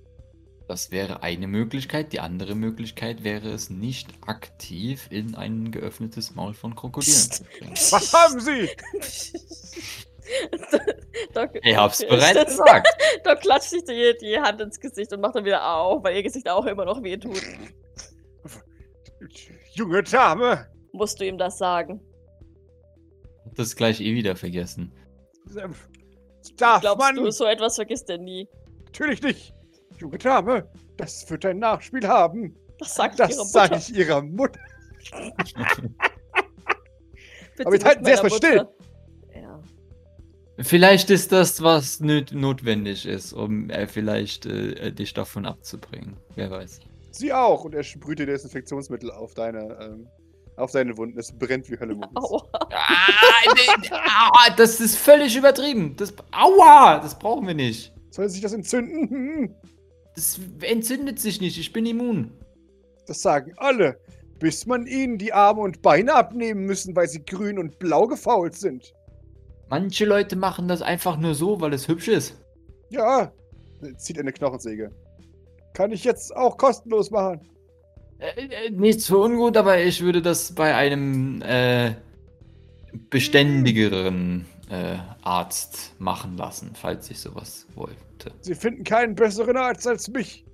Das 0.68 0.90
wäre 0.90 1.22
eine 1.22 1.46
Möglichkeit. 1.46 2.12
Die 2.12 2.22
andere 2.22 2.56
Möglichkeit 2.56 3.24
wäre 3.24 3.50
es, 3.52 3.70
nicht 3.70 4.08
aktiv 4.26 5.06
in 5.12 5.36
ein 5.36 5.72
geöffnetes 5.72 6.34
Maul 6.34 6.56
von 6.56 6.74
Krokodilen 6.74 7.30
zu 7.30 7.44
bringen. 7.60 7.74
Was 7.92 8.12
haben 8.14 8.40
Sie? 8.40 8.68
Doc, 11.34 11.50
Ich 11.62 11.76
hab's 11.76 12.00
Doc- 12.00 12.10
bereits 12.10 12.46
gesagt. 12.46 12.88
Doc 13.24 13.40
klatscht 13.42 13.70
sich 13.70 13.84
die, 13.84 14.14
die 14.22 14.40
Hand 14.40 14.62
ins 14.62 14.80
Gesicht 14.80 15.12
und 15.14 15.22
macht 15.22 15.36
dann 15.36 15.46
wieder 15.46 15.76
auf, 15.76 16.04
weil 16.04 16.16
ihr 16.16 16.24
Gesicht 16.24 16.48
auch 16.50 16.66
immer 16.66 16.86
noch 16.86 17.02
weh 17.04 17.18
tut. 17.18 17.42
Junge 19.74 20.04
Dame. 20.04 20.68
Musst 20.92 21.20
du 21.20 21.26
ihm 21.26 21.38
das 21.38 21.58
sagen? 21.58 22.00
Hab 23.46 23.56
Das 23.56 23.76
gleich 23.76 24.00
eh 24.02 24.14
wieder 24.14 24.36
vergessen. 24.36 24.92
Darf 26.58 26.82
Glaubst 26.82 27.00
man 27.00 27.16
du, 27.16 27.32
so 27.32 27.46
etwas 27.46 27.76
vergisst 27.76 28.10
er 28.10 28.18
nie? 28.18 28.48
natürlich 28.86 29.22
nicht. 29.22 29.54
Junge 29.98 30.18
Dame, 30.18 30.68
Das 30.98 31.30
wird 31.30 31.46
ein 31.46 31.60
Nachspiel 31.60 32.08
haben. 32.08 32.56
Das 32.80 32.96
sagt 32.96 33.20
ihre 33.20 33.28
Das 33.30 33.38
Mutter. 33.38 33.50
sage 33.50 33.76
ich 33.78 33.96
ihrer 33.96 34.22
Mutter. 34.22 34.60
Aber 37.66 37.74
jetzt 37.74 37.86
halten 37.86 38.04
Sie 38.06 38.12
erst 38.12 38.24
mal 38.24 38.30
meiner 38.30 38.38
still. 38.38 38.68
Vielleicht 40.60 41.10
ist 41.10 41.32
das, 41.32 41.64
was 41.64 42.00
nöt 42.00 42.32
notwendig 42.32 43.06
ist, 43.08 43.34
um 43.34 43.70
äh, 43.72 43.88
vielleicht 43.88 44.46
äh, 44.46 44.92
dich 44.92 45.14
davon 45.14 45.46
abzubringen. 45.48 46.18
Wer 46.36 46.52
weiß. 46.52 46.80
Sie 47.14 47.32
auch. 47.32 47.64
Und 47.64 47.76
er 47.76 47.84
sprüht 47.84 48.20
dir 48.20 48.26
Desinfektionsmittel 48.26 49.12
auf 49.12 49.34
deine, 49.34 49.78
ähm, 49.82 50.08
auf 50.58 50.72
deine 50.72 50.98
Wunden. 50.98 51.18
Es 51.18 51.32
brennt 51.32 51.70
wie 51.70 51.80
Hölle. 51.80 51.96
Aua. 52.16 52.44
Ah, 52.54 53.54
nee, 53.56 53.90
aua, 53.92 54.56
das 54.58 54.80
ist 54.82 54.98
völlig 54.98 55.36
übertrieben. 55.36 55.96
Das, 55.96 56.14
aua, 56.32 57.00
das 57.00 57.18
brauchen 57.18 57.48
wir 57.48 57.54
nicht. 57.54 57.94
Soll 58.10 58.30
sich 58.30 58.42
das 58.42 58.54
entzünden? 58.54 59.10
Hm. 59.10 59.56
Das 60.16 60.40
entzündet 60.62 61.20
sich 61.20 61.42
nicht. 61.42 61.58
Ich 61.58 61.72
bin 61.74 61.86
immun. 61.86 62.32
Das 63.08 63.22
sagen 63.22 63.54
alle. 63.58 64.00
Bis 64.40 64.66
man 64.66 64.88
ihnen 64.88 65.18
die 65.18 65.34
Arme 65.34 65.62
und 65.62 65.82
Beine 65.82 66.14
abnehmen 66.14 66.66
müssen, 66.66 66.96
weil 66.96 67.08
sie 67.08 67.24
grün 67.24 67.58
und 67.58 67.80
blau 67.80 68.08
gefault 68.08 68.56
sind. 68.56 68.94
Manche 69.70 70.06
Leute 70.06 70.36
machen 70.36 70.68
das 70.68 70.82
einfach 70.82 71.18
nur 71.18 71.34
so, 71.34 71.62
weil 71.62 71.74
es 71.74 71.88
hübsch 71.88 72.08
ist. 72.08 72.44
Ja. 72.90 73.32
Zieht 73.98 74.20
eine 74.20 74.32
Knochensäge. 74.32 74.92
Kann 75.74 75.92
ich 75.92 76.04
jetzt 76.04 76.36
auch 76.36 76.58
kostenlos 76.58 77.12
machen. 77.12 77.42
Äh, 78.20 78.68
äh, 78.68 78.70
nichts 78.70 79.08
für 79.08 79.18
ungut, 79.18 79.58
aber 79.58 79.80
ich 79.80 80.02
würde 80.02 80.22
das 80.22 80.54
bei 80.54 80.76
einem 80.76 81.42
äh, 81.42 81.96
beständigeren 83.10 84.46
äh, 84.70 84.98
Arzt 85.24 85.94
machen 86.00 86.38
lassen, 86.38 86.72
falls 86.74 87.10
ich 87.10 87.20
sowas 87.20 87.68
wollte. 87.76 88.32
Sie 88.42 88.56
finden 88.56 88.84
keinen 88.84 89.16
besseren 89.16 89.58
Arzt 89.58 89.88
als 89.88 90.08
mich. 90.08 90.46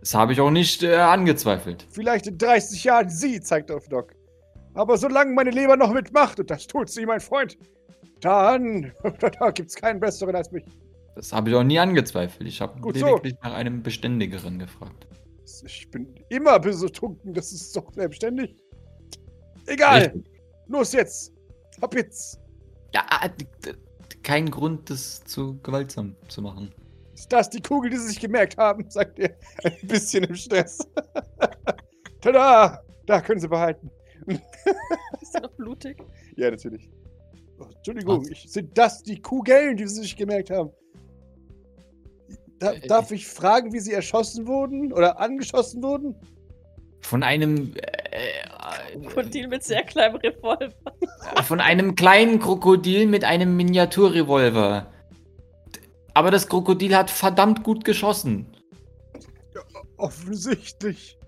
Das 0.00 0.14
habe 0.14 0.32
ich 0.32 0.40
auch 0.40 0.50
nicht 0.50 0.82
äh, 0.82 0.96
angezweifelt. 0.96 1.86
Vielleicht 1.90 2.26
in 2.26 2.38
30 2.38 2.84
Jahren 2.84 3.08
Sie, 3.08 3.40
zeigt 3.40 3.70
auf 3.70 3.88
Doc. 3.88 4.14
Aber 4.74 4.98
solange 4.98 5.32
meine 5.32 5.50
Leber 5.50 5.76
noch 5.76 5.92
mitmacht, 5.92 6.40
und 6.40 6.50
das 6.50 6.66
tut 6.66 6.90
sie, 6.90 7.06
mein 7.06 7.20
Freund, 7.20 7.56
dann 8.20 8.92
da 9.40 9.50
gibt's 9.50 9.76
keinen 9.76 10.00
besseren 10.00 10.34
als 10.34 10.50
mich. 10.50 10.64
Das 11.14 11.32
habe 11.32 11.50
ich 11.50 11.56
auch 11.56 11.62
nie 11.62 11.78
angezweifelt. 11.78 12.48
Ich 12.48 12.60
habe 12.60 12.80
Gut 12.80 12.96
so. 12.96 13.06
lediglich 13.06 13.34
nach 13.42 13.54
einem 13.54 13.82
beständigeren 13.82 14.58
gefragt. 14.58 15.06
Ich 15.64 15.90
bin 15.90 16.14
immer 16.30 16.58
betrunken, 16.58 17.32
das 17.32 17.52
ist 17.52 17.76
doch 17.76 17.92
selbstständig. 17.92 18.56
Egal, 19.66 20.02
Richtig. 20.02 20.24
los 20.66 20.92
jetzt. 20.92 21.32
Ab 21.80 21.94
jetzt. 21.94 22.40
Ja, 22.92 23.04
äh, 23.22 23.74
kein 24.22 24.50
Grund, 24.50 24.90
das 24.90 25.22
zu 25.24 25.58
gewaltsam 25.62 26.16
zu 26.28 26.42
machen. 26.42 26.72
Ist 27.14 27.32
das 27.32 27.48
die 27.50 27.60
Kugel, 27.60 27.90
die 27.90 27.96
Sie 27.96 28.08
sich 28.08 28.20
gemerkt 28.20 28.56
haben? 28.56 28.84
sagt 28.90 29.18
er, 29.18 29.36
ein 29.62 29.86
bisschen 29.86 30.24
im 30.24 30.34
Stress. 30.34 30.78
Tada! 32.20 32.82
Da 33.06 33.20
können 33.20 33.38
Sie 33.38 33.48
behalten. 33.48 33.90
Ist 35.20 35.40
noch 35.40 35.50
blutig? 35.52 36.02
Ja, 36.36 36.50
natürlich. 36.50 36.88
Oh, 37.58 37.66
Entschuldigung, 37.76 38.26
ich, 38.30 38.50
sind 38.50 38.76
das 38.78 39.02
die 39.02 39.20
Kugeln, 39.20 39.76
die 39.76 39.86
Sie 39.86 40.00
sich 40.00 40.16
gemerkt 40.16 40.50
haben? 40.50 40.70
Da, 42.64 42.72
Äh, 42.72 42.80
darf 42.86 43.10
ich 43.10 43.26
fragen, 43.26 43.72
wie 43.74 43.80
Sie 43.80 43.92
erschossen 43.92 44.46
wurden 44.46 44.90
oder 44.92 45.18
angeschossen 45.20 45.82
wurden? 45.82 46.14
Von 47.02 47.22
einem 47.22 47.74
äh, 47.76 48.98
Krokodil 49.06 49.48
mit 49.48 49.62
sehr 49.62 49.82
kleinem 49.82 50.16
Revolver. 50.16 50.72
äh, 51.36 51.42
von 51.42 51.60
einem 51.60 51.94
kleinen 51.94 52.38
Krokodil 52.38 53.06
mit 53.06 53.22
einem 53.24 53.54
Miniaturrevolver. 53.56 54.90
Aber 56.14 56.30
das 56.30 56.48
Krokodil 56.48 56.96
hat 56.96 57.10
verdammt 57.10 57.62
gut 57.64 57.84
geschossen. 57.84 58.46
Offensichtlich. 59.98 61.18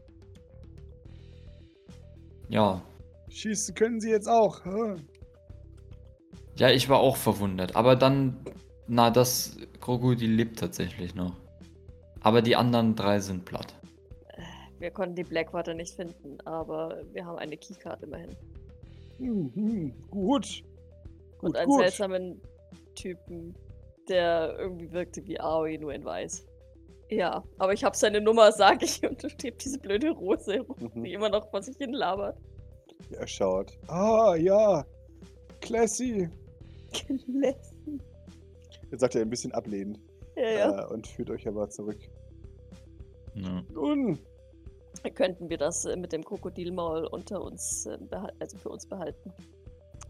Ja. 2.49 2.81
Schießen 3.29 3.75
können 3.75 4.01
Sie 4.01 4.11
jetzt 4.11 4.29
auch. 4.29 4.65
hm? 4.65 5.07
Ja, 6.57 6.71
ich 6.71 6.89
war 6.89 7.01
auch 7.01 7.17
verwundert. 7.17 7.77
Aber 7.77 7.97
dann, 7.97 8.39
na, 8.89 9.11
das 9.11 9.57
Krokodil 9.81 10.31
lebt 10.33 10.59
tatsächlich 10.59 11.15
noch. 11.15 11.35
Aber 12.21 12.43
die 12.43 12.57
anderen 12.57 12.97
drei 12.97 13.21
sind 13.21 13.45
platt. 13.45 13.75
Wir 14.79 14.91
konnten 14.91 15.15
die 15.17 15.25
Blackwater 15.25 15.75
nicht 15.75 15.95
finden, 15.95 16.39
aber 16.45 17.01
wir 17.13 17.25
haben 17.25 17.39
eine 17.39 17.57
Keycard 17.57 18.03
immerhin. 18.03 18.37
Hm, 19.19 19.51
hm, 19.55 19.95
gut. 20.11 20.63
Und 21.41 21.53
Gut, 21.53 21.57
einen 21.57 21.69
gut. 21.71 21.81
seltsamen 21.81 22.41
Typen, 22.95 23.55
der 24.09 24.55
irgendwie 24.59 24.91
wirkte 24.93 25.25
wie 25.27 25.41
Aoi, 25.41 25.79
nur 25.79 25.95
in 25.95 26.05
weiß. 26.05 26.47
Ja, 27.09 27.43
aber 27.59 27.73
ich 27.73 27.85
habe 27.85 27.97
seine 27.97 28.21
Nummer, 28.21 28.51
sag 28.53 28.83
ich, 28.83 29.07
und 29.09 29.23
da 29.23 29.29
steht 29.29 29.65
diese 29.65 29.79
blöde 29.79 30.11
Rose, 30.11 30.65
Mhm. 30.95 31.05
die 31.05 31.13
immer 31.13 31.29
noch 31.29 31.49
vor 31.51 31.63
sich 31.63 31.77
hin 31.77 31.93
labert. 31.93 32.37
Er 33.13 33.27
schaut. 33.27 33.73
Ah, 33.89 34.35
ja. 34.37 34.85
Classy. 35.61 36.29
Gelassen. 37.09 37.76
Jetzt 38.91 39.01
sagt 39.01 39.15
er 39.15 39.23
ein 39.23 39.31
bisschen 39.31 39.53
ablehnend 39.53 40.01
Ja, 40.37 40.51
ja. 40.51 40.83
äh, 40.83 40.93
und 40.93 41.07
führt 41.07 41.31
euch 41.31 41.47
aber 41.49 41.69
zurück. 41.69 41.99
Ja. 43.35 43.63
Nun, 43.73 44.19
Könnten 45.15 45.49
wir 45.51 45.59
das 45.59 45.85
äh, 45.85 45.97
mit 45.97 46.13
dem 46.13 46.25
Krokodilmaul 46.25 47.07
unter 47.07 47.43
uns, 47.43 47.87
äh, 47.87 47.99
also 48.39 48.57
für 48.59 48.71
uns 48.71 48.87
behalten? 48.87 49.33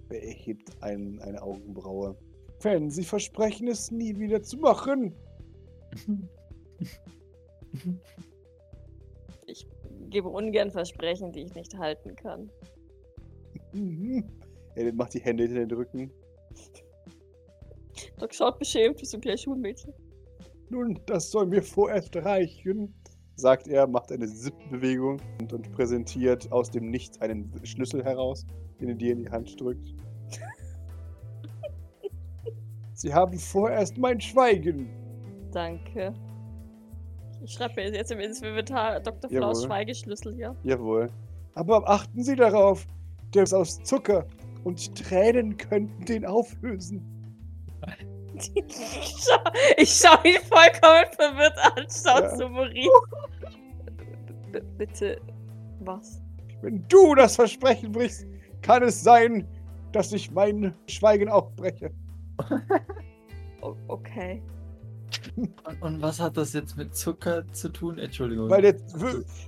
er 0.08 0.22
erhebt 0.22 0.70
ein, 0.82 1.20
eine 1.20 1.42
Augenbraue. 1.42 2.16
Wenn 2.62 2.90
Sie 2.90 3.04
versprechen, 3.04 3.68
es 3.68 3.90
nie 3.90 4.16
wieder 4.18 4.42
zu 4.42 4.56
machen. 4.58 5.14
Ich 9.48 9.64
gebe 10.10 10.28
ungern 10.28 10.72
Versprechen, 10.72 11.30
die 11.30 11.42
ich 11.42 11.54
nicht 11.54 11.76
halten 11.78 12.16
kann. 12.16 12.50
Er 14.74 14.92
macht 14.92 15.14
die 15.14 15.20
Hände 15.20 15.44
hinter 15.44 15.64
den 15.66 15.76
Rücken. 15.76 16.10
Doc 18.18 18.34
schaut 18.34 18.58
beschämt 18.58 19.00
wie 19.00 19.06
so 19.06 19.16
ein 19.16 19.20
kleines 19.20 19.42
Schulmädchen. 19.42 19.92
Nun, 20.70 20.98
das 21.06 21.30
soll 21.30 21.46
mir 21.46 21.62
vorerst 21.62 22.16
reichen, 22.16 22.92
sagt 23.36 23.68
er, 23.68 23.86
macht 23.86 24.10
eine 24.10 24.26
Zip-Bewegung 24.26 25.20
und, 25.40 25.52
und 25.52 25.72
präsentiert 25.72 26.50
aus 26.50 26.70
dem 26.70 26.90
Nichts 26.90 27.20
einen 27.20 27.52
Schlüssel 27.64 28.04
heraus, 28.04 28.44
den 28.80 28.88
er 28.88 28.94
dir 28.94 29.12
in 29.12 29.18
die 29.18 29.30
Hand 29.30 29.60
drückt. 29.60 29.94
Sie 32.94 33.14
haben 33.14 33.38
vorerst 33.38 33.96
mein 33.98 34.20
Schweigen. 34.20 34.88
Danke. 35.52 36.14
Ich 37.42 37.52
schreibe 37.52 37.74
mir 37.76 37.92
jetzt 37.92 38.10
im 38.10 38.18
Inventar 38.18 39.00
Dr. 39.00 39.30
Flaus. 39.30 39.64
Schweigeschlüssel 39.64 40.34
hier. 40.34 40.56
Jawohl. 40.64 41.10
Aber 41.54 41.88
achten 41.88 42.22
Sie 42.22 42.34
darauf, 42.34 42.86
der 43.34 43.44
ist 43.44 43.54
aus 43.54 43.82
Zucker 43.84 44.26
und 44.64 44.96
Tränen 44.96 45.56
könnten 45.56 46.04
den 46.06 46.26
auflösen. 46.26 47.15
ich 48.56 49.14
schau, 49.18 49.50
ich 49.76 49.90
schau 49.92 50.22
ihn 50.24 50.40
vollkommen 50.42 51.12
verwirrt 51.16 51.58
an, 51.58 51.86
schau 51.90 52.20
Ja. 52.20 52.36
zu 52.36 52.48
Maurice. 52.48 52.90
B 54.52 54.60
bitte, 54.78 55.20
was? 55.80 56.22
Wenn 56.62 56.86
du 56.88 57.14
das 57.14 57.36
Versprechen 57.36 57.92
brichst, 57.92 58.26
kann 58.62 58.82
es 58.82 59.02
sein, 59.02 59.46
dass 59.92 60.12
ich 60.12 60.30
mein 60.30 60.74
Schweigen 60.88 61.28
auch 61.28 61.50
breche. 61.52 61.90
Okay. 63.88 64.40
Und, 65.36 65.82
und 65.82 66.02
was 66.02 66.20
hat 66.20 66.36
das 66.36 66.52
jetzt 66.52 66.76
mit 66.76 66.94
Zucker 66.94 67.44
zu 67.52 67.68
tun? 67.68 67.98
Entschuldigung. 67.98 68.48
Weil, 68.48 68.62
der, 68.62 68.76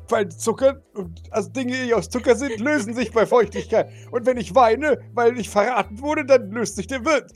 weil 0.08 0.28
Zucker, 0.28 0.82
also 1.30 1.50
Dinge, 1.50 1.74
die 1.84 1.94
aus 1.94 2.08
Zucker 2.08 2.34
sind, 2.34 2.58
lösen 2.58 2.94
sich 2.94 3.12
bei 3.12 3.26
Feuchtigkeit. 3.26 3.90
Und 4.10 4.26
wenn 4.26 4.36
ich 4.36 4.54
weine, 4.54 4.98
weil 5.14 5.38
ich 5.38 5.48
verraten 5.48 6.00
wurde, 6.00 6.24
dann 6.24 6.50
löst 6.50 6.76
sich 6.76 6.86
der 6.86 7.04
Wirt. 7.04 7.32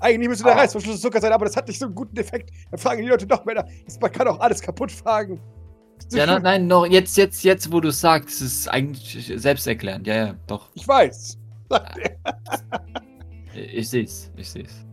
Eigentlich 0.00 0.28
müsste 0.28 0.44
der. 0.44 0.56
Reißverschluss 0.56 1.00
Zucker 1.00 1.20
sein, 1.20 1.32
aber 1.32 1.46
das 1.46 1.56
hat 1.56 1.68
nicht 1.68 1.78
so 1.78 1.86
einen 1.86 1.94
guten 1.94 2.16
Effekt. 2.16 2.50
Dann 2.70 2.78
fragen 2.78 3.02
die 3.02 3.08
Leute 3.08 3.26
noch 3.26 3.44
mehr. 3.44 3.66
Man 4.00 4.12
kann 4.12 4.28
auch 4.28 4.40
alles 4.40 4.60
kaputt 4.60 4.92
fragen. 4.92 5.40
Ja, 6.10 6.26
na, 6.26 6.38
nein, 6.38 6.66
noch 6.66 6.86
jetzt, 6.86 7.16
jetzt, 7.16 7.42
jetzt, 7.44 7.72
wo 7.72 7.80
du 7.80 7.90
sagst, 7.90 8.42
ist 8.42 8.60
es 8.60 8.68
eigentlich 8.68 9.32
selbsterklärend. 9.36 10.06
Ja, 10.06 10.14
ja, 10.14 10.34
doch. 10.46 10.70
Ich 10.74 10.86
weiß. 10.86 11.38
sagt 11.68 11.98
er. 11.98 12.16
Ich 13.54 13.88
seh's, 13.88 14.30
ich 14.36 14.50
seh's. 14.50 14.84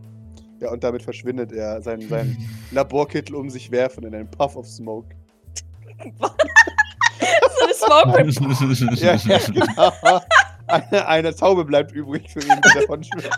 Ja, 0.60 0.72
und 0.72 0.84
damit 0.84 1.02
verschwindet 1.02 1.52
er, 1.52 1.82
seinen, 1.82 2.08
seinen 2.08 2.38
Laborkittel 2.72 3.36
um 3.36 3.49
sich 3.49 3.72
werfen 3.72 4.04
in 4.04 4.14
einen 4.14 4.30
Puff 4.30 4.56
of 4.56 4.68
Smoke. 4.68 5.16
So 7.78 7.93
eine 7.93 8.32
Smoke 8.32 8.95
Ja, 8.95 9.16
ja 9.16 9.38
genau. 9.38 10.22
Eine, 10.68 11.08
eine 11.08 11.36
Taube 11.36 11.66
bleibt 11.66 11.91
übrig 11.91 12.32
für 12.32 12.39
ihn, 12.39 12.47
der 12.47 12.82
davon 12.82 13.04
schwimmt. 13.04 13.30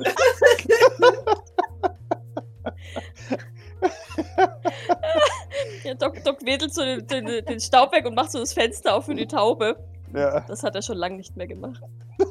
ja, 5.83 5.93
Doc, 5.95 6.23
Doc 6.23 6.45
wedelt 6.45 6.73
so 6.73 6.83
den, 6.83 7.05
den, 7.07 7.25
den 7.45 7.59
Staub 7.59 7.91
weg 7.93 8.05
und 8.05 8.15
macht 8.15 8.31
so 8.31 8.39
das 8.39 8.53
Fenster 8.53 8.95
auf 8.95 9.05
für 9.05 9.15
die 9.15 9.27
Taube. 9.27 9.75
Ja. 10.13 10.41
Das 10.41 10.63
hat 10.63 10.75
er 10.75 10.81
schon 10.81 10.97
lange 10.97 11.17
nicht 11.17 11.35
mehr 11.35 11.47
gemacht. 11.47 11.81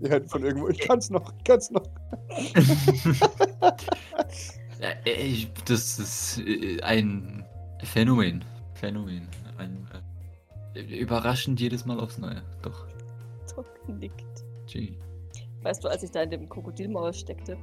Ihr 0.00 0.10
hört 0.10 0.30
von 0.30 0.44
irgendwo, 0.44 0.68
ich 0.68 0.78
kann's 0.78 1.10
noch, 1.10 1.32
ich 1.38 1.44
kann's 1.44 1.70
noch. 1.70 1.82
Ja, 4.80 4.90
ich, 5.04 5.52
das 5.64 5.98
ist 5.98 6.38
äh, 6.38 6.80
ein 6.82 7.44
Phänomen. 7.82 8.44
Phänomen. 8.74 9.28
Ein, 9.58 9.88
äh, 10.74 10.80
überraschend 10.80 11.60
jedes 11.60 11.84
Mal 11.84 11.98
aufs 11.98 12.18
Neue. 12.18 12.42
Doch. 12.62 12.86
Doc 13.56 13.66
nickt. 13.88 14.44
Gee. 14.66 14.96
Weißt 15.68 15.84
du, 15.84 15.88
als 15.88 16.02
ich 16.02 16.10
da 16.10 16.22
in 16.22 16.30
dem 16.30 16.48
Krokodilmaul 16.48 17.12
steckte, 17.12 17.58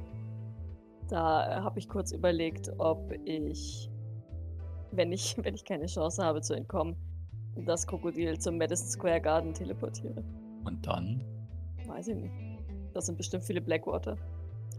da 1.08 1.58
äh, 1.58 1.60
habe 1.60 1.80
ich 1.80 1.88
kurz 1.88 2.12
überlegt, 2.12 2.70
ob 2.78 3.12
ich, 3.24 3.90
wenn 4.92 5.10
ich, 5.10 5.36
wenn 5.42 5.56
ich 5.56 5.64
keine 5.64 5.86
Chance 5.86 6.22
habe 6.22 6.40
zu 6.40 6.54
entkommen, 6.54 6.94
das 7.66 7.84
Krokodil 7.84 8.38
zum 8.38 8.58
Madison 8.58 8.86
Square 8.86 9.20
Garden 9.20 9.52
teleportiere. 9.52 10.22
Und 10.62 10.86
dann? 10.86 11.20
Weiß 11.88 12.06
ich 12.06 12.14
nicht. 12.14 12.32
Das 12.94 13.06
sind 13.06 13.18
bestimmt 13.18 13.42
viele 13.42 13.60
Blackwater. 13.60 14.16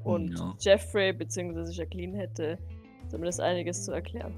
Und 0.06 0.30
Ja. 0.30 0.56
Jeffrey 0.62 1.12
bzw. 1.12 1.70
Jacqueline 1.70 2.18
hätte 2.18 2.58
zumindest 3.10 3.42
einiges 3.42 3.84
zu 3.84 3.92
erklären. 3.92 4.34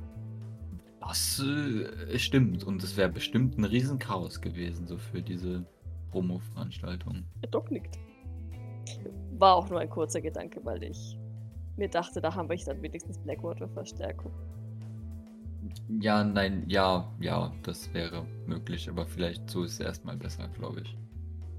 Das 0.99 1.39
äh, 1.39 2.17
stimmt. 2.17 2.63
Und 2.63 2.83
es 2.83 2.97
wäre 2.97 3.09
bestimmt 3.09 3.55
ein 3.59 3.65
Riesenchaos 3.65 4.41
gewesen, 4.41 4.87
so 4.87 4.97
für 4.97 5.21
diese 5.21 5.63
Promo-Veranstaltung. 6.09 7.23
Der 7.43 7.51
Doc 7.51 7.69
nickt. 7.69 7.99
War 9.37 9.55
auch 9.55 9.69
nur 9.69 9.79
ein 9.79 9.89
kurzer 9.89 10.21
Gedanke, 10.21 10.59
weil 10.63 10.83
ich 10.83 11.17
mir 11.77 11.89
dachte, 11.89 12.19
da 12.21 12.33
haben 12.35 12.49
wir 12.49 12.57
dann 12.65 12.81
wenigstens 12.81 13.17
Blackwater-Verstärkung. 13.19 14.31
Ja, 16.01 16.23
nein, 16.23 16.63
ja, 16.67 17.11
ja, 17.19 17.51
das 17.63 17.93
wäre 17.93 18.25
möglich, 18.45 18.89
aber 18.89 19.05
vielleicht 19.05 19.49
so 19.49 19.63
ist 19.63 19.73
es 19.73 19.79
erstmal 19.79 20.17
besser, 20.17 20.47
glaube 20.49 20.81
ich. 20.81 20.97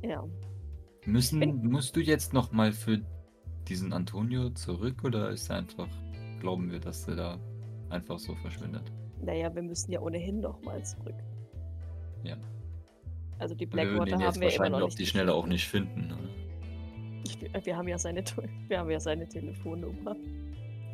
Ja. 0.03 0.25
Müssen, 1.07 1.41
Bin- 1.41 1.71
musst 1.71 1.97
du 1.97 2.01
jetzt 2.01 2.33
nochmal 2.33 2.73
für 2.73 3.01
diesen 3.69 3.93
Antonio 3.93 4.51
zurück 4.51 5.05
oder 5.05 5.31
ist 5.31 5.51
er 5.51 5.57
einfach, 5.57 5.89
glauben 6.41 6.71
wir, 6.71 6.81
dass 6.81 7.07
er 7.09 7.17
da 7.17 7.39
einfach 7.91 8.19
so 8.19 8.35
verschwindet? 8.37 8.91
Naja, 9.23 9.55
wir 9.55 9.63
müssen 9.63 9.93
ja 9.93 10.01
ohnehin 10.01 10.41
noch 10.41 10.61
mal 10.63 10.83
zurück. 10.85 11.15
Ja. 12.25 12.37
Also 13.39 13.55
die 13.55 13.67
Wir 13.67 13.73
würden 13.73 14.05
Blackwater 14.05 14.11
ihn 14.17 14.21
jetzt 14.21 14.35
haben 14.35 14.41
wir 14.41 14.49
immer 14.49 14.59
wahrscheinlich 14.59 14.71
noch 14.73 14.79
auf 14.87 14.89
nicht. 14.91 14.99
die 14.99 15.07
Schnelle 15.07 15.35
auch 15.35 15.47
nicht 15.47 15.69
finden. 15.69 16.09
Ne? 16.09 16.17
Ich, 17.31 17.67
wir 17.67 17.77
haben 17.77 17.89
ja 17.89 17.99
seine, 17.99 18.25
wir 18.69 18.79
haben 18.79 18.91
ja 18.91 19.01
seine 19.01 19.29
Telefonnummer. 19.29 20.17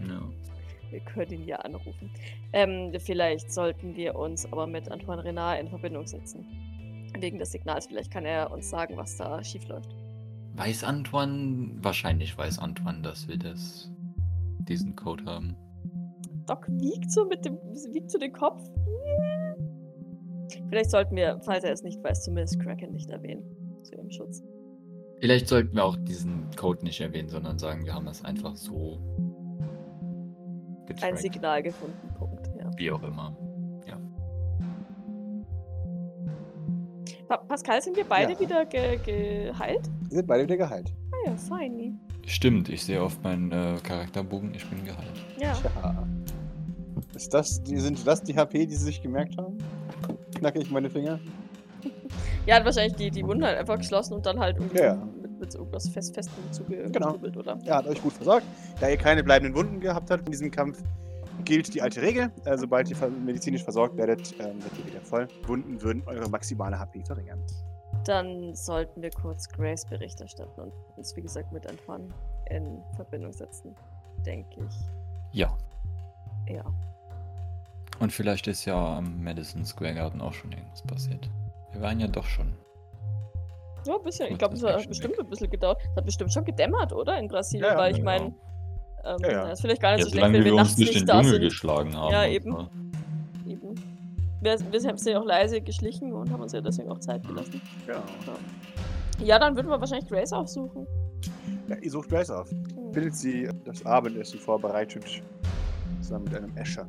Ja. 0.07 0.23
Wir 0.91 1.01
können 1.01 1.33
ihn 1.33 1.45
ja 1.47 1.57
anrufen. 1.57 2.11
Ähm, 2.53 2.93
vielleicht 2.99 3.53
sollten 3.53 3.97
wir 3.97 4.15
uns 4.15 4.51
aber 4.53 4.67
mit 4.67 4.91
Antoine 4.91 5.25
Renard 5.25 5.61
in 5.61 5.69
Verbindung 5.69 6.07
setzen. 6.07 6.47
Wegen 7.19 7.39
des 7.39 7.51
Signals. 7.51 7.87
Vielleicht 7.87 8.11
kann 8.11 8.25
er 8.25 8.51
uns 8.53 8.71
sagen, 8.71 8.97
was 8.97 9.17
da 9.17 9.43
schief 9.43 9.67
läuft. 9.69 9.95
Weiß 10.55 10.85
Antoine, 10.85 11.73
wahrscheinlich 11.83 12.37
weiß 12.37 12.59
Antoine, 12.59 13.03
dass 13.03 13.29
wir 13.29 13.37
das, 13.37 13.91
diesen 14.59 14.97
Code 14.97 15.25
haben. 15.25 15.57
Doc 16.47 16.67
wiegt 16.69 17.11
so 17.11 17.25
mit 17.27 17.45
dem, 17.45 17.59
wiegt 17.93 18.11
so 18.11 18.19
den 18.19 18.33
Kopf. 18.33 18.63
Vielleicht 20.69 20.91
sollten 20.91 21.17
wir, 21.17 21.41
falls 21.45 21.65
er 21.65 21.73
es 21.73 21.83
nicht 21.83 22.03
weiß, 22.03 22.25
zumindest 22.25 22.61
Kraken 22.61 22.93
nicht 22.93 23.11
erwähnen. 23.11 23.43
Zu 23.83 23.97
ihrem 23.97 24.11
Schutz. 24.11 24.43
Vielleicht 25.21 25.49
sollten 25.49 25.75
wir 25.77 25.85
auch 25.85 25.97
diesen 25.97 26.49
Code 26.57 26.85
nicht 26.85 27.01
erwähnen, 27.01 27.29
sondern 27.29 27.59
sagen, 27.59 27.85
wir 27.85 27.95
haben 27.95 28.07
es 28.07 28.25
einfach 28.25 28.55
so 28.57 28.99
Ein 29.59 30.87
getrackt. 30.87 31.19
Signal 31.19 31.63
gefunden. 31.63 31.97
Punkt. 32.19 32.47
Ja. 32.59 32.71
Wie 32.77 32.91
auch 32.91 33.03
immer. 33.03 33.37
Pa 37.29 37.39
Pascal, 37.39 37.83
sind 37.83 37.97
wir 37.97 38.05
beide 38.05 38.35
Ja. 38.35 38.41
wieder 38.41 38.65
ge 38.67 38.99
geheilt? 39.05 39.91
Ihr 40.11 40.17
seid 40.17 40.27
beide 40.29 40.45
wieder 40.45 40.57
geheilt. 40.57 40.93
Ah 41.11 41.31
ja, 41.31 41.37
fein. 41.37 41.99
Stimmt, 42.25 42.69
ich 42.69 42.85
sehe 42.85 43.03
auf 43.03 43.21
meinen 43.23 43.51
äh, 43.51 43.77
Charakterbogen, 43.83 44.55
ich 44.55 44.65
bin 44.71 44.85
geheilt. 44.85 45.25
Ja. 45.41 45.53
Tja. 45.55 46.07
Ist 47.17 47.35
das, 47.35 47.61
die, 47.65 47.79
sind 47.79 48.07
das 48.07 48.23
die 48.23 48.37
HP, 48.37 48.67
die 48.67 48.75
sie 48.77 48.85
sich 48.85 49.03
gemerkt 49.03 49.37
haben? 49.39 49.59
Knacke 50.37 50.61
ich 50.61 50.71
meine 50.71 50.89
Finger? 50.89 51.19
Ja, 52.47 52.57
hat 52.57 52.65
wahrscheinlich 52.65 52.95
die, 52.97 53.11
die 53.11 53.25
Wunden 53.27 53.45
halt 53.45 53.59
einfach 53.59 53.77
geschlossen 53.79 54.15
und 54.15 54.25
dann 54.27 54.39
halt 54.39 54.57
irgendwie 54.57 54.79
Ja. 54.79 54.95
mit, 54.95 55.41
mit 55.41 55.53
so 55.53 55.59
irgendwas 55.59 55.89
fest, 55.89 56.15
festem 56.15 56.35
zuge 56.53 56.91
Genau. 56.91 57.15
oder? 57.15 57.59
Er 57.65 57.77
hat 57.77 57.87
euch 57.87 58.01
gut 58.03 58.13
versorgt. 58.13 58.47
Da 58.81 58.89
ihr 58.89 58.97
keine 58.97 59.23
bleibenden 59.25 59.55
Wunden 59.57 59.81
gehabt 59.81 60.11
habt 60.11 60.25
in 60.27 60.31
diesem 60.33 60.51
Kampf, 60.51 60.83
gilt 61.45 61.75
die 61.75 61.83
alte 61.83 62.01
Regel. 62.03 62.31
Äh, 62.45 62.57
sobald 62.57 62.89
ihr 62.91 62.97
medizinisch 63.25 63.65
versorgt 63.65 63.97
werdet, 63.97 64.33
ähm, 64.39 64.63
werdet 64.63 64.79
ihr 64.79 64.87
wieder 64.87 65.01
voll. 65.01 65.29
Wunden 65.47 65.83
würden 65.83 66.03
eure 66.07 66.29
maximale 66.31 66.79
HP 66.79 67.03
verringern. 67.05 67.41
Dann 68.05 68.55
sollten 68.55 69.03
wir 69.03 69.11
kurz 69.11 69.49
Grace 69.49 69.85
Bericht 69.85 70.21
erstatten 70.21 70.61
und 70.61 70.73
uns, 70.97 71.17
wie 71.17 71.23
gesagt, 71.23 71.53
mit 71.53 71.67
Antoine 71.69 72.09
in 72.51 72.79
Verbindung 72.95 73.33
setzen. 73.33 73.75
Denke 74.25 74.61
ich. 74.61 74.75
Ja. 75.33 75.57
Ja. 76.49 76.65
Und 77.99 78.13
vielleicht 78.13 78.47
ist 78.47 78.65
ja 78.65 78.99
am 78.99 79.23
Madison 79.25 79.65
Square 79.65 79.95
Garden 79.95 80.21
auch 80.21 80.33
schon 80.33 80.53
irgendwas 80.53 80.83
passiert. 80.83 81.29
Wir 81.77 81.83
waren 81.83 82.01
ja 82.01 82.07
doch 82.09 82.25
schon. 82.25 82.47
Ja, 83.87 83.97
ein 83.97 84.03
bisschen. 84.03 84.33
Ich 84.33 84.39
glaube, 84.39 84.55
das 84.55 84.63
es 84.63 84.69
hat 84.83 84.89
bestimmt 84.89 85.19
ein 85.19 85.29
bisschen 85.29 85.51
gedauert. 85.51 85.79
Es 85.91 85.97
hat 85.97 86.05
bestimmt 86.07 86.33
schon 86.33 86.45
gedämmert, 86.47 86.93
oder? 86.93 87.19
In 87.19 87.29
Brasilien, 87.29 87.67
Ja, 87.67 87.73
ja, 87.73 87.79
weil 87.79 87.93
ich 87.93 87.99
ja, 87.99 88.05
meine, 88.05 88.25
ähm, 89.05 89.17
Ja, 89.21 89.31
ja. 89.31 89.43
da 89.45 89.51
ist 89.53 89.61
vielleicht 89.61 89.83
gar 89.83 89.93
nicht 89.93 90.05
so 90.05 90.09
Jetzt, 90.09 90.13
schlecht, 90.13 90.25
solange 90.25 90.39
wenn 90.39 90.45
wir 90.45 90.55
nachts 90.55 90.77
den 90.77 90.87
nicht 90.87 91.09
da 91.09 91.21
Dschungel 91.21 91.33
sind. 91.33 91.43
geschlagen 91.43 91.95
haben. 91.97 92.13
Ja, 92.13 92.27
eben. 92.27 92.53
so. 92.53 92.69
Eben. 93.47 93.75
Wir, 94.41 94.59
wir 94.73 94.89
haben 94.89 94.97
sie 94.97 95.17
auch 95.17 95.25
leise 95.25 95.61
geschlichen 95.61 96.15
und 96.15 96.31
haben 96.33 96.41
uns 96.43 96.53
ja 96.53 96.63
deswegen 96.63 96.91
auch 96.91 96.99
Zeit 96.99 97.27
gelassen. 97.27 97.61
Genau. 97.87 98.03
Ja, 99.23 99.39
dann 99.39 99.55
würden 99.55 99.69
wir 99.69 99.79
wahrscheinlich 99.79 100.09
Grace 100.09 100.33
aufsuchen. 100.33 100.87
Ja, 101.69 101.77
ihr 101.77 101.91
sucht 101.91 102.09
Grace 102.09 102.31
auf. 102.31 102.51
Hm. 102.51 102.93
Findet 102.95 103.15
sie 103.17 103.49
das 103.67 103.85
Abendessen 103.85 104.41
vorbereitet. 104.41 105.05
Zusammen 106.01 106.25
mit 106.25 106.35
einem 106.37 106.57
Escher. 106.57 106.87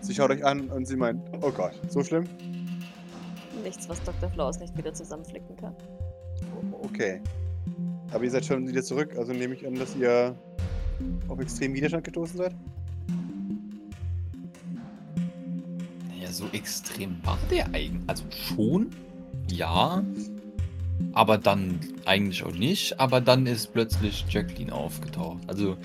Sie 0.00 0.14
schaut 0.14 0.30
euch 0.30 0.44
an 0.44 0.68
und 0.70 0.86
sie 0.86 0.96
meint, 0.96 1.20
oh 1.42 1.50
Gott, 1.50 1.72
so 1.88 2.04
schlimm? 2.04 2.24
Nichts, 3.62 3.88
was 3.88 4.02
Dr. 4.02 4.30
Flaus 4.30 4.58
nicht 4.60 4.76
wieder 4.76 4.92
zusammenflicken 4.92 5.56
kann. 5.56 5.74
Okay. 6.82 7.20
Aber 8.10 8.24
ihr 8.24 8.30
seid 8.30 8.44
schon 8.44 8.66
wieder 8.66 8.82
zurück, 8.82 9.14
also 9.18 9.32
nehme 9.32 9.54
ich 9.54 9.66
an, 9.66 9.74
dass 9.74 9.94
ihr 9.96 10.34
auf 11.28 11.38
extremen 11.38 11.74
Widerstand 11.74 12.04
gestoßen 12.04 12.38
seid? 12.38 12.54
Naja, 16.08 16.30
so 16.30 16.46
extrem 16.52 17.16
war 17.24 17.38
der 17.50 17.66
eigentlich. 17.66 18.02
Also 18.06 18.24
schon, 18.30 18.90
ja. 19.50 20.02
Aber 21.12 21.38
dann 21.38 21.78
eigentlich 22.06 22.42
auch 22.42 22.52
nicht. 22.52 22.98
Aber 22.98 23.20
dann 23.20 23.46
ist 23.46 23.72
plötzlich 23.72 24.24
Jacqueline 24.28 24.72
aufgetaucht. 24.72 25.38
Also 25.46 25.76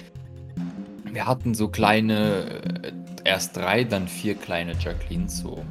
wir 1.11 1.27
hatten 1.27 1.53
so 1.53 1.67
kleine, 1.67 2.61
äh, 2.83 2.91
erst 3.23 3.55
drei, 3.55 3.83
dann 3.83 4.07
vier 4.07 4.35
kleine 4.35 4.73
Jacquelines, 4.79 5.37
so, 5.39 5.63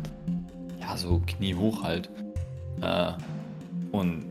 ja, 0.82 0.96
so 0.96 1.22
kniehoch 1.24 1.82
halt. 1.82 2.10
Äh, 2.80 3.12
und 3.92 4.26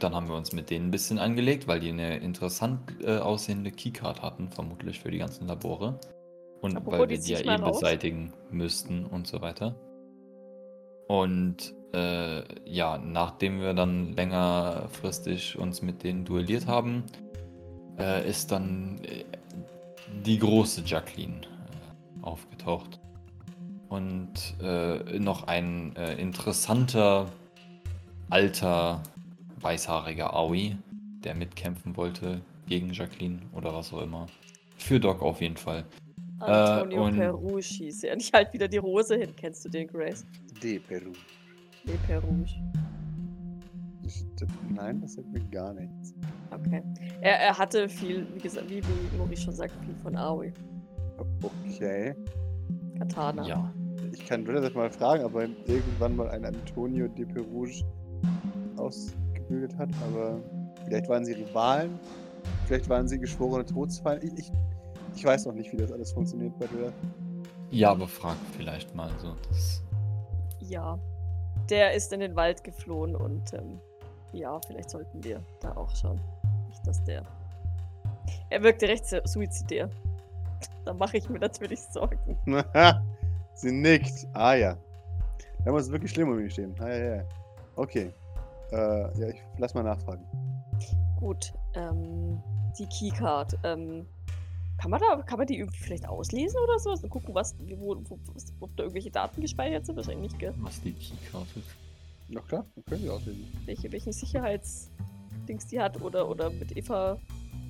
dann 0.00 0.14
haben 0.14 0.28
wir 0.28 0.34
uns 0.34 0.52
mit 0.52 0.70
denen 0.70 0.88
ein 0.88 0.90
bisschen 0.90 1.18
angelegt, 1.18 1.68
weil 1.68 1.80
die 1.80 1.90
eine 1.90 2.18
interessant 2.18 2.80
äh, 3.02 3.18
aussehende 3.18 3.70
Keycard 3.70 4.22
hatten, 4.22 4.50
vermutlich 4.50 5.00
für 5.00 5.10
die 5.10 5.18
ganzen 5.18 5.46
Labore. 5.46 6.00
Und 6.60 6.76
Apropos, 6.76 7.00
weil 7.00 7.08
wir 7.10 7.18
die 7.20 7.32
ja 7.32 7.40
eh 7.40 7.54
raus. 7.56 7.80
beseitigen 7.80 8.32
müssten 8.50 9.06
und 9.06 9.26
so 9.26 9.40
weiter. 9.40 9.76
Und 11.06 11.74
äh, 11.92 12.42
ja, 12.68 12.98
nachdem 12.98 13.60
wir 13.60 13.74
dann 13.74 14.12
längerfristig 14.12 15.58
uns 15.58 15.82
mit 15.82 16.02
denen 16.02 16.24
duelliert 16.24 16.66
haben, 16.66 17.04
äh, 17.98 18.28
ist 18.28 18.52
dann 18.52 19.00
äh, 19.04 19.24
die 20.24 20.38
große 20.38 20.82
Jacqueline 20.84 21.40
äh, 21.42 22.22
aufgetaucht. 22.22 23.00
Und 23.90 24.32
äh, 24.62 25.18
noch 25.18 25.46
ein 25.48 25.94
äh, 25.96 26.14
interessanter, 26.14 27.26
alter, 28.30 29.02
weißhaariger 29.60 30.32
Aoi, 30.34 30.76
der 31.24 31.34
mitkämpfen 31.34 31.96
wollte 31.96 32.40
gegen 32.66 32.92
Jacqueline 32.92 33.40
oder 33.52 33.74
was 33.74 33.92
auch 33.92 34.02
immer. 34.02 34.26
Für 34.78 34.98
Doc 35.00 35.20
auf 35.22 35.40
jeden 35.42 35.56
Fall. 35.56 35.84
Antonio 36.38 37.04
und- 37.04 37.16
Perouge 37.16 37.60
hieß 37.64 38.04
er. 38.04 38.14
Und 38.14 38.22
ich 38.22 38.32
halt 38.32 38.52
wieder 38.54 38.68
die 38.68 38.78
Rose 38.78 39.16
hin. 39.16 39.34
Kennst 39.36 39.64
du 39.64 39.68
den, 39.68 39.88
Grace? 39.88 40.24
De 40.62 40.78
Peru. 40.78 41.12
Das- 44.02 44.24
das- 44.38 44.48
Nein, 44.70 45.00
das 45.00 45.14
sagt 45.14 45.28
mir 45.32 45.40
gar 45.50 45.74
nichts. 45.74 46.14
Okay. 46.52 46.82
Er, 47.20 47.40
er 47.40 47.58
hatte 47.58 47.88
viel, 47.88 48.26
wie 48.34 48.38
gesagt, 48.40 48.70
wie, 48.70 48.80
Maurice 49.18 49.42
schon 49.42 49.54
sagt, 49.54 49.72
viel 49.84 49.94
von 49.96 50.16
Aoi. 50.16 50.52
Okay. 51.42 52.14
Katana. 52.98 53.46
Ja. 53.46 53.72
Ich 54.12 54.26
kann 54.26 54.44
das 54.44 54.74
mal 54.74 54.90
fragen, 54.90 55.24
ob 55.24 55.34
er 55.36 55.48
irgendwann 55.66 56.16
mal 56.16 56.28
ein 56.30 56.44
Antonio 56.44 57.08
de 57.08 57.24
Perouge 57.26 57.84
ausgebildet 58.76 59.76
hat, 59.76 59.90
aber 60.08 60.40
vielleicht 60.84 61.08
waren 61.08 61.24
sie 61.24 61.32
Rivalen, 61.32 61.98
vielleicht 62.66 62.88
waren 62.88 63.06
sie 63.08 63.18
geschworene 63.18 63.64
Todesfeinde. 63.64 64.26
Ich, 64.26 64.38
ich, 64.38 64.52
ich 65.16 65.24
weiß 65.24 65.46
noch 65.46 65.54
nicht, 65.54 65.72
wie 65.72 65.76
das 65.76 65.92
alles 65.92 66.12
funktioniert 66.12 66.58
bei 66.58 66.66
Ritter. 66.66 66.92
Ja, 67.70 67.90
aber 67.92 68.08
frag 68.08 68.36
vielleicht 68.56 68.94
mal 68.94 69.10
so. 69.18 69.34
Das, 69.48 69.82
Ja. 70.60 70.98
Der 71.68 71.92
ist 71.94 72.12
in 72.12 72.18
den 72.20 72.34
Wald 72.34 72.64
geflohen 72.64 73.14
und 73.14 73.52
ähm, 73.52 73.78
ja, 74.32 74.58
vielleicht 74.66 74.90
sollten 74.90 75.22
wir 75.22 75.40
da 75.60 75.76
auch 75.76 75.94
schauen. 75.94 76.18
Nicht, 76.68 76.84
dass 76.84 77.02
der. 77.04 77.22
Er 78.48 78.62
wirkte 78.62 78.88
recht 78.88 79.06
su- 79.06 79.20
suizidär. 79.24 79.88
Da 80.84 80.92
mache 80.94 81.18
ich 81.18 81.28
mir 81.28 81.38
natürlich 81.38 81.80
Sorgen. 81.80 82.36
Sie 83.60 83.72
nickt. 83.72 84.26
Ah 84.32 84.54
ja. 84.54 84.76
Da 85.66 85.70
muss 85.70 85.82
es 85.82 85.92
wirklich 85.92 86.10
schlimm 86.10 86.30
um 86.30 86.40
ihn 86.40 86.48
stehen. 86.48 86.74
Ah, 86.78 86.88
ja, 86.88 87.16
ja. 87.16 87.24
Okay. 87.76 88.10
Äh, 88.72 89.18
ja, 89.20 89.28
ich 89.28 89.42
lass 89.58 89.74
mal 89.74 89.82
nachfragen. 89.82 90.24
Gut, 91.18 91.52
ähm, 91.74 92.42
die 92.78 92.86
Keycard. 92.86 93.58
Ähm, 93.64 94.06
kann 94.78 94.90
man 94.90 95.00
da, 95.00 95.20
kann 95.22 95.36
man 95.36 95.46
die 95.46 95.58
irgendwie 95.58 95.78
vielleicht 95.78 96.08
auslesen 96.08 96.58
oder 96.64 96.78
so? 96.78 96.88
Also 96.88 97.06
gucken, 97.08 97.34
was, 97.34 97.54
wo, 97.58 97.96
wo, 98.08 98.18
was, 98.32 98.46
ob 98.60 98.74
da 98.78 98.84
irgendwelche 98.84 99.10
Daten 99.10 99.42
gespeichert 99.42 99.84
sind? 99.84 99.96
Wahrscheinlich 99.96 100.32
nicht, 100.32 100.38
gell? 100.38 100.54
Was 100.56 100.80
die 100.80 100.92
Keycard 100.92 101.46
ist. 101.54 101.68
Na 102.28 102.40
klar, 102.40 102.64
dann 102.74 102.84
können 102.86 103.02
Sie 103.02 103.10
auslesen. 103.10 103.44
Welche, 103.66 103.92
welchen 103.92 104.12
Sicherheitsdings 105.40 105.66
die 105.66 105.80
hat 105.80 106.00
oder, 106.00 106.28
oder 106.28 106.50
mit 106.50 106.76
Eva. 106.76 107.18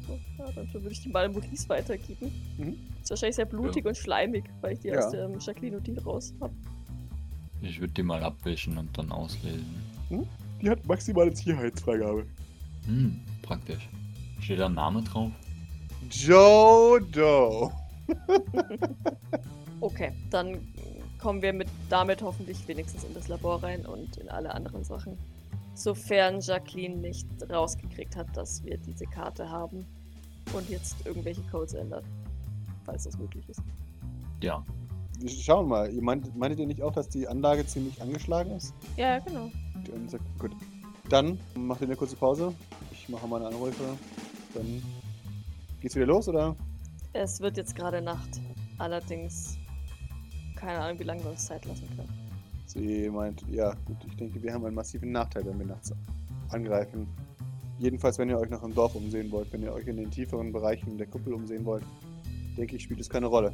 So, 0.07 0.19
ja, 0.39 0.51
dann 0.53 0.73
würde 0.73 0.91
ich 0.91 1.03
die 1.03 1.09
mal 1.09 1.29
Maurice 1.29 1.69
weitergeben. 1.69 2.33
Mhm. 2.59 2.77
Ist 3.03 3.11
wahrscheinlich 3.11 3.37
sehr 3.37 3.45
blutig 3.47 3.85
und 3.87 3.97
schleimig, 3.97 4.45
weil 4.61 4.75
ich 4.75 4.81
die 4.81 4.89
Ja. 4.89 4.99
aus 5.05 5.11
dem 5.13 5.39
Jacqueline 5.39 5.77
Odile 5.77 6.03
raus 6.03 6.35
habe. 6.41 6.53
Ich 7.63 7.81
würde 7.81 7.93
die 7.93 8.03
mal 8.03 8.23
abwischen 8.23 8.79
und 8.79 8.97
dann 8.97 9.13
auslesen. 9.13 9.67
Die 10.61 10.71
hat 10.71 10.85
maximale 10.87 11.35
Sicherheitsfreigabe. 11.35 12.27
Hm, 12.87 13.21
praktisch. 13.43 13.89
Steht 14.41 14.59
da 14.61 14.67
ein 14.67 14.75
Name 14.75 15.03
drauf? 15.03 15.31
Jodo. 16.11 17.73
Okay, 19.83 20.13
dann 20.29 20.59
kommen 21.19 21.41
wir 21.41 21.55
mit 21.55 21.67
damit 21.89 22.21
hoffentlich 22.21 22.69
wenigstens 22.69 23.03
in 23.03 23.15
das 23.15 23.29
Labor 23.29 23.63
rein 23.63 23.87
und 23.87 24.19
in 24.19 24.29
alle 24.29 24.53
anderen 24.55 24.85
Sachen. 24.85 25.17
Sofern 25.81 26.41
Jacqueline 26.41 26.97
nicht 26.97 27.27
rausgekriegt 27.51 28.15
hat, 28.15 28.37
dass 28.37 28.63
wir 28.63 28.77
diese 28.77 29.07
Karte 29.07 29.49
haben 29.49 29.87
und 30.53 30.69
jetzt 30.69 30.95
irgendwelche 31.07 31.41
Codes 31.51 31.73
ändert. 31.73 32.05
Falls 32.85 33.05
das 33.05 33.17
möglich 33.17 33.49
ist. 33.49 33.63
Ja. 34.43 34.63
Wir 35.19 35.31
schauen 35.31 35.69
mal. 35.69 35.91
Ihr 35.91 36.03
meint, 36.03 36.37
meintet 36.37 36.61
ihr 36.61 36.67
nicht 36.67 36.83
auch, 36.83 36.93
dass 36.93 37.09
die 37.09 37.27
Anlage 37.27 37.67
ziemlich 37.67 38.03
angeschlagen 38.03 38.51
ist? 38.51 38.75
Ja, 38.99 39.21
genau. 39.21 39.51
Gut. 40.39 40.53
Dann 41.09 41.41
macht 41.55 41.81
ihr 41.81 41.87
eine 41.87 41.97
kurze 41.97 42.17
Pause. 42.17 42.55
Ich 42.93 43.09
mache 43.09 43.27
meine 43.27 43.47
Anrufe. 43.47 43.97
Dann 44.53 44.83
geht's 45.81 45.97
wieder 45.97 46.07
los, 46.07 46.29
oder? 46.29 46.57
Es 47.15 47.41
wird 47.41 47.57
jetzt 47.57 47.75
gerade 47.75 48.03
Nacht. 48.03 48.39
Allerdings 48.77 49.57
keine 50.57 50.79
Ahnung, 50.79 50.99
wie 50.99 51.05
lange 51.05 51.25
wir 51.25 51.31
uns 51.31 51.47
Zeit 51.47 51.65
lassen 51.65 51.89
können. 51.97 52.20
Sie 52.71 53.11
meint, 53.11 53.43
ja, 53.51 53.75
gut, 53.85 53.97
ich 54.07 54.17
denke, 54.17 54.41
wir 54.41 54.55
haben 54.55 54.65
einen 54.65 54.77
massiven 54.77 55.11
Nachteil, 55.11 55.45
wenn 55.45 55.59
wir 55.59 55.67
nachts 55.67 55.93
angreifen. 56.51 57.09
Jedenfalls, 57.81 58.17
wenn 58.19 58.29
ihr 58.29 58.39
euch 58.39 58.49
noch 58.49 58.63
im 58.63 58.73
Dorf 58.73 58.95
umsehen 58.95 59.29
wollt, 59.33 59.53
wenn 59.53 59.63
ihr 59.63 59.73
euch 59.73 59.89
in 59.89 59.97
den 59.97 60.09
tieferen 60.09 60.53
Bereichen 60.53 60.97
der 60.97 61.09
Kuppel 61.09 61.33
umsehen 61.35 61.65
wollt, 61.65 61.83
denke 62.57 62.77
ich, 62.77 62.85
spielt 62.85 63.01
es 63.01 63.11
keine 63.11 63.27
Rolle. 63.27 63.53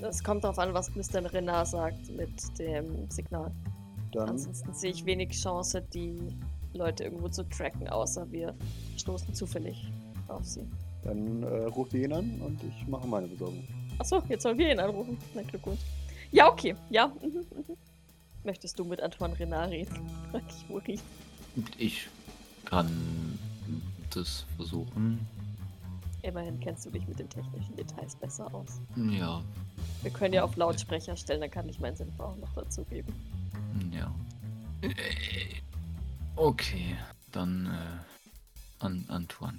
Es 0.00 0.24
kommt 0.24 0.44
darauf 0.44 0.58
an, 0.58 0.72
was 0.72 0.88
Mr. 0.94 1.30
Renard 1.30 1.66
sagt 1.66 2.10
mit 2.16 2.30
dem 2.58 3.10
Signal. 3.10 3.52
Dann, 4.12 4.30
Ansonsten 4.30 4.72
sehe 4.72 4.92
ich 4.92 5.04
wenig 5.04 5.30
Chance, 5.32 5.82
die 5.92 6.16
Leute 6.72 7.04
irgendwo 7.04 7.28
zu 7.28 7.42
tracken, 7.50 7.86
außer 7.88 8.30
wir 8.32 8.54
stoßen 8.96 9.34
zufällig 9.34 9.92
auf 10.28 10.44
sie. 10.44 10.66
dann 11.04 11.42
äh, 11.42 11.64
ruft 11.64 11.92
ihr 11.92 12.04
ihn 12.04 12.12
an 12.14 12.40
und 12.40 12.62
ich 12.64 12.86
mache 12.86 13.06
meine 13.06 13.26
Besorgung. 13.26 13.62
Achso, 13.98 14.22
jetzt 14.30 14.42
sollen 14.44 14.56
wir 14.56 14.72
ihn 14.72 14.78
anrufen. 14.80 15.18
Na 15.34 15.42
Glückwunsch. 15.42 15.80
Ja, 16.30 16.50
okay. 16.50 16.74
Ja. 16.88 17.08
mhm, 17.20 17.44
mhm. 17.54 17.76
Möchtest 18.44 18.78
du 18.78 18.84
mit 18.84 19.00
Antoine 19.02 19.38
Renard 19.38 19.70
reden? 19.70 20.10
Frag 20.30 20.42
ich 20.48 20.68
Maurice. 20.68 21.02
Ich 21.76 22.08
kann 22.64 23.38
das 24.10 24.44
versuchen. 24.56 25.26
Immerhin 26.22 26.58
kennst 26.60 26.84
du 26.86 26.90
dich 26.90 27.06
mit 27.06 27.18
den 27.18 27.28
technischen 27.28 27.76
Details 27.76 28.16
besser 28.16 28.52
aus. 28.52 28.80
Ja, 29.10 29.40
Wir 30.02 30.10
können 30.10 30.34
ja 30.34 30.42
auf 30.44 30.56
Lautsprecher 30.56 31.16
stellen, 31.16 31.40
dann 31.40 31.50
kann 31.50 31.68
ich 31.68 31.78
meinen 31.80 31.96
Senf 31.96 32.18
auch 32.18 32.36
noch 32.36 32.52
dazugeben. 32.54 33.12
ja. 33.92 34.12
Äh, 34.82 34.94
Okay, 36.36 36.96
dann 37.32 37.66
äh, 37.66 38.84
an 38.84 39.04
Antoine. 39.08 39.58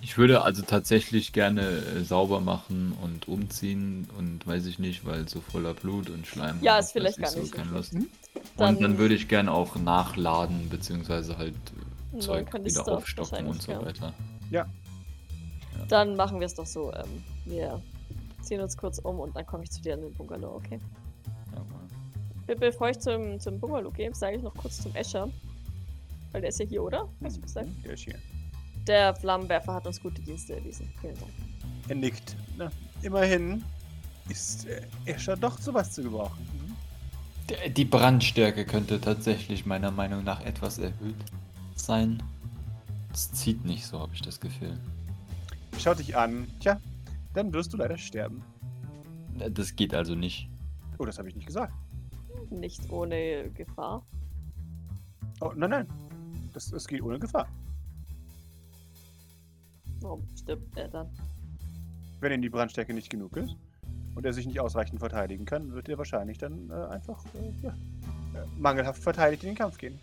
Ich 0.00 0.18
würde 0.18 0.42
also 0.42 0.62
tatsächlich 0.62 1.32
gerne 1.32 1.62
äh, 1.62 2.04
sauber 2.04 2.40
machen 2.40 2.96
und 3.02 3.28
umziehen 3.28 4.08
und 4.16 4.46
weiß 4.46 4.66
ich 4.66 4.78
nicht, 4.78 5.04
weil 5.04 5.28
so 5.28 5.40
voller 5.40 5.74
Blut 5.74 6.10
und 6.10 6.26
Schleim. 6.26 6.58
Ja, 6.62 6.78
ist 6.78 6.92
vielleicht 6.92 7.18
gar 7.18 7.30
ich 7.30 7.36
nicht 7.36 7.50
so 7.50 7.56
keine 7.56 7.70
so 7.70 7.76
Lust. 7.76 7.90
schlecht. 7.90 8.06
Dann- 8.56 8.76
und 8.76 8.82
dann 8.82 8.98
würde 8.98 9.14
ich 9.14 9.28
gerne 9.28 9.52
auch 9.52 9.76
nachladen, 9.76 10.68
beziehungsweise 10.68 11.36
halt 11.38 11.54
äh, 12.14 12.18
Zeug 12.18 12.52
wieder 12.54 12.88
aufstocken 12.88 13.46
und 13.46 13.62
so 13.62 13.72
ja. 13.72 13.84
weiter. 13.84 14.14
Dann 15.88 16.16
machen 16.16 16.40
wir 16.40 16.46
es 16.46 16.54
doch 16.54 16.66
so. 16.66 16.92
Ähm, 16.92 17.22
wir 17.44 17.82
ziehen 18.42 18.60
uns 18.60 18.76
kurz 18.76 18.98
um 18.98 19.20
und 19.20 19.36
dann 19.36 19.46
komme 19.46 19.64
ich 19.64 19.70
zu 19.70 19.82
dir 19.82 19.94
in 19.94 20.02
den 20.02 20.14
Bungalow, 20.14 20.56
okay? 20.56 20.80
Jawohl. 21.52 21.66
Be 22.46 22.56
bevor 22.56 22.90
ich 22.90 22.98
zum, 22.98 23.38
zum 23.40 23.58
Bungalow 23.58 23.90
gehe, 23.90 24.14
sage 24.14 24.36
ich 24.36 24.42
noch 24.42 24.54
kurz 24.54 24.82
zum 24.82 24.94
Escher. 24.94 25.28
Weil 26.32 26.40
der 26.40 26.50
ist 26.50 26.60
ja 26.60 26.66
hier, 26.66 26.82
oder? 26.82 27.08
Hast 27.22 27.36
du 27.36 27.40
gesagt? 27.40 27.68
Der 27.84 27.92
ist 27.92 28.04
hier. 28.04 28.18
Der 28.86 29.14
Flammenwerfer 29.14 29.74
hat 29.74 29.86
uns 29.86 30.00
gute 30.00 30.22
Dienste 30.22 30.54
erwiesen. 30.56 30.90
Vielen 31.00 31.14
Dank. 31.14 31.30
Er 31.88 31.94
nickt. 31.96 32.36
Na, 32.56 32.70
immerhin 33.02 33.64
ist 34.28 34.66
äh, 34.66 34.82
Escher 35.04 35.36
doch 35.36 35.58
sowas 35.58 35.92
zu 35.92 36.02
gebrauchen. 36.02 36.46
Mhm. 36.52 37.74
Die 37.74 37.84
Brandstärke 37.84 38.64
könnte 38.64 39.00
tatsächlich 39.00 39.66
meiner 39.66 39.90
Meinung 39.92 40.24
nach 40.24 40.44
etwas 40.44 40.78
erhöht 40.78 41.14
sein. 41.76 42.22
Es 43.12 43.32
zieht 43.32 43.64
nicht 43.64 43.86
so, 43.86 44.00
habe 44.00 44.12
ich 44.14 44.22
das 44.22 44.40
Gefühl. 44.40 44.78
Schaut 45.78 45.98
dich 46.00 46.16
an. 46.16 46.48
Tja, 46.60 46.80
dann 47.34 47.52
wirst 47.52 47.72
du 47.72 47.76
leider 47.76 47.98
sterben. 47.98 48.42
Äh, 49.38 49.50
Das 49.50 49.74
geht 49.74 49.94
also 49.94 50.14
nicht. 50.14 50.48
Oh, 50.98 51.04
das 51.04 51.18
habe 51.18 51.28
ich 51.28 51.36
nicht 51.36 51.46
gesagt. 51.46 51.72
Nicht 52.50 52.90
ohne 52.90 53.50
Gefahr. 53.50 54.04
Oh, 55.40 55.52
nein, 55.54 55.70
nein. 55.70 55.86
Das, 56.52 56.70
das 56.70 56.86
geht 56.86 57.02
ohne 57.02 57.18
Gefahr. 57.18 57.48
Warum 60.06 60.22
stirbt 60.36 60.76
er 60.76 60.86
dann? 60.86 61.08
Wenn 62.20 62.30
ihm 62.30 62.40
die 62.40 62.48
Brandstärke 62.48 62.94
nicht 62.94 63.10
genug 63.10 63.36
ist 63.36 63.56
und 64.14 64.24
er 64.24 64.32
sich 64.32 64.46
nicht 64.46 64.60
ausreichend 64.60 65.00
verteidigen 65.00 65.44
kann, 65.44 65.72
wird 65.72 65.88
er 65.88 65.98
wahrscheinlich 65.98 66.38
dann 66.38 66.70
äh, 66.70 66.74
einfach 66.74 67.24
äh, 67.34 67.64
ja, 67.64 67.70
äh, 67.70 68.46
mangelhaft 68.56 69.02
verteidigt 69.02 69.42
in 69.42 69.50
den 69.50 69.56
Kampf 69.56 69.78
gehen. 69.78 69.98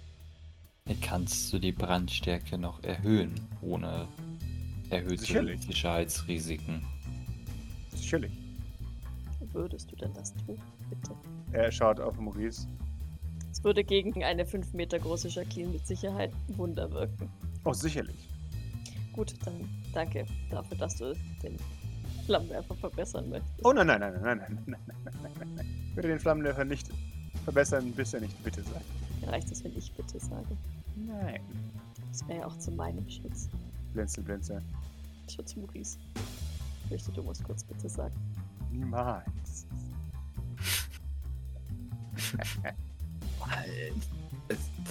Kannst 1.01 1.53
du 1.53 1.59
die 1.59 1.71
Brandstärke 1.71 2.57
noch 2.57 2.83
erhöhen, 2.83 3.33
ohne 3.61 4.09
erhöhte 4.89 5.19
Sicherlich. 5.19 5.61
Sicherheitsrisiken? 5.61 6.85
Sicherlich. 7.95 8.33
Würdest 9.53 9.89
du 9.89 9.95
denn 9.95 10.13
das 10.13 10.33
tun? 10.45 10.59
Bitte. 10.89 11.13
Er 11.53 11.71
schaut 11.71 12.01
auf 12.01 12.19
Maurice. 12.19 12.67
Es 13.53 13.63
würde 13.63 13.85
gegen 13.85 14.21
eine 14.21 14.45
5 14.45 14.73
Meter 14.73 14.99
große 14.99 15.29
Jacqueline 15.29 15.71
mit 15.71 15.87
Sicherheit 15.87 16.33
ein 16.49 16.57
Wunder 16.57 16.91
wirken. 16.91 17.29
Oh, 17.63 17.71
sicherlich. 17.71 18.32
Gut, 19.13 19.35
dann 19.45 19.69
danke 19.93 20.25
dafür, 20.49 20.77
dass 20.77 20.95
du 20.95 21.13
den 21.41 21.57
Flammenwerfer 22.25 22.75
verbessern 22.75 23.29
möchtest. 23.29 23.63
Oh 23.63 23.71
nein, 23.71 23.87
nein, 23.87 23.99
nein, 23.99 24.13
nein, 24.13 24.23
nein, 24.23 24.39
nein, 24.39 24.65
nein, 24.65 24.79
nein, 24.87 25.03
nein, 25.21 25.31
nein, 25.39 25.55
nein. 25.55 25.67
Ich 25.89 25.95
würde 25.95 26.07
den 26.09 26.19
Flammenwerfer 26.19 26.65
nicht 26.65 26.89
verbessern, 27.43 27.91
bis 27.91 28.13
er 28.13 28.21
nicht 28.21 28.43
bitte 28.43 28.63
sagt. 28.63 28.85
Reicht 29.27 29.51
es, 29.51 29.63
wenn 29.63 29.77
ich 29.77 29.91
bitte 29.93 30.19
sage? 30.19 30.57
Nein. 30.95 31.41
Das 32.09 32.27
wäre 32.27 32.39
ja 32.39 32.47
auch 32.47 32.57
zu 32.57 32.71
meinem 32.71 33.07
Schutz. 33.09 33.49
Blinzel, 33.93 34.23
blinzel. 34.23 34.61
Schutz 35.29 35.55
Maurice. 35.55 35.97
Ich 36.15 36.87
fürchte, 36.89 37.11
du 37.11 37.23
musst 37.23 37.43
kurz 37.43 37.63
bitte 37.63 37.87
sagen. 37.87 38.15
Niemals. 38.71 39.67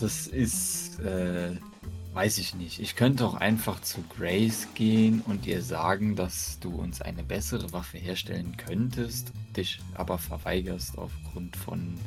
Das 0.01 0.27
ist, 0.29 1.01
äh, 1.01 1.57
weiß 2.15 2.39
ich 2.39 2.55
nicht. 2.55 2.79
Ich 2.81 2.95
könnte 2.95 3.27
auch 3.27 3.35
einfach 3.35 3.81
zu 3.81 4.03
Grace 4.17 4.69
gehen 4.75 5.23
und 5.27 5.47
ihr 5.47 5.63
sagen, 5.63 6.15
dass 6.15 6.59
du 6.61 6.71
uns 6.71 7.01
eine 7.01 7.23
bessere 7.23 7.73
Waffe 7.73 7.99
herstellen 7.99 8.57
könntest, 8.57 9.33
dich 9.57 9.81
aber 9.95 10.19
verweigerst 10.19 10.99
aufgrund 10.99 11.57
von, 11.57 11.99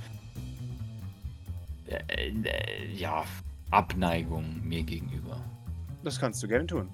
äh, 1.87 2.29
äh, 2.29 2.93
ja, 2.95 3.25
Abneigung 3.71 4.61
mir 4.63 4.83
gegenüber. 4.83 5.41
Das 6.03 6.19
kannst 6.19 6.41
du 6.43 6.47
gerne 6.47 6.67
tun. 6.67 6.89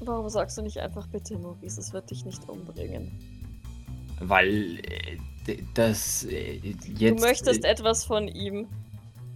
Warum 0.00 0.28
sagst 0.28 0.58
du 0.58 0.62
nicht 0.62 0.78
einfach 0.78 1.06
bitte, 1.06 1.38
Maurice? 1.38 1.80
Es 1.80 1.92
wird 1.92 2.10
dich 2.10 2.24
nicht 2.24 2.48
umbringen. 2.48 3.12
Weil 4.20 4.80
äh, 4.80 5.56
das 5.74 6.24
äh, 6.24 6.56
jetzt. 6.56 7.20
du 7.20 7.26
möchtest 7.26 7.64
äh, 7.64 7.68
etwas 7.68 8.04
von 8.04 8.28
ihm. 8.28 8.66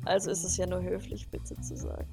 Also 0.05 0.31
ist 0.31 0.45
es 0.45 0.57
ja 0.57 0.67
nur 0.67 0.83
höflich, 0.83 1.29
bitte 1.29 1.55
zu 1.61 1.77
sagen. 1.77 2.07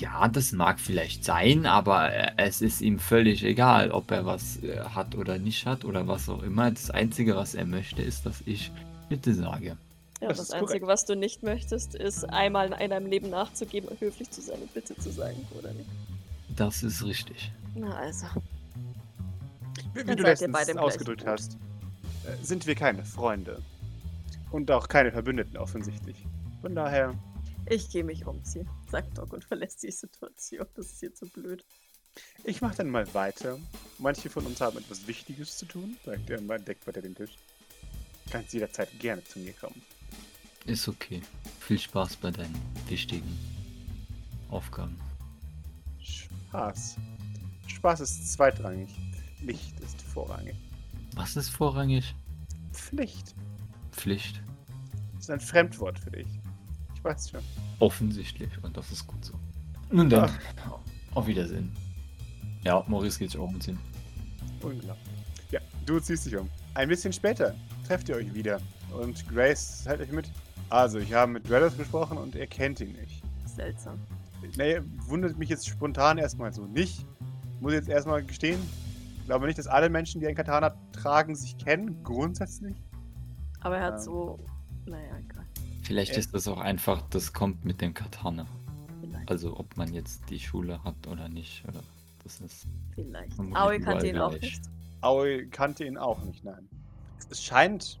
Ja, 0.00 0.28
das 0.28 0.52
mag 0.52 0.78
vielleicht 0.80 1.24
sein, 1.24 1.66
aber 1.66 2.12
äh, 2.12 2.32
es 2.36 2.60
ist 2.60 2.80
ihm 2.80 2.98
völlig 2.98 3.42
egal, 3.44 3.90
ob 3.90 4.10
er 4.10 4.26
was 4.26 4.62
äh, 4.62 4.78
hat 4.80 5.14
oder 5.14 5.38
nicht 5.38 5.66
hat 5.66 5.84
oder 5.84 6.06
was 6.06 6.28
auch 6.28 6.42
immer. 6.42 6.70
Das 6.70 6.90
Einzige, 6.90 7.34
was 7.36 7.54
er 7.54 7.64
möchte, 7.64 8.02
ist, 8.02 8.26
dass 8.26 8.42
ich 8.46 8.70
bitte 9.08 9.34
sage. 9.34 9.76
Ja, 10.20 10.28
Das 10.28 10.38
das, 10.38 10.50
Einzige, 10.50 10.80
korrekt. 10.80 10.86
was 10.86 11.04
du 11.06 11.16
nicht 11.16 11.42
möchtest, 11.42 11.94
ist 11.94 12.24
einmal 12.30 12.66
in 12.68 12.92
einem 12.92 13.06
Leben 13.06 13.30
nachzugeben 13.30 13.88
und 13.88 14.00
höflich 14.00 14.30
zu 14.30 14.40
sein 14.40 14.58
und 14.60 14.72
Bitte 14.74 14.96
zu 14.96 15.10
sagen, 15.10 15.46
oder 15.58 15.72
nicht? 15.72 15.88
Das 16.56 16.82
ist 16.82 17.04
richtig. 17.04 17.52
Na 17.74 17.94
also. 17.96 18.26
Wie, 19.94 20.06
wie 20.06 20.16
du 20.16 20.22
letztens 20.22 20.76
ausgedrückt 20.76 21.24
hast, 21.26 21.54
äh, 22.24 22.36
sind 22.44 22.66
wir 22.66 22.74
keine 22.74 23.04
Freunde. 23.04 23.62
Und 24.50 24.70
auch 24.70 24.88
keine 24.88 25.12
Verbündeten 25.12 25.56
offensichtlich. 25.56 26.16
Von 26.62 26.74
daher, 26.74 27.14
Ich 27.70 27.90
gehe 27.90 28.04
mich 28.04 28.26
umziehen, 28.26 28.68
sagt 28.90 29.18
Doc 29.18 29.32
und 29.32 29.44
verlässt 29.44 29.82
die 29.82 29.90
Situation. 29.90 30.66
Das 30.74 30.86
ist 30.86 31.02
jetzt 31.02 31.20
so 31.20 31.26
blöd. 31.26 31.64
ich 32.44 32.60
mach 32.60 32.74
dann 32.74 32.90
mal 32.90 33.12
weiter. 33.14 33.58
Manche 33.98 34.30
von 34.30 34.46
uns 34.46 34.60
haben 34.60 34.78
etwas 34.78 35.06
Wichtiges 35.06 35.58
zu 35.58 35.66
tun, 35.66 35.96
sagt 36.04 36.30
er 36.30 36.38
und 36.38 36.46
man 36.46 36.64
deckt 36.64 36.86
weiter 36.86 37.02
den 37.02 37.14
Tisch. 37.14 37.36
Kannst 38.30 38.52
jederzeit 38.52 38.88
gerne 38.98 39.22
zu 39.24 39.38
mir 39.38 39.52
kommen. 39.52 39.82
Ist 40.66 40.88
okay. 40.88 41.22
Viel 41.60 41.78
Spaß 41.78 42.16
bei 42.16 42.30
deinen 42.30 42.54
wichtigen 42.88 43.38
Aufgaben. 44.50 44.98
Spaß. 46.00 46.96
Spaß 47.66 48.00
ist 48.00 48.32
zweitrangig. 48.32 48.90
Pflicht 49.38 49.78
ist 49.80 50.00
vorrangig. 50.02 50.56
Was 51.14 51.36
ist 51.36 51.50
vorrangig? 51.50 52.14
Pflicht 52.72 53.34
Pflicht. 53.92 54.40
ist 55.18 55.30
ein 55.30 55.40
Fremdwort 55.40 55.98
für 55.98 56.10
dich. 56.10 56.28
Ich 56.98 57.04
weiß 57.04 57.30
schon. 57.30 57.40
Offensichtlich. 57.78 58.50
Und 58.62 58.76
das 58.76 58.90
ist 58.90 59.06
gut 59.06 59.24
so. 59.24 59.34
Nun 59.90 60.10
dann. 60.10 60.30
Auf 61.14 61.26
Wiedersehen. 61.26 61.72
Ja, 62.64 62.84
Maurice 62.88 63.18
geht 63.20 63.30
sich 63.30 63.40
auch 63.40 63.48
umziehen. 63.48 63.78
Unglaublich. 64.60 64.96
Ja, 65.50 65.60
du 65.86 66.00
ziehst 66.00 66.26
dich 66.26 66.36
um. 66.36 66.48
Ein 66.74 66.88
bisschen 66.88 67.12
später 67.12 67.54
trefft 67.86 68.08
ihr 68.08 68.16
euch 68.16 68.34
wieder. 68.34 68.60
Und 69.00 69.26
Grace 69.28 69.84
hält 69.86 70.00
euch 70.00 70.10
mit. 70.12 70.30
Also, 70.70 70.98
ich 70.98 71.14
habe 71.14 71.32
mit 71.32 71.48
Dwellers 71.48 71.76
gesprochen 71.76 72.18
und 72.18 72.34
er 72.36 72.46
kennt 72.46 72.80
ihn 72.80 72.92
nicht. 72.92 73.22
Seltsam. 73.46 73.98
Nee, 74.56 74.80
wundert 75.06 75.38
mich 75.38 75.48
jetzt 75.48 75.66
spontan 75.68 76.18
erstmal 76.18 76.52
so 76.52 76.64
nicht. 76.66 77.06
Muss 77.60 77.72
jetzt 77.72 77.88
erstmal 77.88 78.22
gestehen. 78.24 78.60
Ich 79.18 79.24
glaube 79.26 79.46
nicht, 79.46 79.58
dass 79.58 79.66
alle 79.66 79.88
Menschen, 79.88 80.20
die 80.20 80.26
ein 80.26 80.34
Katana 80.34 80.74
tragen, 80.92 81.34
sich 81.36 81.56
kennen. 81.58 82.02
Grundsätzlich. 82.02 82.76
Aber 83.60 83.78
er 83.78 83.84
hat 83.84 83.94
Ja. 83.94 83.98
so. 84.00 84.38
Naja, 84.86 85.16
egal. 85.18 85.37
Vielleicht 85.88 86.12
Ja. 86.12 86.18
ist 86.18 86.34
das 86.34 86.46
auch 86.48 86.60
einfach, 86.60 87.00
das 87.08 87.32
kommt 87.32 87.64
mit 87.64 87.80
dem 87.80 87.94
Katana. 87.94 88.46
Vielleicht. 89.00 89.30
Also 89.30 89.56
ob 89.56 89.74
man 89.78 89.94
jetzt 89.94 90.28
die 90.28 90.38
Schule 90.38 90.84
hat 90.84 91.06
oder 91.06 91.30
nicht. 91.30 91.64
Oder 91.66 91.80
das 92.22 92.42
ist. 92.42 92.66
Vielleicht. 92.94 93.32
Aoi 93.54 93.80
kannte 93.80 94.06
ihn 94.06 94.18
auch 94.18 94.32
nicht. 94.32 94.60
Aoi 95.00 95.46
kannte 95.50 95.86
ihn 95.86 95.96
auch 95.96 96.22
nicht, 96.24 96.44
nein. 96.44 96.68
Es 97.30 97.42
scheint 97.42 97.98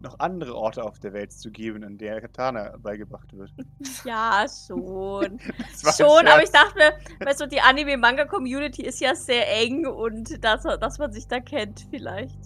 noch 0.00 0.18
andere 0.18 0.56
Orte 0.56 0.82
auf 0.82 0.98
der 0.98 1.12
Welt 1.12 1.30
zu 1.30 1.50
geben, 1.50 1.84
an 1.84 1.98
der 1.98 2.22
Katana 2.22 2.74
beigebracht 2.78 3.36
wird. 3.36 3.52
Ja, 4.06 4.46
schon. 4.48 5.38
Schon, 5.98 6.26
aber 6.26 6.42
ich 6.42 6.50
dachte 6.50 6.74
mir, 6.78 7.26
weißt 7.26 7.42
du, 7.42 7.46
die 7.48 7.60
Anime-Manga-Community 7.60 8.80
ist 8.82 8.98
ja 9.02 9.14
sehr 9.14 9.46
eng 9.60 9.86
und 9.86 10.42
dass, 10.42 10.62
dass 10.62 10.98
man 10.98 11.12
sich 11.12 11.28
da 11.28 11.38
kennt, 11.40 11.86
vielleicht. 11.90 12.38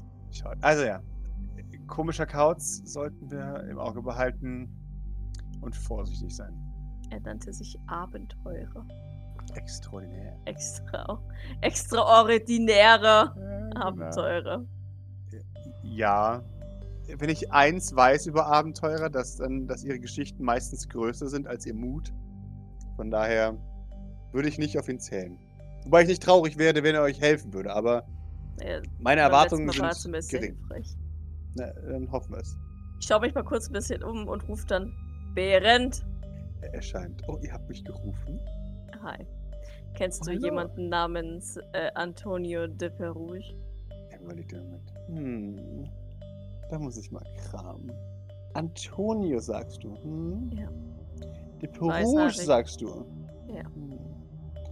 Also 0.62 0.82
ja, 0.82 1.00
komischer 1.86 2.26
Kauz 2.26 2.82
sollten 2.84 3.30
wir 3.30 3.64
im 3.70 3.78
Auge 3.78 4.02
behalten 4.02 4.68
und 5.60 5.74
vorsichtig 5.76 6.34
sein. 6.34 6.54
Er 7.10 7.20
nannte 7.20 7.52
sich 7.52 7.78
Abenteurer. 7.86 8.86
Extraordinär. 9.54 10.36
Extra, 10.46 11.20
extraordinäre 11.60 13.34
Äh, 13.36 13.68
genau. 13.68 13.80
Abenteurer. 13.86 14.64
Ja. 15.82 16.42
Wenn 17.18 17.28
ich 17.28 17.52
eins 17.52 17.94
weiß 17.94 18.26
über 18.26 18.46
Abenteurer, 18.46 19.10
dass 19.10 19.36
dann, 19.36 19.66
dass 19.66 19.84
ihre 19.84 20.00
Geschichten 20.00 20.42
meistens 20.42 20.88
größer 20.88 21.28
sind 21.28 21.46
als 21.46 21.66
ihr 21.66 21.74
Mut. 21.74 22.12
Von 22.96 23.10
daher 23.10 23.56
würde 24.32 24.48
ich 24.48 24.58
nicht 24.58 24.78
auf 24.78 24.88
ihn 24.88 24.98
zählen. 24.98 25.38
Wobei 25.84 26.02
ich 26.02 26.08
nicht 26.08 26.22
traurig 26.22 26.56
werde, 26.56 26.82
wenn 26.82 26.94
er 26.94 27.02
euch 27.02 27.20
helfen 27.20 27.52
würde, 27.52 27.74
aber 27.74 28.06
Er, 28.60 28.80
meine 28.98 29.20
Erwartungen 29.20 29.68
er 29.68 29.92
sind 29.94 30.30
gering. 30.30 30.56
hilfreich. 30.56 30.96
Na, 31.56 31.72
dann 31.88 32.10
hoffen 32.10 32.32
wir 32.34 32.40
es. 32.40 32.56
Ich 33.00 33.06
schaue 33.06 33.20
mich 33.20 33.34
mal 33.34 33.44
kurz 33.44 33.68
ein 33.68 33.72
bisschen 33.72 34.02
um 34.02 34.28
und 34.28 34.48
rufe 34.48 34.66
dann 34.66 34.92
Behrend. 35.34 36.04
Er 36.62 36.74
erscheint. 36.74 37.22
Oh, 37.28 37.38
ihr 37.42 37.52
habt 37.52 37.68
mich 37.68 37.84
gerufen? 37.84 38.40
Hi. 39.02 39.26
Kennst 39.94 40.22
Oh, 40.22 40.26
du 40.26 40.30
hallo. 40.32 40.44
jemanden 40.44 40.88
namens 40.88 41.56
äh, 41.72 41.90
Antonio 41.94 42.66
de 42.66 42.88
Perouge? 42.90 43.54
Er 44.10 44.20
überlegt 44.20 44.54
einen 44.54 44.64
Moment. 44.64 44.94
Hm. 45.08 45.88
Da 46.70 46.78
muss 46.78 46.96
ich 46.96 47.10
mal 47.10 47.24
kramen. 47.36 47.92
Antonio 48.54 49.38
sagst 49.40 49.82
du. 49.84 49.94
Hm? 50.02 50.50
Ja. 50.56 50.68
De 51.60 51.68
Perouge 51.68 51.94
Weißhaarig. 51.94 52.36
sagst 52.36 52.80
du. 52.80 53.04
Ja. 53.48 53.64
Hm. 53.74 53.98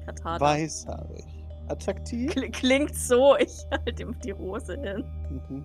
Katana. 0.07 0.41
Weißhaarig. 0.41 1.25
Attraktiv? 1.69 2.31
Kl 2.33 2.51
klingt 2.51 2.95
so, 2.95 3.37
ich 3.37 3.65
halte 3.71 4.03
ihm 4.03 4.17
die 4.25 4.31
Rose 4.33 4.75
hin. 4.81 5.05
Mhm. 5.49 5.65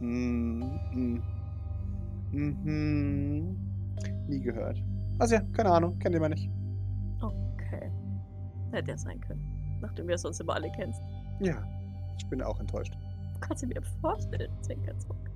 Mhm. 0.00 1.22
Mhm. 2.32 3.56
Nie 4.28 4.40
gehört. 4.40 4.82
Also 5.18 5.34
ja, 5.34 5.42
keine 5.52 5.70
Ahnung, 5.70 5.98
kennt 5.98 6.14
ihr 6.14 6.20
mal 6.20 6.28
nicht. 6.28 6.50
Okay. 7.20 7.90
Hätte 8.72 8.90
ja 8.92 8.98
sein 8.98 9.20
können. 9.20 9.42
Nachdem 9.80 10.08
wir 10.08 10.14
es 10.14 10.24
uns 10.24 10.40
immer 10.40 10.54
alle 10.54 10.70
kennst. 10.72 11.00
Ja, 11.40 11.62
ich 12.18 12.26
bin 12.28 12.42
auch 12.42 12.58
enttäuscht. 12.60 12.96
Kannst 13.40 13.62
du 13.62 13.66
mir 13.66 13.82
vorstellen, 14.00 14.50
Zwinker, 14.62 14.98
Zwinker. 14.98 15.30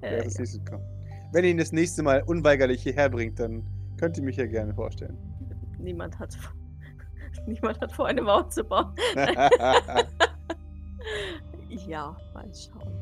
Wer 0.00 0.12
Äh, 0.20 0.24
das 0.24 0.34
ja. 0.34 0.40
nächste 0.40 0.60
kommt. 0.64 0.84
Wenn 1.32 1.44
ihr 1.44 1.50
ihn 1.50 1.58
das 1.58 1.72
nächste 1.72 2.02
Mal 2.02 2.22
unweigerlich 2.22 2.82
hierher 2.82 3.08
bringt, 3.08 3.38
dann 3.38 3.62
könnt 3.98 4.16
ihr 4.18 4.24
mich 4.24 4.36
ja 4.36 4.46
gerne 4.46 4.74
vorstellen. 4.74 5.16
Niemand 5.78 6.18
hat 6.18 6.34
vor, 6.34 6.52
niemand 7.46 7.80
hat 7.80 7.92
vor, 7.92 8.06
eine 8.06 8.22
Mauer 8.22 8.48
zu 8.50 8.64
bauen. 8.64 8.92
Ja, 11.86 12.16
mal 12.34 12.50
schauen. 12.52 12.92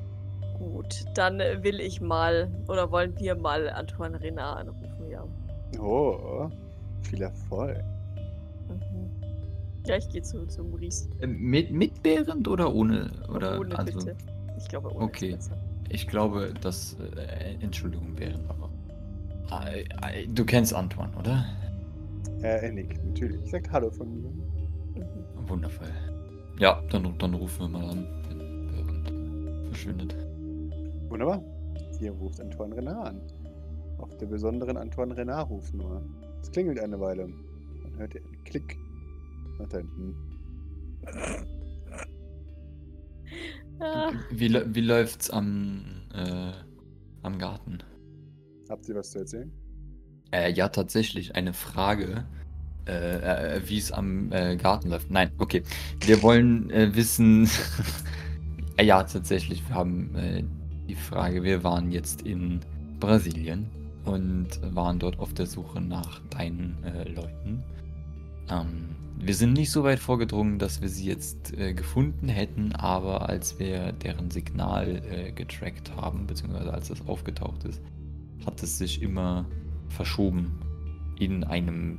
Gut, 0.58 1.04
dann 1.14 1.40
äh, 1.40 1.62
will 1.62 1.80
ich 1.80 2.00
mal, 2.00 2.50
oder 2.68 2.90
wollen 2.90 3.18
wir 3.18 3.34
mal 3.36 3.70
Antoine 3.70 4.20
Renard 4.20 4.60
anrufen, 4.60 5.08
ja. 5.10 5.24
oh, 5.80 6.50
viel 7.02 7.22
Erfolg. 7.22 7.82
Mhm. 8.68 9.08
Ja, 9.86 9.96
ich 9.96 10.08
gehe 10.10 10.22
zu, 10.22 10.46
zu 10.46 10.64
Maurice. 10.64 11.08
Äh, 11.20 11.26
Mit, 11.26 11.70
mit 11.70 12.02
Behrend 12.02 12.48
oder 12.48 12.74
ohne? 12.74 13.10
Oder 13.28 13.58
ohne 13.60 13.78
also, 13.78 13.98
bitte. 13.98 14.16
Ich 14.58 14.68
glaube, 14.68 14.94
ohne 14.94 15.04
Okay. 15.04 15.38
Ich 15.88 16.06
glaube, 16.06 16.52
dass. 16.60 16.96
Äh, 17.16 17.54
Entschuldigung, 17.60 18.14
Behrend, 18.14 18.50
aber. 18.50 18.68
Äh, 19.66 19.82
äh, 19.82 20.26
du 20.26 20.44
kennst 20.44 20.74
Antoine, 20.74 21.10
oder? 21.16 21.46
Äh, 22.42 22.66
er 22.66 22.72
nickt, 22.72 23.02
natürlich. 23.04 23.50
Sagt 23.50 23.70
Hallo 23.70 23.90
von 23.90 24.20
mir. 24.20 24.28
Mhm. 24.28 25.48
Wundervoll. 25.48 25.88
Ja, 26.58 26.82
dann, 26.90 27.16
dann 27.18 27.34
rufen 27.34 27.60
wir 27.72 27.78
mal 27.78 27.90
an, 27.90 28.06
wenn 28.28 28.68
Behrend 28.68 29.10
äh, 29.10 29.66
verschwindet. 29.68 30.14
Wunderbar. 31.08 31.42
Hier 31.98 32.12
ruft 32.12 32.40
Antoine 32.40 32.76
Renard 32.76 33.08
an. 33.08 33.20
Auf 33.98 34.16
der 34.18 34.26
besonderen 34.26 34.76
Antoine 34.76 35.16
Renard-Rufnummer. 35.16 36.02
Es 36.40 36.50
klingelt 36.50 36.78
eine 36.78 37.00
Weile. 37.00 37.28
Dann 37.82 37.98
hört 37.98 38.14
ihr 38.14 38.22
einen 38.24 38.44
Klick. 38.44 38.76
Und 39.58 39.72
da 39.72 39.78
hinten. 39.78 40.14
Ah, 43.80 44.12
Wie, 44.30 44.48
lä- 44.48 44.64
wie 44.74 44.80
läuft's 44.80 45.30
am, 45.30 45.84
äh, 46.14 46.52
am 47.22 47.38
Garten? 47.38 47.78
Habt 48.68 48.88
ihr 48.88 48.94
was 48.96 49.10
zu 49.10 49.20
erzählen? 49.20 49.52
Äh, 50.32 50.52
ja, 50.52 50.68
tatsächlich 50.68 51.34
eine 51.36 51.52
Frage, 51.52 52.24
äh, 52.86 53.56
äh, 53.56 53.60
wie 53.68 53.78
es 53.78 53.92
am 53.92 54.30
äh, 54.32 54.56
Garten 54.56 54.90
läuft. 54.90 55.10
Nein, 55.10 55.30
okay. 55.38 55.62
Wir 56.00 56.22
wollen 56.22 56.70
äh, 56.70 56.94
wissen. 56.94 57.48
äh, 58.76 58.84
ja, 58.84 59.02
tatsächlich, 59.04 59.66
wir 59.68 59.74
haben 59.74 60.14
äh, 60.16 60.44
die 60.88 60.94
Frage, 60.94 61.42
wir 61.42 61.62
waren 61.62 61.92
jetzt 61.92 62.22
in 62.22 62.60
Brasilien 62.98 63.66
und 64.04 64.48
waren 64.74 64.98
dort 64.98 65.18
auf 65.18 65.34
der 65.34 65.46
Suche 65.46 65.80
nach 65.80 66.20
deinen 66.30 66.82
äh, 66.82 67.08
Leuten. 67.08 67.62
Ähm, 68.50 68.96
wir 69.20 69.34
sind 69.34 69.52
nicht 69.52 69.70
so 69.70 69.84
weit 69.84 69.98
vorgedrungen, 69.98 70.58
dass 70.58 70.80
wir 70.80 70.88
sie 70.88 71.06
jetzt 71.06 71.52
äh, 71.58 71.74
gefunden 71.74 72.28
hätten, 72.28 72.72
aber 72.72 73.28
als 73.28 73.58
wir 73.58 73.92
deren 73.92 74.30
Signal 74.30 75.02
äh, 75.10 75.32
getrackt 75.32 75.94
haben, 75.96 76.26
beziehungsweise 76.26 76.72
als 76.72 76.88
das 76.88 77.06
aufgetaucht 77.06 77.64
ist, 77.64 77.80
hat 78.46 78.62
es 78.62 78.78
sich 78.78 79.02
immer 79.02 79.44
verschoben 79.88 80.58
in 81.18 81.44
einem 81.44 81.98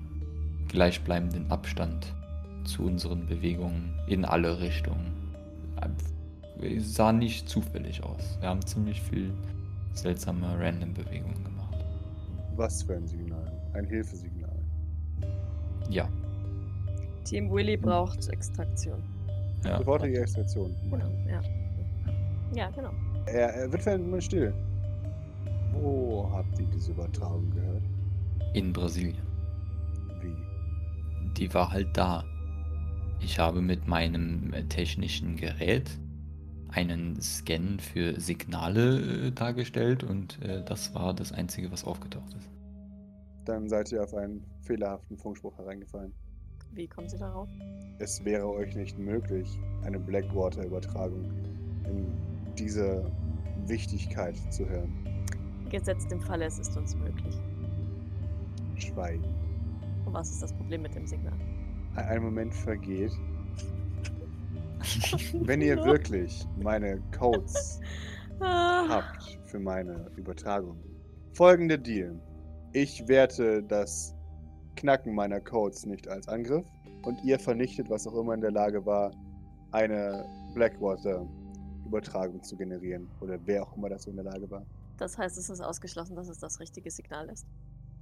gleichbleibenden 0.67 1.51
Abstand 1.51 2.13
zu 2.63 2.83
unseren 2.83 3.27
Bewegungen 3.27 3.93
in 4.07 4.25
alle 4.25 4.59
Richtungen. 4.61 5.13
Es 6.61 6.95
sah 6.95 7.11
nicht 7.13 7.47
zufällig 7.47 8.03
aus. 8.03 8.37
Wir 8.41 8.49
haben 8.49 8.65
ziemlich 8.65 9.01
viel 9.01 9.31
seltsame 9.93 10.47
random 10.59 10.93
Bewegungen 10.93 11.43
gemacht. 11.43 11.85
Was 12.55 12.83
für 12.83 12.95
ein 12.95 13.07
Signal? 13.07 13.51
Ein 13.73 13.85
Hilfesignal. 13.85 14.59
Ja. 15.89 16.09
Team 17.23 17.49
Willy 17.49 17.77
braucht 17.77 18.27
Extraktion. 18.29 19.01
ja. 19.63 19.77
Sofortige 19.77 20.21
Extraktion. 20.21 20.75
Genau, 20.89 21.09
ja. 21.29 21.41
Ja, 22.53 22.69
genau. 22.71 22.91
Er, 23.27 23.53
er 23.53 23.71
wird 23.71 24.09
mal 24.09 24.21
still. 24.21 24.53
Wo 25.73 26.29
habt 26.33 26.59
ihr 26.59 26.65
diese 26.73 26.91
Übertragung 26.91 27.49
gehört? 27.51 27.83
In 28.53 28.73
Brasilien. 28.73 29.21
Wie? 30.21 30.35
Die 31.37 31.53
war 31.53 31.71
halt 31.71 31.95
da. 31.95 32.23
Ich 33.21 33.37
habe 33.37 33.61
mit 33.61 33.87
meinem 33.87 34.51
technischen 34.69 35.35
Gerät 35.35 35.91
einen 36.71 37.21
Scan 37.21 37.79
für 37.79 38.19
Signale 38.19 39.27
äh, 39.27 39.31
dargestellt 39.31 40.03
und 40.03 40.41
äh, 40.41 40.63
das 40.63 40.93
war 40.93 41.13
das 41.13 41.31
Einzige, 41.31 41.71
was 41.71 41.83
aufgetaucht 41.83 42.33
ist. 42.37 42.49
Dann 43.45 43.67
seid 43.67 43.91
ihr 43.91 44.03
auf 44.03 44.13
einen 44.13 44.43
fehlerhaften 44.61 45.17
Funkspruch 45.17 45.57
hereingefallen. 45.57 46.13
Wie 46.71 46.87
kommen 46.87 47.09
Sie 47.09 47.17
darauf? 47.17 47.49
Es 47.97 48.23
wäre 48.23 48.47
euch 48.47 48.75
nicht 48.75 48.97
möglich, 48.99 49.59
eine 49.83 49.99
Blackwater-Übertragung 49.99 51.25
in 51.85 52.13
dieser 52.55 53.11
Wichtigkeit 53.65 54.35
zu 54.53 54.69
hören. 54.69 54.93
Gesetzt 55.69 56.11
im 56.11 56.21
Falle, 56.21 56.45
es 56.45 56.59
ist 56.59 56.77
uns 56.77 56.95
möglich. 56.95 57.35
Schweigen. 58.75 59.23
Und 60.05 60.13
was 60.13 60.29
ist 60.31 60.43
das 60.43 60.53
Problem 60.53 60.83
mit 60.83 60.95
dem 60.95 61.05
Signal? 61.05 61.33
Ein 61.95 62.05
ein 62.05 62.23
Moment 62.23 62.53
vergeht. 62.53 63.11
Wenn 65.45 65.61
ihr 65.61 65.77
wirklich 65.83 66.45
meine 66.61 67.01
Codes 67.17 67.79
Ah, 68.41 68.87
habt 68.87 69.37
für 69.45 69.59
meine 69.59 70.09
Übertragung. 70.15 70.77
Folgende 71.33 71.77
Deal. 71.77 72.17
Ich 72.71 73.05
werte 73.07 73.61
das 73.63 74.15
Knacken 74.77 75.13
meiner 75.13 75.41
Codes 75.41 75.85
nicht 75.85 76.07
als 76.07 76.27
Angriff 76.29 76.65
und 77.03 77.21
ihr 77.23 77.37
vernichtet, 77.37 77.89
was 77.89 78.07
auch 78.07 78.15
immer 78.17 78.33
in 78.33 78.41
der 78.41 78.51
Lage 78.51 78.85
war, 78.85 79.11
eine 79.71 80.25
Blackwater-Übertragung 80.53 82.41
zu 82.43 82.55
generieren. 82.55 83.09
Oder 83.19 83.37
wer 83.45 83.63
auch 83.63 83.75
immer 83.75 83.89
dazu 83.89 84.09
in 84.09 84.15
der 84.15 84.25
Lage 84.25 84.49
war. 84.49 84.65
das 84.97 85.17
heißt, 85.17 85.37
es 85.37 85.49
ist 85.49 85.61
ausgeschlossen, 85.61 86.15
dass 86.15 86.29
es 86.29 86.39
das 86.39 86.59
richtige 86.59 86.89
Signal 86.91 87.27
ist. 87.29 87.45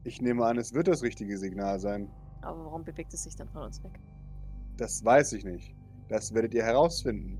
Ich 0.03 0.21
nehme 0.21 0.45
an, 0.45 0.57
es 0.57 0.73
wird 0.73 0.87
das 0.87 1.01
richtige 1.01 1.37
Signal 1.37 1.79
sein. 1.79 2.09
Aber 2.41 2.63
warum 2.65 2.83
bewegt 2.83 3.13
es 3.13 3.23
sich 3.23 3.35
dann 3.35 3.49
von 3.49 3.63
uns 3.63 3.83
weg? 3.83 3.99
Das 4.77 5.03
weiß 5.03 5.33
ich 5.33 5.43
nicht. 5.43 5.75
Das 6.09 6.33
werdet 6.33 6.53
ihr 6.53 6.63
herausfinden. 6.63 7.37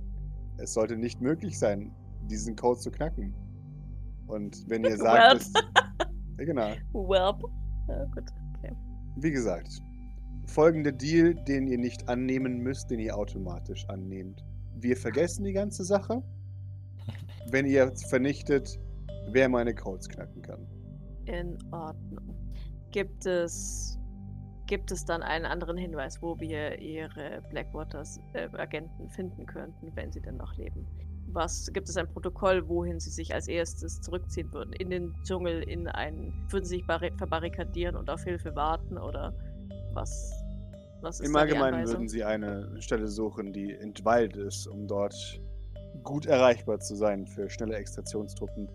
Es 0.57 0.74
sollte 0.74 0.97
nicht 0.97 1.22
möglich 1.22 1.57
sein, 1.57 1.91
diesen 2.30 2.55
Code 2.55 2.80
zu 2.80 2.91
knacken. 2.91 3.34
Und 4.28 4.70
wenn 4.70 4.84
ihr 4.84 4.97
sagt, 4.97 5.36
dass, 5.36 5.53
ja, 6.38 6.45
genau. 6.45 6.72
Welp. 6.93 7.41
Ja, 7.88 8.03
gut. 8.05 8.26
Wie 9.20 9.32
gesagt, 9.32 9.82
folgender 10.45 10.91
Deal, 10.91 11.34
den 11.34 11.68
ihr 11.68 11.78
nicht 11.78 12.07
annehmen 12.07 12.59
müsst, 12.59 12.91
den 12.91 12.99
ihr 12.99 13.18
automatisch 13.18 13.88
annehmt. 13.89 14.43
Wir 14.76 14.95
vergessen 14.95 15.43
die 15.43 15.53
ganze 15.53 15.84
Sache, 15.84 16.22
wenn 17.49 17.65
ihr 17.65 17.91
vernichtet, 18.09 18.80
wer 19.32 19.49
meine 19.49 19.74
Codes 19.74 20.07
knacken 20.07 20.41
kann. 20.41 20.68
In 21.26 21.57
Ordnung. 21.72 22.36
Gibt 22.91 23.26
es, 23.26 23.96
gibt 24.68 24.91
es 24.91 25.05
dann 25.05 25.24
einen 25.24 25.45
anderen 25.45 25.78
Hinweis, 25.78 26.22
wo 26.22 26.39
wir 26.39 26.80
Ihre 26.80 27.41
Blackwaters-Agenten 27.49 29.09
finden 29.09 29.45
könnten, 29.45 29.91
wenn 29.95 30.11
sie 30.11 30.22
denn 30.22 30.38
noch 30.38 30.55
leben? 30.57 30.86
Was 31.30 31.70
gibt 31.74 31.89
es 31.89 31.97
ein 31.97 32.07
Protokoll, 32.07 32.68
wohin 32.68 32.99
sie 32.99 33.09
sich 33.09 33.34
als 33.34 33.47
erstes 33.47 34.01
zurückziehen 34.01 34.51
würden? 34.53 34.74
In 34.74 34.89
den 34.89 35.13
Dschungel, 35.24 35.63
in 35.63 35.88
einen, 35.88 36.34
würden 36.49 36.65
sie 36.65 36.78
sich 36.78 36.86
barri- 36.86 37.15
verbarrikadieren 37.18 37.95
und 37.95 38.09
auf 38.09 38.24
Hilfe 38.24 38.55
warten 38.55 38.97
oder 38.97 39.34
was? 39.93 40.32
Was 41.01 41.20
Im 41.20 41.36
Allgemeinen 41.36 41.88
würden 41.88 42.07
sie 42.07 42.24
eine 42.24 42.82
Stelle 42.82 43.07
suchen, 43.07 43.53
die 43.53 43.72
entweilt 43.74 44.36
ist, 44.36 44.68
um 44.68 44.88
dort 44.88 45.39
gut 46.03 46.26
erreichbar 46.26 46.80
zu 46.80 46.95
sein 46.95 47.28
für 47.28 47.49
schnelle 47.49 47.76
Extraktionstruppen. 47.76 48.70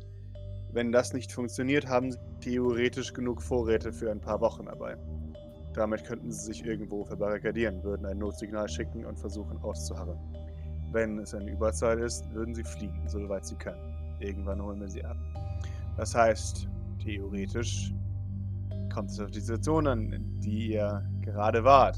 Wenn 0.72 0.92
das 0.92 1.12
nicht 1.12 1.32
funktioniert, 1.32 1.88
haben 1.88 2.12
sie 2.12 2.18
theoretisch 2.40 3.12
genug 3.12 3.42
Vorräte 3.42 3.92
für 3.92 4.10
ein 4.10 4.20
paar 4.20 4.40
Wochen 4.40 4.66
dabei. 4.66 4.96
Damit 5.74 6.04
könnten 6.04 6.30
sie 6.30 6.52
sich 6.52 6.64
irgendwo 6.64 7.04
verbarrikadieren, 7.04 7.82
würden 7.82 8.06
ein 8.06 8.18
Notsignal 8.18 8.68
schicken 8.68 9.06
und 9.06 9.18
versuchen 9.18 9.58
auszuharren. 9.62 10.18
Wenn 10.92 11.18
es 11.18 11.34
eine 11.34 11.50
Überzahl 11.50 11.98
ist, 12.00 12.30
würden 12.34 12.54
sie 12.54 12.64
fliehen, 12.64 13.02
soweit 13.06 13.46
sie 13.46 13.56
können. 13.56 13.94
Irgendwann 14.20 14.62
holen 14.62 14.80
wir 14.80 14.88
sie 14.88 15.02
ab. 15.04 15.16
Das 15.96 16.14
heißt, 16.14 16.68
theoretisch 17.02 17.94
kommt 18.92 19.10
es 19.10 19.18
auf 19.20 19.30
die 19.30 19.40
Situation 19.40 19.86
an, 19.86 20.12
in 20.12 20.40
die 20.40 20.72
ihr 20.72 21.02
gerade 21.22 21.64
wart. 21.64 21.96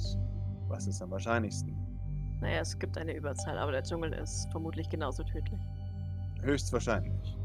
Was 0.69 0.87
ist 0.87 1.03
am 1.03 1.11
wahrscheinlichsten? 1.11 1.77
Naja, 2.41 2.61
es 2.61 2.79
gibt 2.79 2.97
eine 2.97 3.15
Überzahl, 3.15 3.59
aber 3.59 3.73
der 3.73 3.83
Dschungel 3.83 4.13
ist 4.13 4.49
vermutlich 4.53 4.89
genauso 4.89 5.25
tödlich. 5.25 5.61
Höchstwahrscheinlich. 6.43 7.37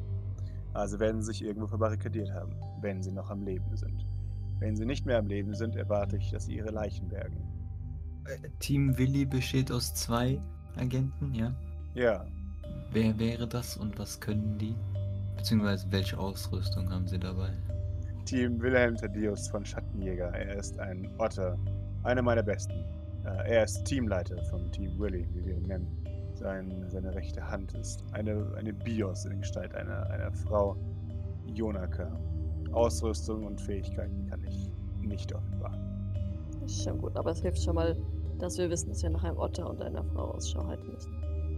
Also 0.74 1.00
werden 1.00 1.22
sie 1.22 1.28
sich 1.28 1.44
irgendwo 1.44 1.68
verbarrikadiert 1.68 2.32
haben, 2.32 2.54
wenn 2.82 3.02
sie 3.02 3.12
noch 3.12 3.30
am 3.30 3.44
Leben 3.44 3.76
sind. 3.76 4.06
Wenn 4.60 4.76
sie 4.76 4.86
nicht 4.86 5.06
mehr 5.06 5.18
am 5.18 5.28
Leben 5.28 5.54
sind, 5.54 5.76
erwarte 5.76 6.18
ich, 6.18 6.32
dass 6.32 6.46
sie 6.46 6.56
ihre 6.56 6.72
Leichen 6.72 7.08
bergen. 7.08 7.42
Äh, 8.26 8.50
Team 8.60 8.98
Willi 8.98 9.26
besteht 9.26 9.72
aus 9.72 9.94
zwei 9.96 10.40
Agenten, 10.76 11.34
ja? 11.34 11.56
Ja, 11.96 12.26
Wer 12.92 13.20
wäre 13.20 13.48
das 13.48 13.78
und 13.78 14.00
was 14.00 14.20
können 14.20 14.58
die? 14.58 14.76
Beziehungsweise 15.38 15.86
welche 15.92 16.18
Ausrüstung 16.18 16.92
haben 16.92 17.08
sie 17.08 17.20
dabei? 17.20 17.52
Team 18.26 18.60
Wilhelm 18.60 18.96
Thaddeus 18.96 19.48
von 19.48 19.64
Schattenjäger. 19.64 20.34
Er 20.34 20.56
ist 20.56 20.80
ein 20.80 21.08
Otter, 21.20 21.56
einer 22.04 22.24
meiner 22.24 22.42
besten. 22.42 22.84
Äh, 23.26 23.58
er 23.58 23.64
ist 23.66 23.84
Teamleiter 23.86 24.42
von 24.46 24.72
Team 24.72 24.98
Willy, 24.98 25.28
wie 25.34 25.46
wir 25.46 25.58
ihn 25.58 25.68
nennen. 25.68 25.88
Sein, 26.34 26.84
seine 26.88 27.14
rechte 27.14 27.48
Hand 27.48 27.74
ist 27.74 28.04
eine, 28.12 28.52
eine 28.58 28.74
Bios 28.74 29.26
in 29.26 29.40
Gestalt 29.40 29.76
einer, 29.76 30.10
einer 30.10 30.32
Frau, 30.32 30.76
Jonaka. 31.54 32.20
Ausrüstung 32.74 33.46
und 33.46 33.60
Fähigkeiten 33.62 34.28
kann 34.30 34.44
ich 34.48 34.70
nicht 35.02 35.34
offenbaren. 35.34 35.80
Das 36.62 36.72
ist 36.72 36.84
schon 36.84 37.00
gut, 37.00 37.16
aber 37.16 37.32
es 37.32 37.42
hilft 37.42 37.64
schon 37.64 37.76
mal, 37.76 37.98
dass 38.38 38.58
wir 38.58 38.70
wissen, 38.70 38.90
dass 38.90 39.04
wir 39.04 39.10
nach 39.10 39.24
einem 39.24 39.38
Otter 39.38 39.70
und 39.70 39.82
einer 39.82 40.04
Frau 40.04 40.32
Ausschau 40.32 40.66
halten 40.66 40.92
müssen. 40.92 41.12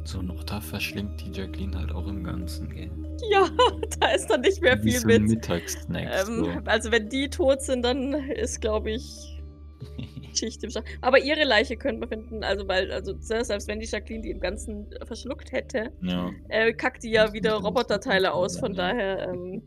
So 0.03 0.20
ein 0.20 0.32
Otter 0.32 0.62
verschlingt 0.62 1.22
die 1.22 1.32
Jacqueline 1.32 1.78
halt 1.78 1.91
auch 1.91 2.07
im 2.07 2.24
Ganzen, 2.24 2.70
gell? 2.70 2.89
Ja, 3.30 3.47
da 3.99 4.12
ist 4.12 4.28
dann 4.30 4.41
nicht 4.41 4.62
mehr 4.62 4.82
Wie 4.84 4.91
viel 4.91 4.99
so 4.99 5.07
ein 5.07 5.22
mit. 5.24 5.32
Mittagssnack. 5.32 6.28
Ähm, 6.28 6.64
Also 6.66 6.91
wenn 6.91 7.09
die 7.09 7.30
tot 7.30 7.62
sind, 7.62 7.84
dann 7.84 8.14
ist, 8.14 8.62
glaube 8.62 8.91
ich, 8.91 9.39
Schicht 10.34 10.64
im 10.64 10.72
Schacht. 10.72 10.86
Aber 11.01 11.20
ihre 11.20 11.43
Leiche 11.43 11.78
könnten 11.78 12.01
wir 12.01 12.07
finden, 12.07 12.43
also 12.43 12.68
weil, 12.68 12.91
also 12.91 13.14
selbst 13.20 13.68
wenn 13.68 13.80
die 13.80 13.86
Jacqueline 13.86 14.24
die 14.24 14.32
im 14.32 14.39
Ganzen 14.39 14.88
verschluckt 15.05 15.51
hätte, 15.51 15.91
ja. 16.01 16.32
äh, 16.49 16.74
kackt 16.74 17.03
die 17.03 17.12
ja 17.12 17.34
wieder 17.34 17.55
Roboterteile 17.55 18.34
aus, 18.34 18.57
von 18.57 18.74
ja. 18.74 18.91
daher, 18.91 19.30
ähm, 19.30 19.62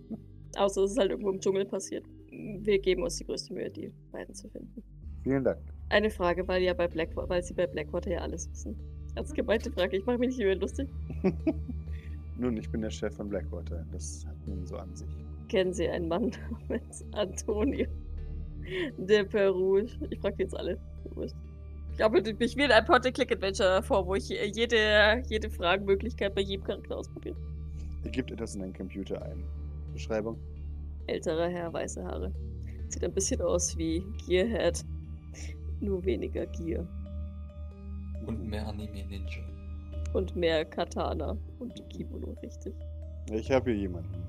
außer 0.58 0.82
es 0.82 0.92
ist 0.92 0.98
halt 0.98 1.10
irgendwo 1.10 1.30
im 1.30 1.40
Dschungel 1.40 1.64
passiert. 1.64 2.04
Wir 2.30 2.78
geben 2.78 3.02
uns 3.02 3.16
die 3.16 3.24
größte 3.24 3.54
Mühe, 3.54 3.70
die 3.70 3.92
beiden 4.12 4.34
zu 4.34 4.48
finden. 4.48 4.82
Vielen 5.22 5.44
Dank. 5.44 5.58
Eine 5.88 6.10
Frage, 6.10 6.46
weil 6.48 6.62
ja 6.62 6.74
bei 6.74 6.88
Blackwater, 6.88 7.28
weil 7.28 7.42
sie 7.42 7.54
bei 7.54 7.66
Blackwater 7.66 8.10
ja 8.10 8.18
alles 8.20 8.50
wissen. 8.50 8.76
Als 9.14 9.32
gemeinte 9.32 9.70
Frage, 9.70 9.96
ich 9.96 10.06
mache 10.06 10.18
mich 10.18 10.36
nicht 10.36 10.40
über 10.40 10.54
lustig. 10.56 10.88
Nun, 12.38 12.56
ich 12.56 12.68
bin 12.70 12.80
der 12.80 12.90
Chef 12.90 13.14
von 13.14 13.28
Blackwater. 13.28 13.86
Das 13.92 14.26
hat 14.26 14.36
nun 14.46 14.66
so 14.66 14.76
an 14.76 14.94
sich. 14.96 15.08
Kennen 15.48 15.72
Sie 15.72 15.88
einen 15.88 16.08
Mann 16.08 16.32
namens 16.68 17.04
Antonio 17.12 17.86
de 18.98 19.24
Perouge? 19.24 19.92
Ich 20.10 20.18
frage 20.18 20.36
jetzt 20.38 20.56
alle. 20.56 20.78
Ich 21.90 21.96
glaube, 21.96 22.22
mich 22.22 22.56
will 22.56 22.72
ein 22.72 22.84
Point-and-Click-Adventure 22.84 23.82
vor, 23.84 24.04
wo 24.04 24.16
ich 24.16 24.28
jede, 24.28 25.22
jede 25.28 25.48
Fragenmöglichkeit 25.48 26.34
bei 26.34 26.40
jedem 26.40 26.64
Charakter 26.64 26.96
ausprobiere. 26.96 27.36
Ihr 28.04 28.10
gebt 28.10 28.32
etwas 28.32 28.56
in 28.56 28.62
den 28.62 28.72
Computer 28.74 29.22
ein. 29.22 29.44
Beschreibung? 29.94 30.38
Älterer 31.06 31.48
Herr, 31.48 31.72
weiße 31.72 32.04
Haare. 32.04 32.32
Sieht 32.88 33.04
ein 33.04 33.12
bisschen 33.12 33.40
aus 33.40 33.76
wie 33.78 34.04
Gearhead. 34.26 34.84
Nur 35.80 36.04
weniger 36.04 36.46
Gear. 36.46 36.86
Und 38.26 38.44
mehr 38.48 38.66
Anime 38.66 39.06
Ninja. 39.06 39.42
Und 40.12 40.34
mehr 40.34 40.64
Katana. 40.64 41.36
Und 41.58 41.88
Kimono, 41.90 42.36
richtig. 42.42 42.74
Ich 43.30 43.50
habe 43.50 43.70
hier 43.70 43.80
jemanden. 43.80 44.22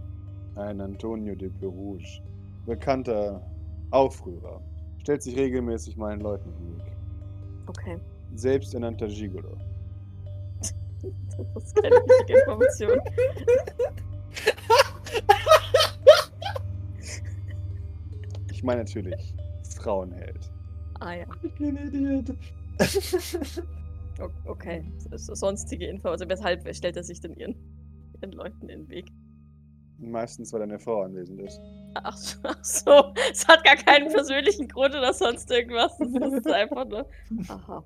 Ein 0.55 0.81
Antonio 0.81 1.35
de 1.35 1.49
Perouge. 1.49 2.21
Bekannter 2.65 3.41
Aufrührer. 3.91 4.61
Stellt 4.99 5.23
sich 5.23 5.35
regelmäßig 5.35 5.97
meinen 5.97 6.21
Leuten 6.21 6.49
im 6.49 6.77
Weg. 6.77 6.91
Okay. 7.67 7.97
Selbsternannter 8.35 9.07
Gigolo. 9.07 9.57
Das 11.53 11.65
ist 11.65 11.75
keine 11.75 11.95
wichtige 11.97 12.39
Information. 12.39 12.99
Ich 18.51 18.63
meine 18.63 18.81
natürlich 18.81 19.35
Frauenheld. 19.77 20.51
Ah 20.99 21.13
ja. 21.13 21.25
Ich 21.43 21.53
bin 21.55 21.77
Idiot. 21.77 22.35
Okay. 24.45 24.81
Sonstige 25.11 25.87
Info. 25.87 26.07
Also 26.07 26.29
weshalb 26.29 26.73
stellt 26.73 26.95
er 26.95 27.03
sich 27.03 27.19
denn 27.19 27.33
ihren, 27.33 27.53
ihren 28.21 28.31
Leuten 28.31 28.61
in 28.69 28.83
den 28.83 28.87
Weg? 28.89 29.07
Meistens, 29.97 30.53
weil 30.53 30.61
eine 30.61 30.79
Frau 30.79 31.01
anwesend 31.01 31.41
ist. 31.41 31.59
Ach, 31.95 32.15
so- 32.15 32.37
ach 32.43 32.63
so, 32.63 33.13
es 33.29 33.45
hat 33.45 33.65
gar 33.65 33.75
keinen 33.75 34.07
persönlichen 34.13 34.69
Grund 34.69 34.95
oder 34.95 35.13
sonst 35.13 35.51
irgendwas. 35.51 35.97
Das 35.97 36.31
ist 36.31 36.47
einfach 36.47 36.85
nur. 36.87 37.09
Aha, 37.49 37.83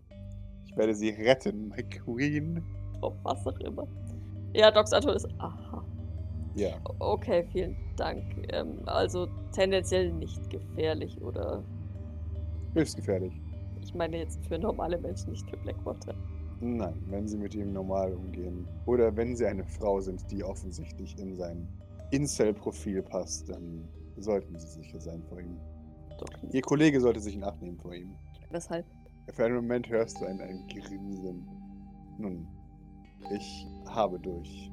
Ich 0.68 0.78
werde 0.78 0.94
sie 0.94 1.10
retten, 1.10 1.70
my 1.70 1.82
queen. 1.82 2.64
oh, 3.02 3.12
was 3.24 3.48
auch 3.48 3.60
immer. 3.62 3.88
Ja, 4.54 4.70
Docs 4.70 4.94
Antwort 4.94 5.16
ist 5.16 5.28
aha. 5.40 5.79
Ja. 6.60 6.78
Okay, 7.00 7.46
vielen 7.52 7.78
Dank. 7.96 8.24
Ähm, 8.52 8.80
also 8.86 9.28
tendenziell 9.54 10.12
nicht 10.12 10.50
gefährlich, 10.50 11.22
oder? 11.22 11.64
Höchst 12.74 12.96
gefährlich. 12.98 13.34
Ich 13.82 13.94
meine 13.94 14.18
jetzt 14.18 14.46
für 14.46 14.60
normale 14.60 14.98
Menschen, 14.98 15.32
nicht 15.32 15.50
für 15.50 15.58
Blackwater. 15.58 16.14
Nein, 16.60 17.02
wenn 17.08 17.28
sie 17.28 17.38
mit 17.38 17.56
ihm 17.56 17.72
normal 17.72 18.14
umgehen. 18.14 18.68
Oder 18.86 19.16
wenn 19.16 19.36
sie 19.36 19.46
eine 19.46 19.64
Frau 19.64 20.02
sind, 20.02 20.30
die 20.30 20.44
offensichtlich 20.44 21.18
in 21.18 21.36
sein 21.36 21.68
Incel-Profil 22.12 23.02
passt, 23.04 23.50
dann 23.50 23.88
sollten 24.18 24.60
sie 24.60 24.68
sicher 24.68 25.00
sein 25.00 25.24
vor 25.30 25.40
ihm. 25.40 25.58
Doch 26.18 26.42
nicht. 26.44 26.54
Ihr 26.54 26.62
Kollege 26.62 27.00
sollte 27.00 27.22
sich 27.22 27.36
in 27.36 27.44
Acht 27.46 27.62
nehmen 27.62 27.78
vor 27.78 27.94
ihm. 27.94 28.14
Weshalb? 28.50 28.86
Für 29.32 29.46
einen 29.46 29.56
Moment 29.56 29.90
hörst 29.90 30.20
du 30.20 30.26
ein, 30.26 30.42
ein 30.42 30.68
Grinsen. 30.68 31.48
Nun, 32.18 32.46
ich 33.32 33.68
habe 33.88 34.20
durch 34.20 34.70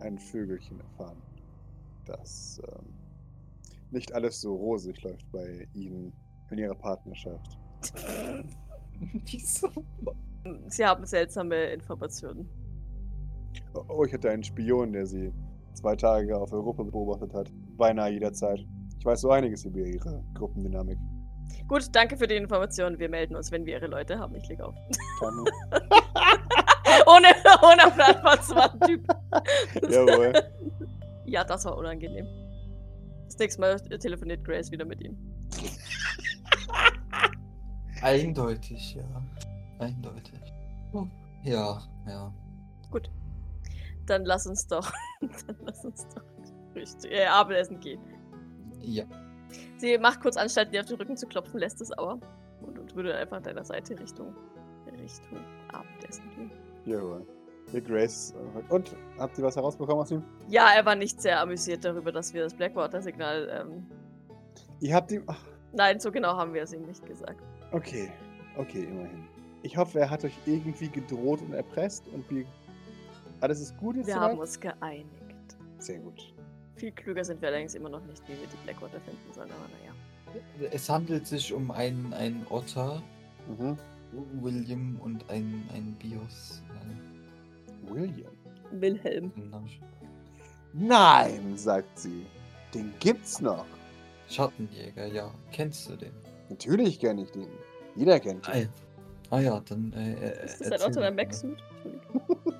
ein 0.00 0.18
Vögelchen 0.18 0.80
erfahren, 0.80 1.19
dass 2.04 2.60
ähm, 2.66 2.94
nicht 3.90 4.12
alles 4.14 4.40
so 4.40 4.54
rosig 4.54 5.02
läuft 5.02 5.30
bei 5.32 5.66
Ihnen 5.74 6.12
in 6.50 6.58
Ihrer 6.58 6.74
Partnerschaft. 6.74 7.58
Wieso? 9.24 9.68
Sie 10.68 10.84
haben 10.84 11.04
seltsame 11.04 11.64
Informationen. 11.66 12.48
Oh, 13.88 14.04
ich 14.04 14.12
hatte 14.12 14.30
einen 14.30 14.42
Spion, 14.42 14.92
der 14.92 15.06
Sie 15.06 15.32
zwei 15.74 15.96
Tage 15.96 16.36
auf 16.36 16.52
Europa 16.52 16.82
beobachtet 16.82 17.34
hat. 17.34 17.50
Beinahe 17.76 18.10
jederzeit. 18.12 18.64
Ich 18.98 19.04
weiß 19.04 19.22
so 19.22 19.30
einiges 19.30 19.64
über 19.64 19.80
Ihre 19.80 20.22
Gruppendynamik. 20.34 20.98
Gut, 21.66 21.84
danke 21.92 22.16
für 22.16 22.26
die 22.26 22.36
Informationen. 22.36 22.98
Wir 22.98 23.08
melden 23.08 23.36
uns, 23.36 23.50
wenn 23.50 23.64
wir 23.64 23.76
Ihre 23.76 23.86
Leute 23.86 24.18
haben. 24.18 24.34
Ich 24.34 24.48
leg 24.48 24.60
auf. 24.60 24.74
Ohne, 27.06 27.28
ohne 27.62 28.04
Antwort 28.04 28.44
zu 28.44 28.54
warten, 28.54 28.80
Typ. 28.80 29.06
Jawohl. 29.90 30.32
Ja, 31.30 31.44
das 31.44 31.64
war 31.64 31.78
unangenehm. 31.78 32.26
Das 33.26 33.38
nächste 33.38 33.60
Mal 33.60 33.78
telefoniert 33.78 34.44
Grace 34.44 34.72
wieder 34.72 34.84
mit 34.84 35.00
ihm. 35.00 35.16
Eindeutig, 38.02 38.96
ja. 38.96 39.04
Eindeutig. 39.78 40.40
Oh. 40.92 41.06
Ja, 41.44 41.80
ja. 42.08 42.34
Dann 44.06 44.24
lass 44.24 44.48
uns 44.48 44.66
doch. 44.66 44.90
dann 45.20 45.56
lass 45.64 45.84
uns 45.84 46.04
doch 46.08 46.24
Frühstück, 46.72 47.12
äh, 47.12 47.26
Abendessen 47.26 47.78
gehen. 47.78 48.00
Ja. 48.80 49.04
Sie 49.76 49.96
macht 49.98 50.20
kurz 50.20 50.36
Anstalten, 50.36 50.72
dir 50.72 50.80
auf 50.80 50.86
den 50.86 50.96
Rücken 50.96 51.16
zu 51.16 51.28
klopfen, 51.28 51.60
lässt 51.60 51.80
es 51.80 51.92
aber. 51.92 52.18
Und, 52.60 52.76
und 52.76 52.96
würde 52.96 53.14
einfach 53.14 53.36
an 53.36 53.44
deiner 53.44 53.64
Seite 53.64 53.96
Richtung, 54.00 54.34
Richtung 55.00 55.38
Abendessen 55.72 56.28
gehen. 56.34 56.50
Jawohl. 56.86 57.24
Ihr 57.72 57.80
Grace. 57.80 58.34
äh, 58.68 58.72
Und? 58.72 58.94
Habt 59.18 59.38
ihr 59.38 59.44
was 59.44 59.56
herausbekommen 59.56 60.02
aus 60.02 60.10
ihm? 60.10 60.22
Ja, 60.48 60.68
er 60.74 60.84
war 60.84 60.94
nicht 60.96 61.20
sehr 61.20 61.40
amüsiert 61.40 61.84
darüber, 61.84 62.10
dass 62.12 62.32
wir 62.34 62.42
das 62.44 62.54
Blackwater-Signal. 62.54 63.48
Ähm, 63.66 63.86
Ihr 64.80 64.94
habt 64.94 65.12
ihm. 65.12 65.22
Ach, 65.26 65.38
nein, 65.72 66.00
so 66.00 66.10
genau 66.10 66.36
haben 66.36 66.54
wir 66.54 66.62
es 66.62 66.72
ihm 66.72 66.86
nicht 66.86 67.04
gesagt. 67.06 67.40
okay. 67.72 68.10
Okay, 68.56 68.82
immerhin. 68.84 69.24
Ich 69.62 69.76
hoffe, 69.76 70.00
er 70.00 70.10
hat 70.10 70.24
euch 70.24 70.36
irgendwie 70.44 70.88
gedroht 70.88 71.40
und 71.42 71.52
erpresst 71.54 72.04
und 72.08 72.28
wie. 72.30 72.44
Alles 73.40 73.60
ist 73.60 73.76
gut 73.78 73.96
jetzt 73.96 74.06
Wir 74.08 74.14
soweit? 74.14 74.30
haben 74.30 74.38
uns 74.38 74.58
geeinigt. 74.58 75.06
Sehr 75.78 75.98
gut. 76.00 76.34
Viel 76.76 76.90
klüger 76.92 77.24
sind 77.24 77.40
wir 77.40 77.48
allerdings 77.48 77.74
immer 77.74 77.88
noch 77.88 78.04
nicht, 78.06 78.22
wie 78.26 78.32
wir 78.32 78.46
die 78.48 78.64
Blackwater 78.64 79.00
finden 79.00 79.32
sollen, 79.32 79.50
aber 79.50 79.68
naja. 79.78 80.70
Es 80.72 80.88
handelt 80.88 81.26
sich 81.26 81.52
um 81.52 81.70
einen, 81.70 82.12
einen 82.12 82.44
Otter, 82.50 83.02
Mhm. 83.48 83.76
William 84.42 84.98
und 85.02 85.28
ein, 85.30 85.62
ein 85.72 85.94
Bios. 85.98 86.62
William. 87.90 88.32
Wilhelm. 88.72 89.32
Nein, 90.72 91.56
sagt 91.56 91.98
sie. 91.98 92.26
Den 92.72 92.92
gibt's 93.00 93.40
noch. 93.40 93.66
Schattenjäger, 94.28 95.06
ja. 95.06 95.30
Kennst 95.52 95.88
du 95.90 95.96
den? 95.96 96.12
Natürlich 96.48 97.00
kenne 97.00 97.22
ich 97.22 97.30
den. 97.32 97.48
Jeder 97.96 98.20
kennt 98.20 98.48
Ah 98.48 98.54
ihn. 98.56 98.62
ja, 98.62 98.68
ah, 99.30 99.40
ja 99.40 99.60
dann. 99.68 99.92
Äh, 99.92 100.12
äh, 100.14 100.44
Ist 100.44 100.60
das 100.60 100.82
ein 100.82 100.90
Otter. 100.90 101.10
Backsuit? 101.10 101.58
Entschuldigung. 101.84 102.54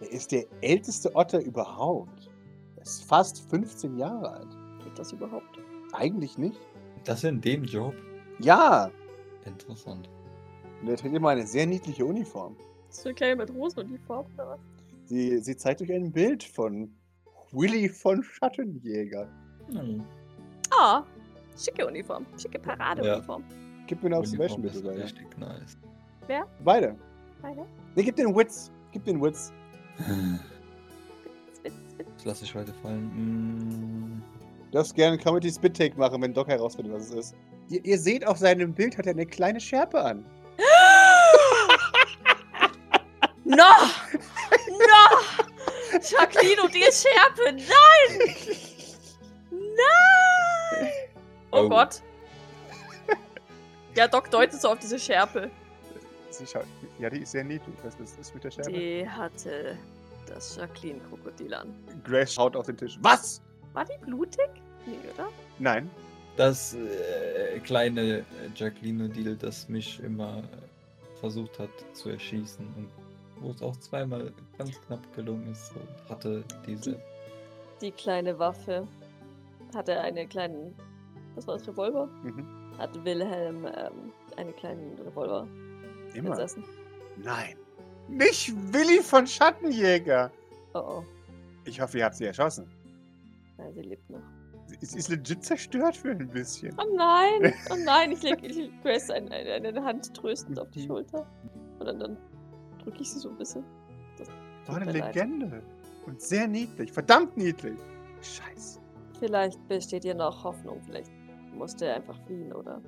Er 0.00 0.10
ist 0.12 0.30
der 0.30 0.44
älteste 0.60 1.14
Otter 1.16 1.40
überhaupt. 1.40 2.30
Er 2.76 2.82
ist 2.82 3.02
fast 3.04 3.40
15 3.50 3.98
Jahre 3.98 4.30
alt. 4.30 4.56
Geht 4.84 4.96
das 4.98 5.10
überhaupt? 5.12 5.58
Eigentlich 5.92 6.38
nicht. 6.38 6.60
Das 7.04 7.24
in 7.24 7.40
dem 7.40 7.64
Job? 7.64 7.94
Ja, 8.38 8.90
Interessant. 9.44 10.08
und 10.80 10.88
er 10.88 10.96
trägt 10.96 11.14
immer 11.16 11.30
eine 11.30 11.46
sehr 11.46 11.66
niedliche 11.66 12.04
Uniform. 12.04 12.54
Ist 12.88 13.02
so 13.02 13.08
eine 13.08 13.14
kleine 13.14 13.36
Matrosenuniform 13.36 14.26
oder 14.34 14.48
was? 14.50 14.60
Sie, 15.04 15.38
sie 15.38 15.56
zeigt 15.56 15.82
euch 15.82 15.92
ein 15.92 16.12
Bild 16.12 16.42
von 16.42 16.90
Willy 17.52 17.88
von 17.88 18.22
Schattenjäger. 18.22 19.28
Hm. 19.70 20.04
Ah, 20.70 21.02
schicke 21.56 21.86
Uniform. 21.86 22.26
Schicke 22.36 22.58
Paradeuniform. 22.58 23.44
Gib 23.86 24.02
mir 24.02 24.16
Uniform 24.16 24.62
bitte, 24.62 24.76
ist 24.76 24.84
beide. 24.84 25.02
Richtig 25.02 25.38
nice. 25.38 25.78
Beide. 26.64 26.94
Beide? 27.40 27.66
Ne, 27.96 28.02
gib 28.02 28.16
den 28.16 28.34
Witz. 28.36 28.70
Gib 28.92 29.04
den 29.04 29.20
Witz. 29.22 29.52
Witz, 29.98 31.64
Witz, 31.64 31.98
Witz. 31.98 32.08
Das 32.16 32.24
lasse 32.24 32.44
ich 32.44 32.54
heute 32.54 32.72
fallen. 32.74 33.10
Hm. 33.14 34.22
Du 34.66 34.72
darfst 34.72 34.94
gerne 34.94 35.12
einen 35.12 35.22
Comedy 35.22 35.50
Spit 35.50 35.76
Take 35.76 35.98
machen, 35.98 36.20
wenn 36.20 36.34
Doc 36.34 36.48
herausfindet, 36.48 36.92
was 36.92 37.10
es 37.10 37.14
ist. 37.14 37.34
Ihr, 37.70 37.82
ihr 37.84 37.98
seht 37.98 38.26
auf 38.26 38.36
seinem 38.36 38.74
Bild, 38.74 38.98
hat 38.98 39.06
er 39.06 39.12
eine 39.12 39.24
kleine 39.24 39.60
Schärpe 39.60 40.02
an. 40.02 40.24
No! 43.48 43.64
No! 44.68 45.98
Jacqueline 46.02 46.62
und 46.62 46.74
ihr 46.74 46.92
Schärpe! 46.92 47.52
Nein! 47.52 48.36
Nein! 49.50 50.92
Oh, 51.50 51.62
Oh. 51.62 51.68
Gott. 51.68 52.02
Ja, 53.94 54.06
Doc 54.06 54.30
deutet 54.30 54.60
so 54.60 54.68
auf 54.68 54.78
diese 54.78 54.98
Schärpe. 54.98 55.50
Sie 56.30 56.46
schaut, 56.46 56.66
ja, 56.98 57.08
die 57.08 57.20
ist 57.22 57.32
sehr 57.32 57.42
niedlich. 57.42 57.74
Was 57.82 57.98
ist 57.98 58.18
das 58.18 58.34
mit 58.34 58.44
der 58.44 58.50
Schärpe? 58.50 58.70
Die 58.70 59.08
hatte 59.08 59.78
das 60.26 60.56
Jacqueline-Krokodil 60.56 61.54
an. 61.54 61.74
Grace 62.04 62.34
schaut 62.34 62.54
auf 62.54 62.66
den 62.66 62.76
Tisch. 62.76 62.98
Was? 63.00 63.40
War 63.72 63.86
die 63.86 63.96
blutig? 64.04 64.50
Nee, 64.86 64.98
oder? 65.14 65.28
Nein. 65.58 65.90
Das 66.36 66.74
äh, 66.74 67.58
kleine 67.60 68.24
Jacqueline 68.54 69.08
O'Deal, 69.08 69.36
das 69.36 69.68
mich 69.68 70.00
immer 70.00 70.44
versucht 71.18 71.58
hat 71.58 71.70
zu 71.94 72.10
erschießen 72.10 72.64
und 72.76 72.88
wo 73.40 73.50
es 73.50 73.62
auch 73.62 73.76
zweimal 73.76 74.32
ganz 74.56 74.80
knapp 74.82 75.00
gelungen 75.14 75.50
ist, 75.52 75.68
so, 75.72 75.80
hatte 76.08 76.44
diese. 76.66 77.00
Die 77.80 77.92
kleine 77.92 78.38
Waffe 78.38 78.86
hatte 79.74 80.00
einen 80.00 80.28
kleinen. 80.28 80.74
Was 81.34 81.46
war 81.46 81.56
das, 81.58 81.68
Revolver? 81.68 82.06
Mhm. 82.22 82.46
Hat 82.78 83.04
Wilhelm 83.04 83.66
ähm, 83.66 84.12
einen 84.36 84.54
kleinen 84.56 84.98
Revolver 84.98 85.46
Immer. 86.14 86.30
besessen. 86.30 86.64
Nein. 87.16 87.56
Nicht 88.08 88.52
Willy 88.72 89.02
von 89.02 89.26
Schattenjäger. 89.26 90.30
Oh 90.74 90.78
oh. 91.00 91.04
Ich 91.64 91.80
hoffe, 91.80 91.98
ihr 91.98 92.04
habt 92.06 92.14
sie 92.16 92.24
erschossen. 92.24 92.66
Ja, 93.58 93.70
sie 93.72 93.82
lebt 93.82 94.08
noch. 94.10 94.20
Sie 94.66 94.98
ist, 94.98 95.08
legit 95.08 95.44
zerstört 95.44 95.96
für 95.96 96.10
ein 96.10 96.28
bisschen. 96.28 96.74
Oh 96.78 96.94
nein! 96.96 97.52
Oh 97.70 97.76
nein! 97.84 98.12
Ich 98.12 98.22
lege 98.22 98.70
Grace 98.82 99.10
ein, 99.10 99.30
ein, 99.32 99.64
eine 99.66 99.82
Hand 99.84 100.12
tröstend 100.14 100.58
auf 100.58 100.70
die 100.70 100.80
Mhm. 100.82 100.86
Schulter. 100.86 101.26
Und 101.78 101.86
dann, 101.86 101.98
dann 102.00 102.16
drücke 102.88 103.02
ich 103.02 103.10
sie 103.10 103.18
so 103.18 103.28
ein 103.28 103.36
bisschen. 103.36 103.64
Das 104.16 104.28
War 104.66 104.76
eine 104.76 104.86
mir 104.86 104.98
leid. 104.98 105.14
Legende. 105.14 105.62
Und 106.06 106.20
sehr 106.20 106.48
niedlich. 106.48 106.90
Verdammt 106.90 107.36
niedlich. 107.36 107.78
Scheiße. 108.22 108.80
Vielleicht 109.18 109.68
besteht 109.68 110.04
ihr 110.04 110.14
noch 110.14 110.42
Hoffnung. 110.44 110.80
Vielleicht 110.86 111.10
musste 111.52 111.86
er 111.86 111.96
einfach 111.96 112.18
fliehen 112.24 112.52
oder. 112.52 112.80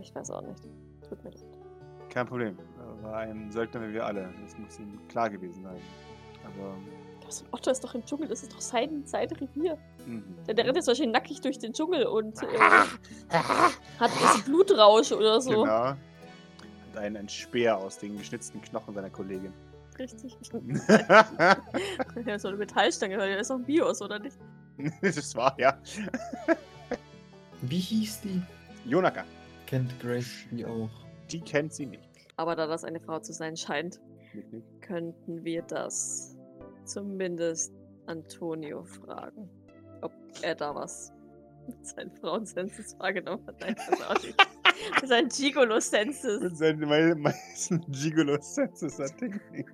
Ich 0.00 0.14
weiß 0.14 0.30
auch 0.30 0.42
nicht. 0.42 0.62
Tut 1.08 1.22
mir 1.24 1.30
leid. 1.30 1.58
Kein 2.10 2.26
Problem. 2.26 2.56
Er 2.78 3.02
war 3.02 3.16
ein 3.18 3.50
Söldner 3.50 3.88
wie 3.88 3.94
wir 3.94 4.06
alle. 4.06 4.32
Das 4.42 4.56
muss 4.56 4.78
ihm 4.78 5.00
klar 5.08 5.28
gewesen 5.28 5.62
sein. 5.62 5.80
Aber. 6.44 6.76
Das 7.26 7.44
Otto 7.52 7.70
ist 7.70 7.84
doch 7.84 7.94
im 7.94 8.04
Dschungel, 8.04 8.26
das 8.26 8.42
ist 8.42 8.52
doch 8.52 8.60
sein, 8.60 9.02
sein 9.04 9.28
Revier. 9.28 9.78
Mhm. 10.04 10.24
Der, 10.48 10.54
der 10.54 10.64
rennt 10.64 10.76
jetzt 10.76 10.88
wahrscheinlich 10.88 11.12
nackig 11.12 11.40
durch 11.40 11.58
den 11.60 11.72
Dschungel 11.72 12.06
und 12.06 12.42
äh, 12.42 12.58
hat 12.58 13.70
ein 14.00 14.42
Blutrausch 14.44 15.12
oder 15.12 15.40
so. 15.40 15.62
Genau. 15.62 15.94
Hat 16.90 16.98
einen, 16.98 17.28
Speer 17.28 17.76
aus 17.76 17.98
den 17.98 18.18
geschnitzten 18.18 18.60
Knochen 18.62 18.94
seiner 18.94 19.10
Kollegin. 19.10 19.52
Richtig. 19.98 20.36
ja, 22.26 22.38
so 22.38 22.48
eine 22.48 22.56
Metallstange, 22.56 23.18
weil 23.18 23.30
der 23.30 23.40
ist 23.40 23.50
doch 23.50 23.56
ein 23.56 23.64
Bios, 23.64 24.02
oder 24.02 24.18
nicht? 24.18 24.36
das 25.02 25.34
war 25.34 25.54
ja. 25.58 25.78
Wie 27.62 27.78
hieß 27.78 28.22
die? 28.22 28.42
Jonaka. 28.86 29.24
Kennt 29.66 30.00
Grace 30.00 30.46
die 30.50 30.64
auch? 30.64 30.90
Die 31.30 31.40
kennt 31.40 31.72
sie 31.72 31.86
nicht. 31.86 32.08
Aber 32.36 32.56
da 32.56 32.66
das 32.66 32.84
eine 32.84 32.98
Frau 32.98 33.20
zu 33.20 33.32
sein 33.32 33.56
scheint, 33.56 34.00
könnten 34.80 35.44
wir 35.44 35.62
das 35.62 36.36
zumindest 36.84 37.72
Antonio 38.06 38.82
fragen. 38.84 39.48
Ob 40.00 40.12
er 40.42 40.54
da 40.54 40.74
was 40.74 41.12
mit 41.66 41.86
seinen 41.86 42.10
Frauensenses 42.10 42.98
wahrgenommen 42.98 43.46
hat. 43.46 43.60
Nein, 43.60 43.76
das 43.76 44.02
auch 44.02 44.22
nicht. 44.22 44.48
Gigolo-Senses. 45.28 46.40
Mit 46.40 46.56
seinen 46.56 46.80
mei- 46.88 47.14
meisten 47.14 47.80
Gigolo-Senses 47.90 48.98
hat 48.98 49.20
er 49.22 49.28
nicht. 49.52 49.68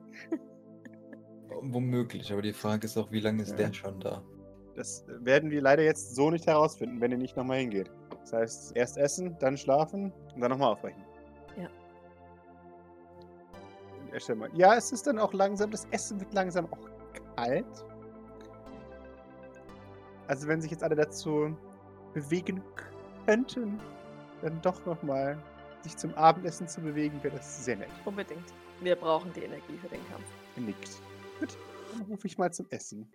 womöglich, 1.62 2.32
aber 2.32 2.42
die 2.42 2.52
Frage 2.52 2.84
ist 2.86 2.96
auch, 2.96 3.10
wie 3.10 3.20
lange 3.20 3.42
ist 3.42 3.50
Ja. 3.50 3.56
der 3.56 3.72
schon 3.72 3.98
da? 4.00 4.22
Das 4.74 5.04
werden 5.20 5.50
wir 5.50 5.62
leider 5.62 5.82
jetzt 5.82 6.14
so 6.14 6.30
nicht 6.30 6.46
herausfinden, 6.46 7.00
wenn 7.00 7.10
ihr 7.10 7.18
nicht 7.18 7.36
nochmal 7.36 7.58
hingeht. 7.60 7.90
Das 8.20 8.32
heißt, 8.32 8.76
erst 8.76 8.98
essen, 8.98 9.36
dann 9.40 9.56
schlafen 9.56 10.12
und 10.34 10.40
dann 10.40 10.50
nochmal 10.50 10.72
aufbrechen. 10.72 11.02
Ja. 11.56 11.68
Erstell 14.12 14.36
mal. 14.36 14.50
Ja, 14.54 14.76
es 14.76 14.92
ist 14.92 15.06
dann 15.06 15.18
auch 15.18 15.32
langsam, 15.32 15.70
das 15.70 15.86
Essen 15.92 16.20
wird 16.20 16.32
langsam 16.34 16.66
auch 16.72 16.88
kalt. 17.36 17.64
Also 20.28 20.46
wenn 20.48 20.60
sich 20.60 20.70
jetzt 20.70 20.82
alle 20.82 20.96
dazu 20.96 21.56
bewegen 22.12 22.62
könnten, 23.24 23.80
dann 24.42 24.60
doch 24.62 24.84
nochmal 24.86 25.38
sich 25.82 25.96
zum 25.96 26.14
Abendessen 26.14 26.68
zu 26.68 26.80
bewegen, 26.80 27.22
wäre 27.22 27.36
das 27.36 27.64
sehr 27.64 27.76
nett. 27.76 27.88
Unbedingt. 28.04 28.52
Wir 28.80 28.96
brauchen 28.96 29.32
die 29.32 29.40
Energie 29.40 29.78
für 29.80 29.88
den 29.88 30.00
Kampf. 30.10 30.26
Genickt. 30.54 31.00
Gut, 31.40 31.56
dann 31.92 32.02
rufe 32.02 32.26
ich 32.26 32.36
mal 32.36 32.52
zum 32.52 32.66
Essen. 32.70 33.10